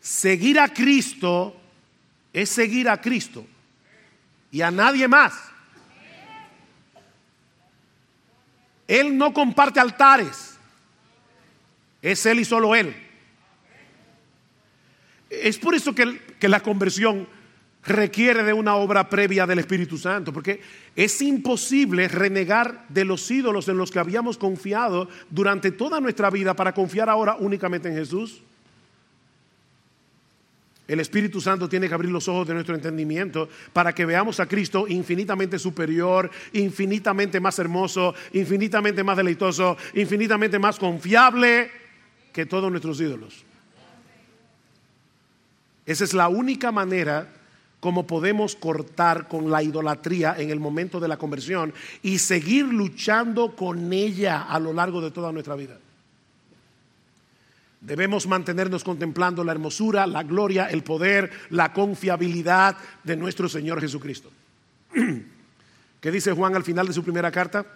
Seguir 0.00 0.60
a 0.60 0.68
Cristo 0.68 1.56
es 2.30 2.50
seguir 2.50 2.90
a 2.90 3.00
Cristo 3.00 3.46
y 4.50 4.60
a 4.60 4.70
nadie 4.70 5.08
más. 5.08 5.32
Él 8.86 9.16
no 9.16 9.32
comparte 9.32 9.80
altares. 9.80 10.58
Es 12.02 12.26
Él 12.26 12.40
y 12.40 12.44
solo 12.44 12.74
Él. 12.74 12.94
Es 15.30 15.58
por 15.58 15.74
eso 15.74 15.94
que, 15.94 16.20
que, 16.38 16.48
la 16.48 16.60
conversión 16.60 17.26
requiere 17.82 18.42
de 18.44 18.52
una 18.52 18.76
obra 18.76 19.08
previa 19.08 19.46
del 19.46 19.58
Espíritu 19.58 19.98
Santo, 19.98 20.32
porque 20.32 20.60
es 20.94 21.20
imposible 21.22 22.08
renegar 22.08 22.86
de 22.88 23.04
los 23.04 23.30
ídolos 23.30 23.68
en 23.68 23.76
los 23.76 23.90
que 23.90 23.98
habíamos 23.98 24.38
confiado 24.38 25.08
durante 25.30 25.72
toda 25.72 26.00
nuestra 26.00 26.30
vida 26.30 26.54
para 26.54 26.72
confiar 26.72 27.08
ahora 27.08 27.36
únicamente 27.38 27.88
en 27.88 27.96
Jesús. 27.96 28.42
El 30.86 31.00
Espíritu 31.00 31.40
Santo 31.40 31.68
tiene 31.68 31.88
que 31.88 31.94
abrir 31.94 32.10
los 32.10 32.28
ojos 32.28 32.46
de 32.46 32.54
nuestro 32.54 32.74
entendimiento 32.74 33.48
para 33.72 33.94
que 33.94 34.04
veamos 34.04 34.38
a 34.38 34.46
Cristo 34.46 34.86
infinitamente 34.86 35.58
superior, 35.58 36.30
infinitamente 36.52 37.40
más 37.40 37.58
hermoso, 37.58 38.14
infinitamente 38.34 39.02
más 39.02 39.16
deleitoso, 39.16 39.78
infinitamente 39.94 40.58
más 40.58 40.78
confiable 40.78 41.70
que 42.32 42.44
todos 42.44 42.70
nuestros 42.70 43.00
ídolos. 43.00 43.44
Esa 45.86 46.04
es 46.04 46.12
la 46.12 46.28
única 46.28 46.70
manera 46.70 47.28
como 47.80 48.06
podemos 48.06 48.56
cortar 48.56 49.28
con 49.28 49.50
la 49.50 49.62
idolatría 49.62 50.36
en 50.38 50.50
el 50.50 50.58
momento 50.58 51.00
de 51.00 51.08
la 51.08 51.18
conversión 51.18 51.72
y 52.02 52.18
seguir 52.18 52.64
luchando 52.66 53.54
con 53.54 53.92
ella 53.92 54.42
a 54.42 54.58
lo 54.58 54.72
largo 54.72 55.00
de 55.02 55.10
toda 55.10 55.32
nuestra 55.32 55.54
vida. 55.54 55.78
Debemos 57.84 58.26
mantenernos 58.26 58.82
contemplando 58.82 59.44
la 59.44 59.52
hermosura, 59.52 60.06
la 60.06 60.22
gloria, 60.22 60.66
el 60.70 60.82
poder, 60.82 61.30
la 61.50 61.74
confiabilidad 61.74 62.78
de 63.02 63.14
nuestro 63.14 63.46
Señor 63.46 63.78
Jesucristo. 63.78 64.30
¿Qué 66.00 66.10
dice 66.10 66.32
Juan 66.32 66.56
al 66.56 66.64
final 66.64 66.86
de 66.86 66.94
su 66.94 67.04
primera 67.04 67.30
carta? 67.30 67.66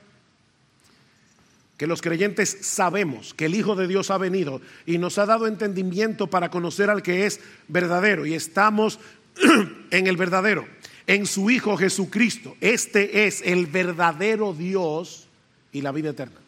Que 1.76 1.86
los 1.86 2.00
creyentes 2.00 2.56
sabemos 2.62 3.34
que 3.34 3.44
el 3.44 3.54
Hijo 3.54 3.76
de 3.76 3.86
Dios 3.86 4.10
ha 4.10 4.16
venido 4.16 4.62
y 4.86 4.96
nos 4.96 5.18
ha 5.18 5.26
dado 5.26 5.46
entendimiento 5.46 6.28
para 6.28 6.50
conocer 6.50 6.88
al 6.88 7.02
que 7.02 7.26
es 7.26 7.40
verdadero 7.68 8.24
y 8.24 8.32
estamos 8.32 8.98
en 9.90 10.06
el 10.06 10.16
verdadero, 10.16 10.66
en 11.06 11.26
su 11.26 11.50
Hijo 11.50 11.76
Jesucristo. 11.76 12.56
Este 12.62 13.26
es 13.26 13.42
el 13.42 13.66
verdadero 13.66 14.54
Dios 14.54 15.28
y 15.70 15.82
la 15.82 15.92
vida 15.92 16.10
eterna. 16.10 16.40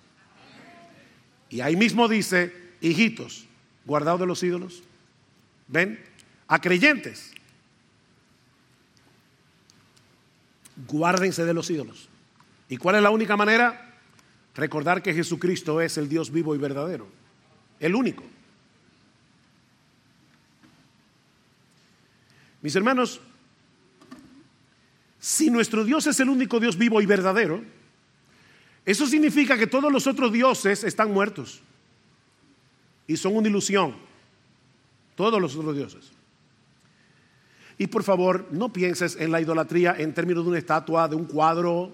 Y 1.51 1.61
ahí 1.61 1.77
mismo 1.77 2.09
dice, 2.09 2.55
hijitos, 2.81 3.50
guardado 3.85 4.19
de 4.19 4.27
los 4.27 4.43
ídolos. 4.43 4.83
¿Ven? 5.69 6.03
A 6.49 6.61
creyentes. 6.61 7.33
Guárdense 10.89 11.45
de 11.45 11.55
los 11.55 11.71
ídolos. 11.71 12.09
¿Y 12.69 12.77
cuál 12.77 12.97
es 12.97 13.03
la 13.03 13.11
única 13.11 13.37
manera? 13.37 13.99
Recordar 14.55 15.03
que 15.03 15.15
Jesucristo 15.15 15.81
es 15.81 15.97
el 15.99 16.09
Dios 16.09 16.31
vivo 16.31 16.55
y 16.55 16.59
verdadero. 16.59 17.09
El 17.79 17.95
único. 17.95 18.25
Mis 22.63 22.77
hermanos, 22.77 23.21
si 25.19 25.51
nuestro 25.51 25.85
Dios 25.85 26.07
es 26.07 26.21
el 26.21 26.29
único 26.29 26.61
Dios 26.61 26.77
vivo 26.77 27.01
y 27.01 27.07
verdadero, 27.07 27.63
eso 28.85 29.07
significa 29.07 29.57
que 29.57 29.67
todos 29.67 29.93
los 29.93 30.07
otros 30.07 30.33
dioses 30.33 30.85
están 30.85 31.13
muertos 31.13 31.63
y 33.11 33.17
son 33.17 33.37
una 33.37 33.49
ilusión. 33.49 33.97
Todos 35.17 35.43
los 35.43 35.57
otros 35.57 35.75
dioses. 35.75 36.13
Y 37.77 37.89
por 37.89 38.05
favor, 38.05 38.47
no 38.53 38.73
pienses 38.73 39.17
en 39.17 39.33
la 39.33 39.41
idolatría 39.41 39.97
en 39.99 40.15
términos 40.15 40.45
de 40.45 40.51
una 40.51 40.59
estatua, 40.61 41.09
de 41.09 41.17
un 41.17 41.25
cuadro. 41.25 41.93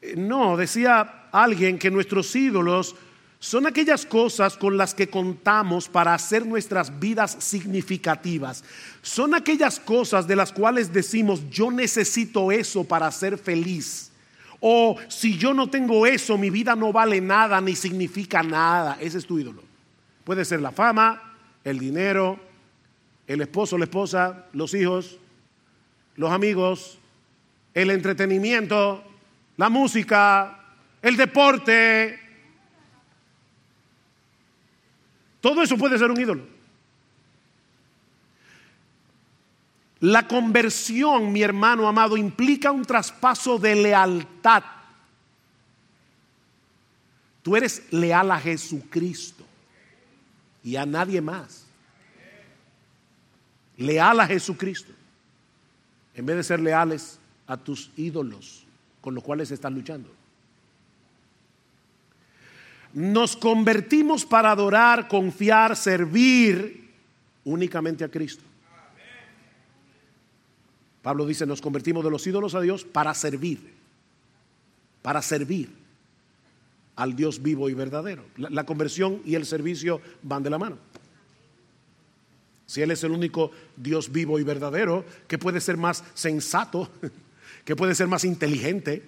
Eh, 0.00 0.14
no, 0.16 0.56
decía 0.56 1.28
alguien 1.30 1.78
que 1.78 1.90
nuestros 1.90 2.34
ídolos 2.34 2.96
son 3.38 3.66
aquellas 3.66 4.06
cosas 4.06 4.56
con 4.56 4.78
las 4.78 4.94
que 4.94 5.10
contamos 5.10 5.90
para 5.90 6.14
hacer 6.14 6.46
nuestras 6.46 6.98
vidas 6.98 7.36
significativas. 7.40 8.64
Son 9.02 9.34
aquellas 9.34 9.78
cosas 9.78 10.26
de 10.26 10.36
las 10.36 10.52
cuales 10.52 10.90
decimos, 10.90 11.50
yo 11.50 11.70
necesito 11.70 12.50
eso 12.50 12.84
para 12.84 13.12
ser 13.12 13.36
feliz. 13.36 14.10
O 14.58 14.96
si 15.08 15.36
yo 15.36 15.52
no 15.52 15.68
tengo 15.68 16.06
eso, 16.06 16.38
mi 16.38 16.48
vida 16.48 16.74
no 16.74 16.94
vale 16.94 17.20
nada 17.20 17.60
ni 17.60 17.76
significa 17.76 18.42
nada. 18.42 18.96
Ese 19.02 19.18
es 19.18 19.26
tu 19.26 19.38
ídolo. 19.38 19.65
Puede 20.26 20.44
ser 20.44 20.60
la 20.60 20.72
fama, 20.72 21.22
el 21.62 21.78
dinero, 21.78 22.36
el 23.28 23.42
esposo, 23.42 23.78
la 23.78 23.84
esposa, 23.84 24.46
los 24.54 24.74
hijos, 24.74 25.18
los 26.16 26.32
amigos, 26.32 26.98
el 27.72 27.92
entretenimiento, 27.92 29.04
la 29.56 29.68
música, 29.68 30.64
el 31.00 31.16
deporte. 31.16 32.18
Todo 35.40 35.62
eso 35.62 35.78
puede 35.78 35.96
ser 35.96 36.10
un 36.10 36.20
ídolo. 36.20 36.42
La 40.00 40.26
conversión, 40.26 41.32
mi 41.32 41.44
hermano 41.44 41.86
amado, 41.86 42.16
implica 42.16 42.72
un 42.72 42.84
traspaso 42.84 43.60
de 43.60 43.76
lealtad. 43.76 44.64
Tú 47.44 47.54
eres 47.54 47.92
leal 47.92 48.32
a 48.32 48.40
Jesucristo 48.40 49.35
y 50.66 50.74
a 50.74 50.84
nadie 50.84 51.20
más. 51.20 51.64
Leal 53.76 54.18
a 54.18 54.26
Jesucristo. 54.26 54.92
En 56.12 56.26
vez 56.26 56.36
de 56.38 56.42
ser 56.42 56.58
leales 56.58 57.20
a 57.46 57.56
tus 57.56 57.92
ídolos 57.96 58.66
con 59.00 59.14
los 59.14 59.22
cuales 59.22 59.48
estás 59.52 59.72
luchando. 59.72 60.10
Nos 62.92 63.36
convertimos 63.36 64.24
para 64.24 64.50
adorar, 64.50 65.06
confiar, 65.06 65.76
servir 65.76 66.90
únicamente 67.44 68.02
a 68.02 68.10
Cristo. 68.10 68.42
Pablo 71.00 71.26
dice, 71.26 71.46
nos 71.46 71.60
convertimos 71.60 72.02
de 72.02 72.10
los 72.10 72.26
ídolos 72.26 72.56
a 72.56 72.60
Dios 72.60 72.84
para 72.84 73.14
servir, 73.14 73.72
para 75.00 75.22
servir 75.22 75.85
al 76.96 77.14
Dios 77.14 77.42
vivo 77.42 77.68
y 77.68 77.74
verdadero. 77.74 78.24
La, 78.36 78.64
conversión 78.64 79.20
y 79.24 79.34
el 79.34 79.46
servicio 79.46 80.00
van 80.22 80.42
de 80.42 80.50
la 80.50 80.58
mano. 80.58 80.78
Si 82.66 82.82
Él 82.82 82.90
es 82.90 83.04
el 83.04 83.12
único 83.12 83.52
Dios 83.76 84.10
vivo 84.10 84.38
y 84.38 84.42
verdadero, 84.42 85.04
que 85.28 85.38
puede 85.38 85.60
ser 85.60 85.76
más 85.76 86.02
sensato, 86.14 86.90
que 87.64 87.76
puede 87.76 87.94
ser 87.94 88.08
más 88.08 88.24
inteligente 88.24 89.02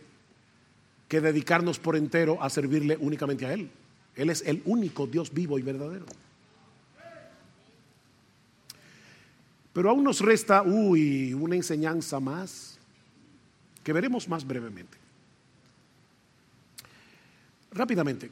que 1.08 1.20
dedicarnos 1.20 1.78
por 1.78 1.96
entero 1.96 2.40
a 2.42 2.50
servirle 2.50 2.96
únicamente 3.00 3.46
a 3.46 3.54
Él. 3.54 3.70
Él 4.14 4.30
es 4.30 4.42
el 4.46 4.62
único 4.66 5.06
Dios 5.06 5.32
vivo 5.32 5.58
y 5.58 5.62
verdadero. 5.62 6.04
Pero 9.72 9.90
aún 9.90 10.04
nos 10.04 10.20
resta, 10.20 10.62
uy, 10.62 11.32
una 11.34 11.54
enseñanza 11.54 12.20
más 12.20 12.78
que 13.82 13.92
veremos 13.92 14.28
más 14.28 14.46
brevemente. 14.46 14.98
Rápidamente, 17.72 18.30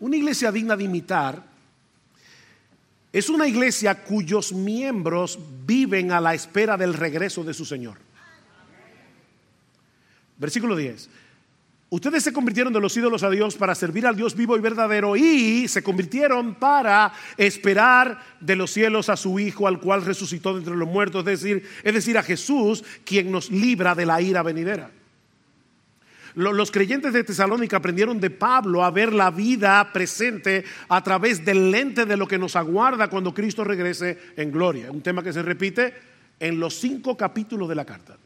una 0.00 0.16
iglesia 0.16 0.50
digna 0.50 0.76
de 0.76 0.84
imitar 0.84 1.56
es 3.12 3.30
una 3.30 3.46
iglesia 3.46 4.04
cuyos 4.04 4.52
miembros 4.52 5.38
viven 5.64 6.12
a 6.12 6.20
la 6.20 6.34
espera 6.34 6.76
del 6.76 6.92
regreso 6.92 7.42
de 7.44 7.54
su 7.54 7.64
Señor. 7.64 7.96
Versículo 10.38 10.76
10. 10.76 11.08
Ustedes 11.88 12.24
se 12.24 12.32
convirtieron 12.32 12.72
de 12.72 12.80
los 12.80 12.96
ídolos 12.96 13.22
a 13.22 13.30
Dios 13.30 13.54
para 13.54 13.74
servir 13.74 14.06
al 14.06 14.16
Dios 14.16 14.34
vivo 14.34 14.56
y 14.56 14.60
verdadero 14.60 15.16
y 15.16 15.68
se 15.68 15.82
convirtieron 15.82 16.56
para 16.56 17.12
esperar 17.36 18.20
de 18.40 18.56
los 18.56 18.72
cielos 18.72 19.08
a 19.08 19.16
su 19.16 19.38
Hijo 19.38 19.68
al 19.68 19.80
cual 19.80 20.04
resucitó 20.04 20.52
de 20.52 20.58
entre 20.58 20.76
los 20.76 20.88
muertos, 20.88 21.26
es 21.26 21.40
decir, 21.40 21.66
es 21.84 21.94
decir, 21.94 22.18
a 22.18 22.22
Jesús 22.22 22.84
quien 23.04 23.30
nos 23.30 23.50
libra 23.50 23.94
de 23.94 24.04
la 24.04 24.20
ira 24.20 24.42
venidera. 24.42 24.90
Los 26.36 26.70
creyentes 26.70 27.14
de 27.14 27.24
Tesalónica 27.24 27.78
aprendieron 27.78 28.20
de 28.20 28.28
Pablo 28.28 28.84
a 28.84 28.90
ver 28.90 29.10
la 29.14 29.30
vida 29.30 29.90
presente 29.90 30.66
a 30.86 31.02
través 31.02 31.42
del 31.42 31.70
lente 31.70 32.04
de 32.04 32.14
lo 32.14 32.28
que 32.28 32.36
nos 32.36 32.56
aguarda 32.56 33.08
cuando 33.08 33.32
Cristo 33.32 33.64
regrese 33.64 34.18
en 34.36 34.52
gloria. 34.52 34.90
Un 34.90 35.00
tema 35.00 35.22
que 35.22 35.32
se 35.32 35.40
repite 35.40 35.94
en 36.38 36.60
los 36.60 36.74
cinco 36.74 37.16
capítulos 37.16 37.70
de 37.70 37.74
la 37.74 37.86
carta. 37.86 38.18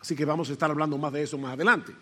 Así 0.00 0.16
que 0.16 0.24
vamos 0.24 0.48
a 0.48 0.52
estar 0.52 0.70
hablando 0.70 0.96
más 0.96 1.12
de 1.12 1.22
eso 1.22 1.36
más 1.36 1.52
adelante. 1.52 1.92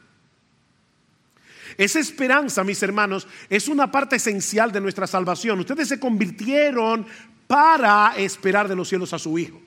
Esa 1.77 1.99
esperanza, 1.99 2.63
mis 2.63 2.81
hermanos, 2.85 3.27
es 3.51 3.67
una 3.67 3.91
parte 3.91 4.15
esencial 4.15 4.71
de 4.71 4.81
nuestra 4.81 5.09
salvación. 5.09 5.59
Ustedes 5.59 5.89
se 5.89 5.99
convirtieron 5.99 7.05
para 7.49 8.15
esperar 8.17 8.69
de 8.69 8.77
los 8.77 8.89
cielos 8.89 9.13
a 9.13 9.19
su 9.19 9.37
Hijo. 9.37 9.61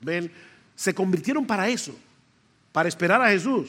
¿Ven? 0.00 0.32
Se 0.74 0.94
convirtieron 0.94 1.46
para 1.46 1.68
eso, 1.68 1.94
para 2.72 2.88
esperar 2.88 3.20
a 3.20 3.28
Jesús. 3.28 3.68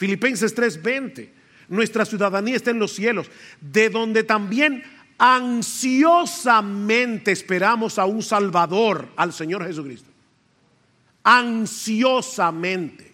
Filipenses 0.00 0.54
3:20. 0.54 1.30
Nuestra 1.68 2.06
ciudadanía 2.06 2.56
está 2.56 2.70
en 2.70 2.78
los 2.78 2.94
cielos, 2.94 3.30
de 3.60 3.90
donde 3.90 4.24
también 4.24 4.82
ansiosamente 5.18 7.32
esperamos 7.32 7.98
a 7.98 8.06
un 8.06 8.22
Salvador, 8.22 9.10
al 9.14 9.34
Señor 9.34 9.66
Jesucristo. 9.66 10.08
Ansiosamente. 11.22 13.12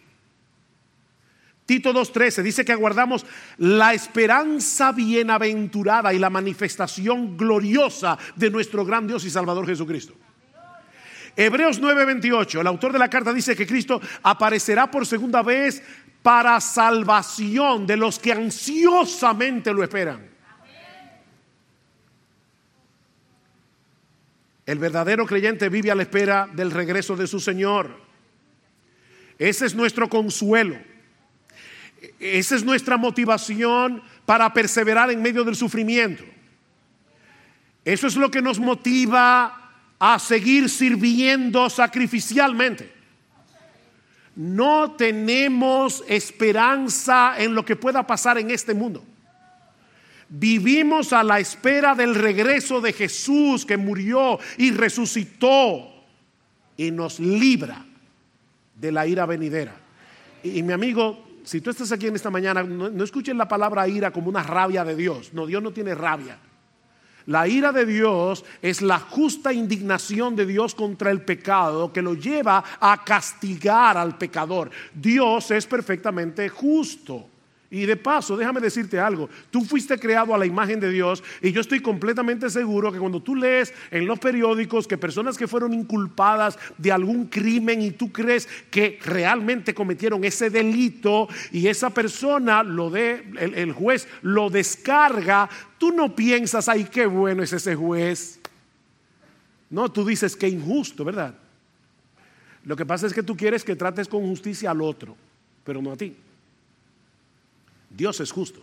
Tito 1.67 1.93
2.13 1.93 2.45
dice 2.45 2.65
que 2.65 2.71
aguardamos 2.71 3.27
la 3.59 3.93
esperanza 3.93 4.93
bienaventurada 4.93 6.15
y 6.15 6.21
la 6.21 6.31
manifestación 6.31 7.37
gloriosa 7.37 8.17
de 8.37 8.49
nuestro 8.49 8.85
gran 8.85 9.09
Dios 9.09 9.25
y 9.25 9.31
Salvador 9.31 9.67
Jesucristo. 9.67 10.15
Hebreos 11.35 11.81
9:28, 11.81 12.61
el 12.61 12.69
autor 12.69 12.93
de 12.93 13.01
la 13.01 13.11
carta 13.11 13.33
dice 13.33 13.57
que 13.57 13.67
Cristo 13.67 14.01
aparecerá 14.23 14.89
por 14.89 15.05
segunda 15.05 15.43
vez 15.43 15.83
para 16.27 16.61
salvación 16.61 17.87
de 17.87 17.97
los 17.97 18.19
que 18.19 18.33
ansiosamente 18.33 19.73
lo 19.73 19.85
esperan. 19.85 20.29
El 24.67 24.81
verdadero 24.81 25.25
creyente 25.25 25.69
vive 25.69 25.93
a 25.93 25.95
la 25.95 26.03
espera 26.03 26.49
del 26.53 26.73
regreso 26.73 27.15
de 27.15 27.29
su 27.29 27.39
Señor. 27.39 27.97
Ese 29.39 29.67
es 29.67 29.77
nuestro 29.77 30.09
consuelo. 30.09 30.77
Esa 32.19 32.57
es 32.57 32.65
nuestra 32.65 32.97
motivación 32.97 34.03
para 34.25 34.53
perseverar 34.53 35.13
en 35.13 35.23
medio 35.23 35.45
del 35.45 35.55
sufrimiento. 35.55 36.25
Eso 37.85 38.09
es 38.09 38.17
lo 38.17 38.33
que 38.33 38.43
nos 38.43 38.59
motiva 38.59 39.71
a 39.97 40.19
seguir 40.19 40.69
sirviendo 40.71 41.71
sacrificialmente. 41.71 42.96
No 44.37 44.93
tenemos 44.93 46.05
esperanza 46.07 47.35
en 47.39 47.55
lo 47.55 47.65
que 47.65 47.75
pueda 47.75 48.07
pasar 48.07 48.39
en 48.39 48.51
este 48.51 48.75
mundo. 48.75 49.03
Vivimos 50.29 51.13
a 51.13 51.23
la 51.23 51.41
espera 51.41 51.95
del 51.95 52.15
regreso 52.15 52.81
de 52.81 52.93
Jesús 52.93 53.65
que 53.65 53.77
murió 53.77 54.39
y 54.59 54.73
resucitó 54.73 56.05
y 56.77 56.91
nos 56.91 57.19
libra 57.19 57.85
de 58.75 58.93
la 58.93 59.07
ira 59.07 59.25
venidera. 59.25 59.75
Y, 60.43 60.63
mi 60.63 60.73
amigo, 60.73 61.27
si 61.45 61.61
tú 61.61 61.71
estás 61.71 61.91
aquí 61.93 62.09
en 62.09 62.17
esta 62.17 62.31
mañana, 62.31 62.63
no, 62.63 63.05
escuches 63.05 63.35
la 63.35 63.49
palabra 63.49 63.89
ira 63.89 64.11
como 64.11 64.29
una 64.29 64.43
rabia 64.43 64.85
de 64.85 64.97
Dios. 64.97 65.33
No, 65.33 65.47
Dios 65.47 65.63
no 65.63 65.73
tiene 65.73 65.95
rabia. 65.95 66.39
La 67.27 67.49
ira 67.49 67.73
de 67.73 67.85
Dios 67.85 68.45
es 68.63 68.83
la 68.83 69.01
justa 69.01 69.53
indignación 69.53 70.37
de 70.37 70.47
Dios 70.47 70.75
contra 70.75 71.11
el 71.11 71.23
pecado 71.23 71.93
que 71.93 72.03
lo 72.03 72.15
lleva 72.15 72.63
a 72.81 73.05
castigar 73.05 73.97
al 73.97 74.17
pecador. 74.17 74.71
Dios 74.95 75.51
es 75.51 75.67
perfectamente 75.67 76.49
justo. 76.49 77.29
Y 77.77 77.85
de 77.85 77.99
paso, 77.99 78.39
déjame 78.39 78.63
decirte 78.63 78.99
algo, 78.99 79.29
tú 79.51 79.61
fuiste 79.61 79.99
creado 79.99 80.35
a 80.35 80.39
la 80.39 80.47
imagen 80.47 80.81
de 80.81 80.91
Dios 80.91 81.23
y 81.43 81.53
yo 81.53 81.61
estoy 81.61 81.81
completamente 81.81 82.49
seguro 82.49 82.91
que 82.91 82.99
cuando 82.99 83.21
tú 83.21 83.37
lees 83.37 83.75
en 83.91 84.07
los 84.07 84.19
periódicos 84.19 84.87
que 84.89 84.97
personas 84.97 85.37
que 85.37 85.47
fueron 85.47 85.75
inculpadas 85.75 86.59
de 86.79 86.91
algún 86.91 87.27
crimen 87.27 87.83
y 87.83 87.91
tú 87.91 88.11
crees 88.11 88.49
que 88.71 88.99
realmente 89.05 89.75
cometieron 89.75 90.25
ese 90.25 90.49
delito 90.49 91.29
y 91.53 91.69
esa 91.69 91.91
persona 91.91 92.63
lo 92.63 92.89
de, 92.89 93.31
el, 93.39 93.53
el 93.53 93.73
juez 93.73 94.09
lo 94.23 94.49
descarga, 94.49 95.51
tú 95.77 95.93
no 95.93 96.17
piensas, 96.17 96.71
ay, 96.71 96.85
qué 96.91 97.05
bueno 97.05 97.43
es 97.43 97.53
ese 97.53 97.75
juez. 97.75 98.41
No, 99.69 99.93
tú 99.93 100.03
dices 100.03 100.35
que 100.35 100.49
injusto, 100.49 101.05
¿verdad? 101.05 101.35
Lo 102.65 102.75
que 102.75 102.87
pasa 102.87 103.07
es 103.07 103.13
que 103.13 103.23
tú 103.23 103.37
quieres 103.37 103.63
que 103.65 103.77
trates 103.77 104.09
con 104.09 104.23
justicia 104.23 104.71
al 104.71 104.81
otro, 104.81 105.15
pero 105.63 105.83
no 105.83 105.93
a 105.93 105.97
ti. 105.99 106.17
Dios 107.97 108.21
es 108.21 108.31
justo. 108.31 108.63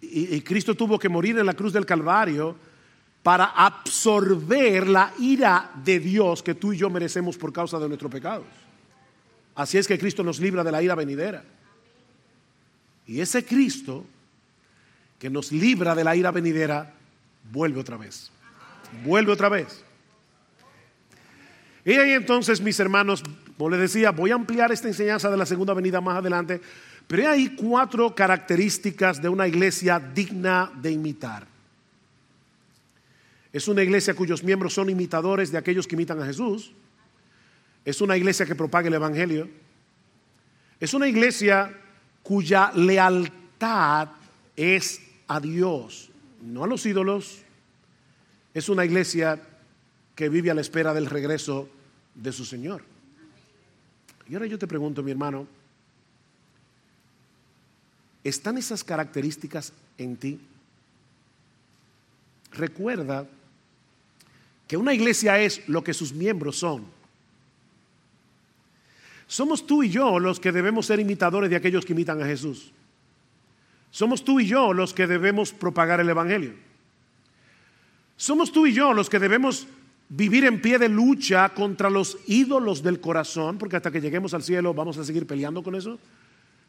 Y, 0.00 0.40
Cristo 0.40 0.74
tuvo 0.74 0.98
que 0.98 1.08
morir 1.08 1.38
en 1.38 1.46
la 1.46 1.52
cruz 1.52 1.72
del 1.72 1.84
Calvario 1.84 2.56
para 3.22 3.44
absorber 3.44 4.88
la 4.88 5.12
ira 5.18 5.70
de 5.84 6.00
Dios 6.00 6.42
que 6.42 6.54
tú 6.54 6.72
y 6.72 6.78
yo 6.78 6.88
merecemos 6.88 7.36
por 7.36 7.52
causa 7.52 7.78
de 7.78 7.86
nuestros 7.86 8.10
pecados. 8.10 8.46
Así 9.54 9.76
es 9.76 9.86
que 9.86 9.98
Cristo 9.98 10.24
nos 10.24 10.40
libra 10.40 10.64
de 10.64 10.72
la 10.72 10.82
ira 10.82 10.94
venidera. 10.94 11.44
Y 13.06 13.20
ese 13.20 13.44
Cristo 13.44 14.06
que 15.18 15.28
nos 15.28 15.52
libra 15.52 15.94
de 15.94 16.02
la 16.02 16.16
ira 16.16 16.30
venidera, 16.30 16.94
vuelve 17.52 17.78
otra 17.78 17.98
vez. 17.98 18.30
Vuelve 19.04 19.32
otra 19.32 19.50
vez. 19.50 19.84
Y 21.84 21.92
ahí 21.92 22.12
entonces, 22.12 22.60
mis 22.62 22.80
hermanos, 22.80 23.22
como 23.58 23.70
les 23.70 23.80
decía, 23.80 24.12
voy 24.12 24.30
a 24.30 24.34
ampliar 24.34 24.72
esta 24.72 24.88
enseñanza 24.88 25.30
de 25.30 25.36
la 25.36 25.44
segunda 25.44 25.74
venida 25.74 26.00
más 26.00 26.16
adelante, 26.16 26.62
pero 27.10 27.28
hay 27.28 27.56
cuatro 27.56 28.14
características 28.14 29.20
de 29.20 29.28
una 29.28 29.48
iglesia 29.48 29.98
digna 29.98 30.70
de 30.80 30.92
imitar. 30.92 31.44
Es 33.52 33.66
una 33.66 33.82
iglesia 33.82 34.14
cuyos 34.14 34.44
miembros 34.44 34.74
son 34.74 34.90
imitadores 34.90 35.50
de 35.50 35.58
aquellos 35.58 35.88
que 35.88 35.96
imitan 35.96 36.22
a 36.22 36.26
Jesús. 36.26 36.70
Es 37.84 38.00
una 38.00 38.16
iglesia 38.16 38.46
que 38.46 38.54
propaga 38.54 38.86
el 38.86 38.94
Evangelio. 38.94 39.48
Es 40.78 40.94
una 40.94 41.08
iglesia 41.08 41.76
cuya 42.22 42.70
lealtad 42.76 44.10
es 44.54 45.02
a 45.26 45.40
Dios, 45.40 46.12
no 46.40 46.62
a 46.62 46.68
los 46.68 46.86
ídolos. 46.86 47.42
Es 48.54 48.68
una 48.68 48.84
iglesia 48.84 49.42
que 50.14 50.28
vive 50.28 50.52
a 50.52 50.54
la 50.54 50.60
espera 50.60 50.94
del 50.94 51.06
regreso 51.06 51.68
de 52.14 52.30
su 52.30 52.44
Señor. 52.44 52.84
Y 54.28 54.34
ahora 54.34 54.46
yo 54.46 54.60
te 54.60 54.68
pregunto, 54.68 55.02
mi 55.02 55.10
hermano, 55.10 55.48
¿están 58.24 58.58
esas 58.58 58.84
características 58.84 59.72
en 59.98 60.16
ti? 60.16 60.40
Recuerda 62.52 63.26
que 64.66 64.76
una 64.76 64.94
iglesia 64.94 65.40
es 65.40 65.68
lo 65.68 65.82
que 65.82 65.94
sus 65.94 66.12
miembros 66.12 66.58
son. 66.58 66.84
Somos 69.26 69.66
tú 69.66 69.82
y 69.82 69.90
yo 69.90 70.18
los 70.18 70.40
que 70.40 70.50
debemos 70.50 70.86
ser 70.86 70.98
imitadores 70.98 71.50
de 71.50 71.56
aquellos 71.56 71.84
que 71.84 71.92
imitan 71.92 72.20
a 72.20 72.26
Jesús. 72.26 72.72
Somos 73.90 74.24
tú 74.24 74.40
y 74.40 74.46
yo 74.46 74.72
los 74.72 74.92
que 74.92 75.06
debemos 75.06 75.52
propagar 75.52 76.00
el 76.00 76.08
Evangelio. 76.08 76.54
Somos 78.16 78.52
tú 78.52 78.66
y 78.66 78.72
yo 78.72 78.92
los 78.92 79.08
que 79.08 79.18
debemos 79.18 79.66
vivir 80.08 80.44
en 80.44 80.60
pie 80.60 80.78
de 80.78 80.88
lucha 80.88 81.48
contra 81.50 81.88
los 81.88 82.18
ídolos 82.26 82.82
del 82.82 83.00
corazón, 83.00 83.56
porque 83.56 83.76
hasta 83.76 83.90
que 83.90 84.00
lleguemos 84.00 84.34
al 84.34 84.42
cielo 84.42 84.74
vamos 84.74 84.98
a 84.98 85.04
seguir 85.04 85.26
peleando 85.26 85.62
con 85.62 85.74
eso. 85.74 85.98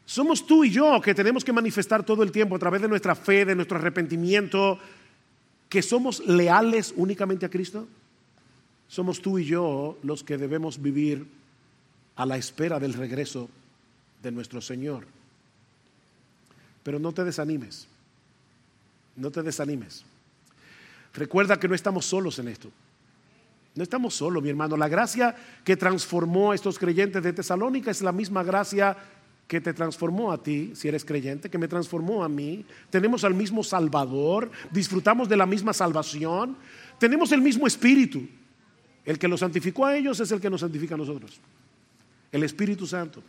Somos 0.04 0.46
tú 0.46 0.64
y 0.64 0.70
yo 0.70 1.00
que 1.00 1.14
tenemos 1.14 1.44
que 1.44 1.52
manifestar 1.52 2.04
todo 2.04 2.22
el 2.22 2.32
tiempo 2.32 2.56
a 2.56 2.58
través 2.58 2.82
de 2.82 2.88
nuestra 2.88 3.14
fe, 3.14 3.44
de 3.44 3.54
nuestro 3.54 3.78
arrepentimiento, 3.78 4.78
que 5.68 5.82
somos 5.82 6.20
leales 6.26 6.92
únicamente 6.96 7.46
a 7.46 7.50
Cristo. 7.50 7.86
Somos 8.88 9.22
tú 9.22 9.38
y 9.38 9.44
yo 9.46 9.98
los 10.02 10.22
que 10.22 10.36
debemos 10.36 10.82
vivir 10.82 11.26
a 12.16 12.26
la 12.26 12.36
espera 12.36 12.78
del 12.78 12.92
regreso 12.92 13.48
de 14.22 14.30
nuestro 14.32 14.60
Señor. 14.60 15.06
Pero 16.82 16.98
no 16.98 17.12
te 17.12 17.24
desanimes, 17.24 17.86
no 19.16 19.30
te 19.30 19.42
desanimes. 19.42 20.04
Recuerda 21.14 21.58
que 21.58 21.68
no 21.68 21.74
estamos 21.74 22.06
solos 22.06 22.38
en 22.38 22.48
esto. 22.48 22.70
No 23.74 23.82
estamos 23.82 24.14
solos, 24.14 24.42
mi 24.42 24.50
hermano. 24.50 24.76
La 24.76 24.88
gracia 24.88 25.34
que 25.64 25.76
transformó 25.76 26.52
a 26.52 26.54
estos 26.54 26.78
creyentes 26.78 27.22
de 27.22 27.32
Tesalónica 27.32 27.90
es 27.90 28.02
la 28.02 28.12
misma 28.12 28.42
gracia 28.42 28.96
que 29.46 29.60
te 29.60 29.74
transformó 29.74 30.32
a 30.32 30.42
ti, 30.42 30.72
si 30.74 30.88
eres 30.88 31.04
creyente, 31.04 31.50
que 31.50 31.58
me 31.58 31.68
transformó 31.68 32.24
a 32.24 32.28
mí. 32.28 32.64
Tenemos 32.90 33.24
al 33.24 33.34
mismo 33.34 33.62
Salvador, 33.62 34.50
disfrutamos 34.70 35.28
de 35.28 35.36
la 35.36 35.46
misma 35.46 35.72
salvación, 35.72 36.56
tenemos 36.98 37.32
el 37.32 37.42
mismo 37.42 37.66
Espíritu. 37.66 38.26
El 39.04 39.18
que 39.18 39.28
los 39.28 39.40
santificó 39.40 39.84
a 39.84 39.96
ellos 39.96 40.20
es 40.20 40.30
el 40.30 40.40
que 40.40 40.48
nos 40.48 40.60
santifica 40.60 40.94
a 40.94 40.98
nosotros. 40.98 41.40
El 42.30 42.44
Espíritu 42.44 42.86
Santo. 42.86 43.22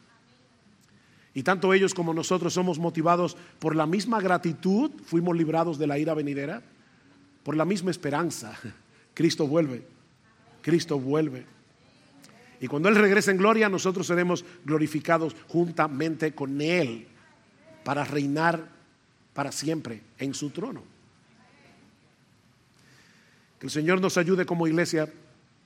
Y 1.33 1.41
tanto 1.43 1.73
ellos 1.73 1.93
como 1.93 2.13
nosotros 2.13 2.53
somos 2.53 2.77
motivados 2.77 3.35
por 3.59 3.75
la 3.75 3.87
misma 3.87 4.21
gratitud, 4.21 4.91
fuimos 5.05 5.35
librados 5.35 5.79
de 5.79 5.87
la 5.87 5.97
ira 5.97 6.13
venidera, 6.13 6.61
por 7.43 7.55
la 7.55 7.65
misma 7.65 7.91
esperanza. 7.91 8.57
Cristo 9.13 9.47
vuelve. 9.47 9.83
Cristo 10.61 10.99
vuelve. 10.99 11.45
Y 12.59 12.67
cuando 12.67 12.89
Él 12.89 12.95
regrese 12.95 13.31
en 13.31 13.37
gloria, 13.37 13.69
nosotros 13.69 14.07
seremos 14.07 14.45
glorificados 14.63 15.35
juntamente 15.47 16.33
con 16.33 16.61
Él 16.61 17.07
para 17.83 18.03
reinar 18.05 18.67
para 19.33 19.51
siempre 19.51 20.01
en 20.17 20.33
su 20.33 20.51
trono. 20.51 20.83
Que 23.59 23.67
el 23.67 23.71
Señor 23.71 24.01
nos 24.01 24.17
ayude 24.17 24.45
como 24.45 24.67
iglesia, 24.67 25.11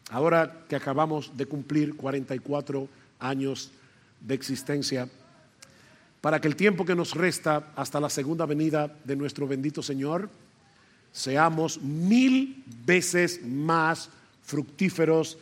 ahora 0.09 0.65
que 0.69 0.75
acabamos 0.75 1.35
de 1.35 1.45
cumplir 1.45 1.95
44 1.95 2.88
años 3.19 3.71
de 4.21 4.35
existencia, 4.35 5.09
para 6.21 6.41
que 6.41 6.47
el 6.47 6.55
tiempo 6.55 6.85
que 6.85 6.95
nos 6.95 7.13
resta 7.13 7.71
hasta 7.75 7.99
la 7.99 8.09
segunda 8.09 8.45
venida 8.45 8.95
de 9.03 9.15
nuestro 9.15 9.47
bendito 9.47 9.83
Señor, 9.83 10.29
seamos 11.11 11.81
mil 11.81 12.63
veces 12.85 13.43
más 13.45 14.09
fructíferos 14.43 15.38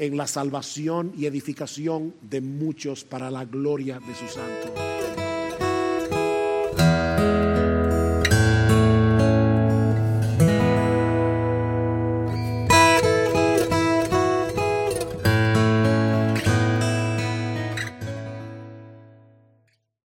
en 0.00 0.16
la 0.16 0.26
salvación 0.26 1.12
y 1.16 1.26
edificación 1.26 2.14
de 2.22 2.40
muchos 2.40 3.04
para 3.04 3.30
la 3.30 3.44
gloria 3.44 4.00
de 4.00 4.14
su 4.14 4.26
santo. 4.26 4.89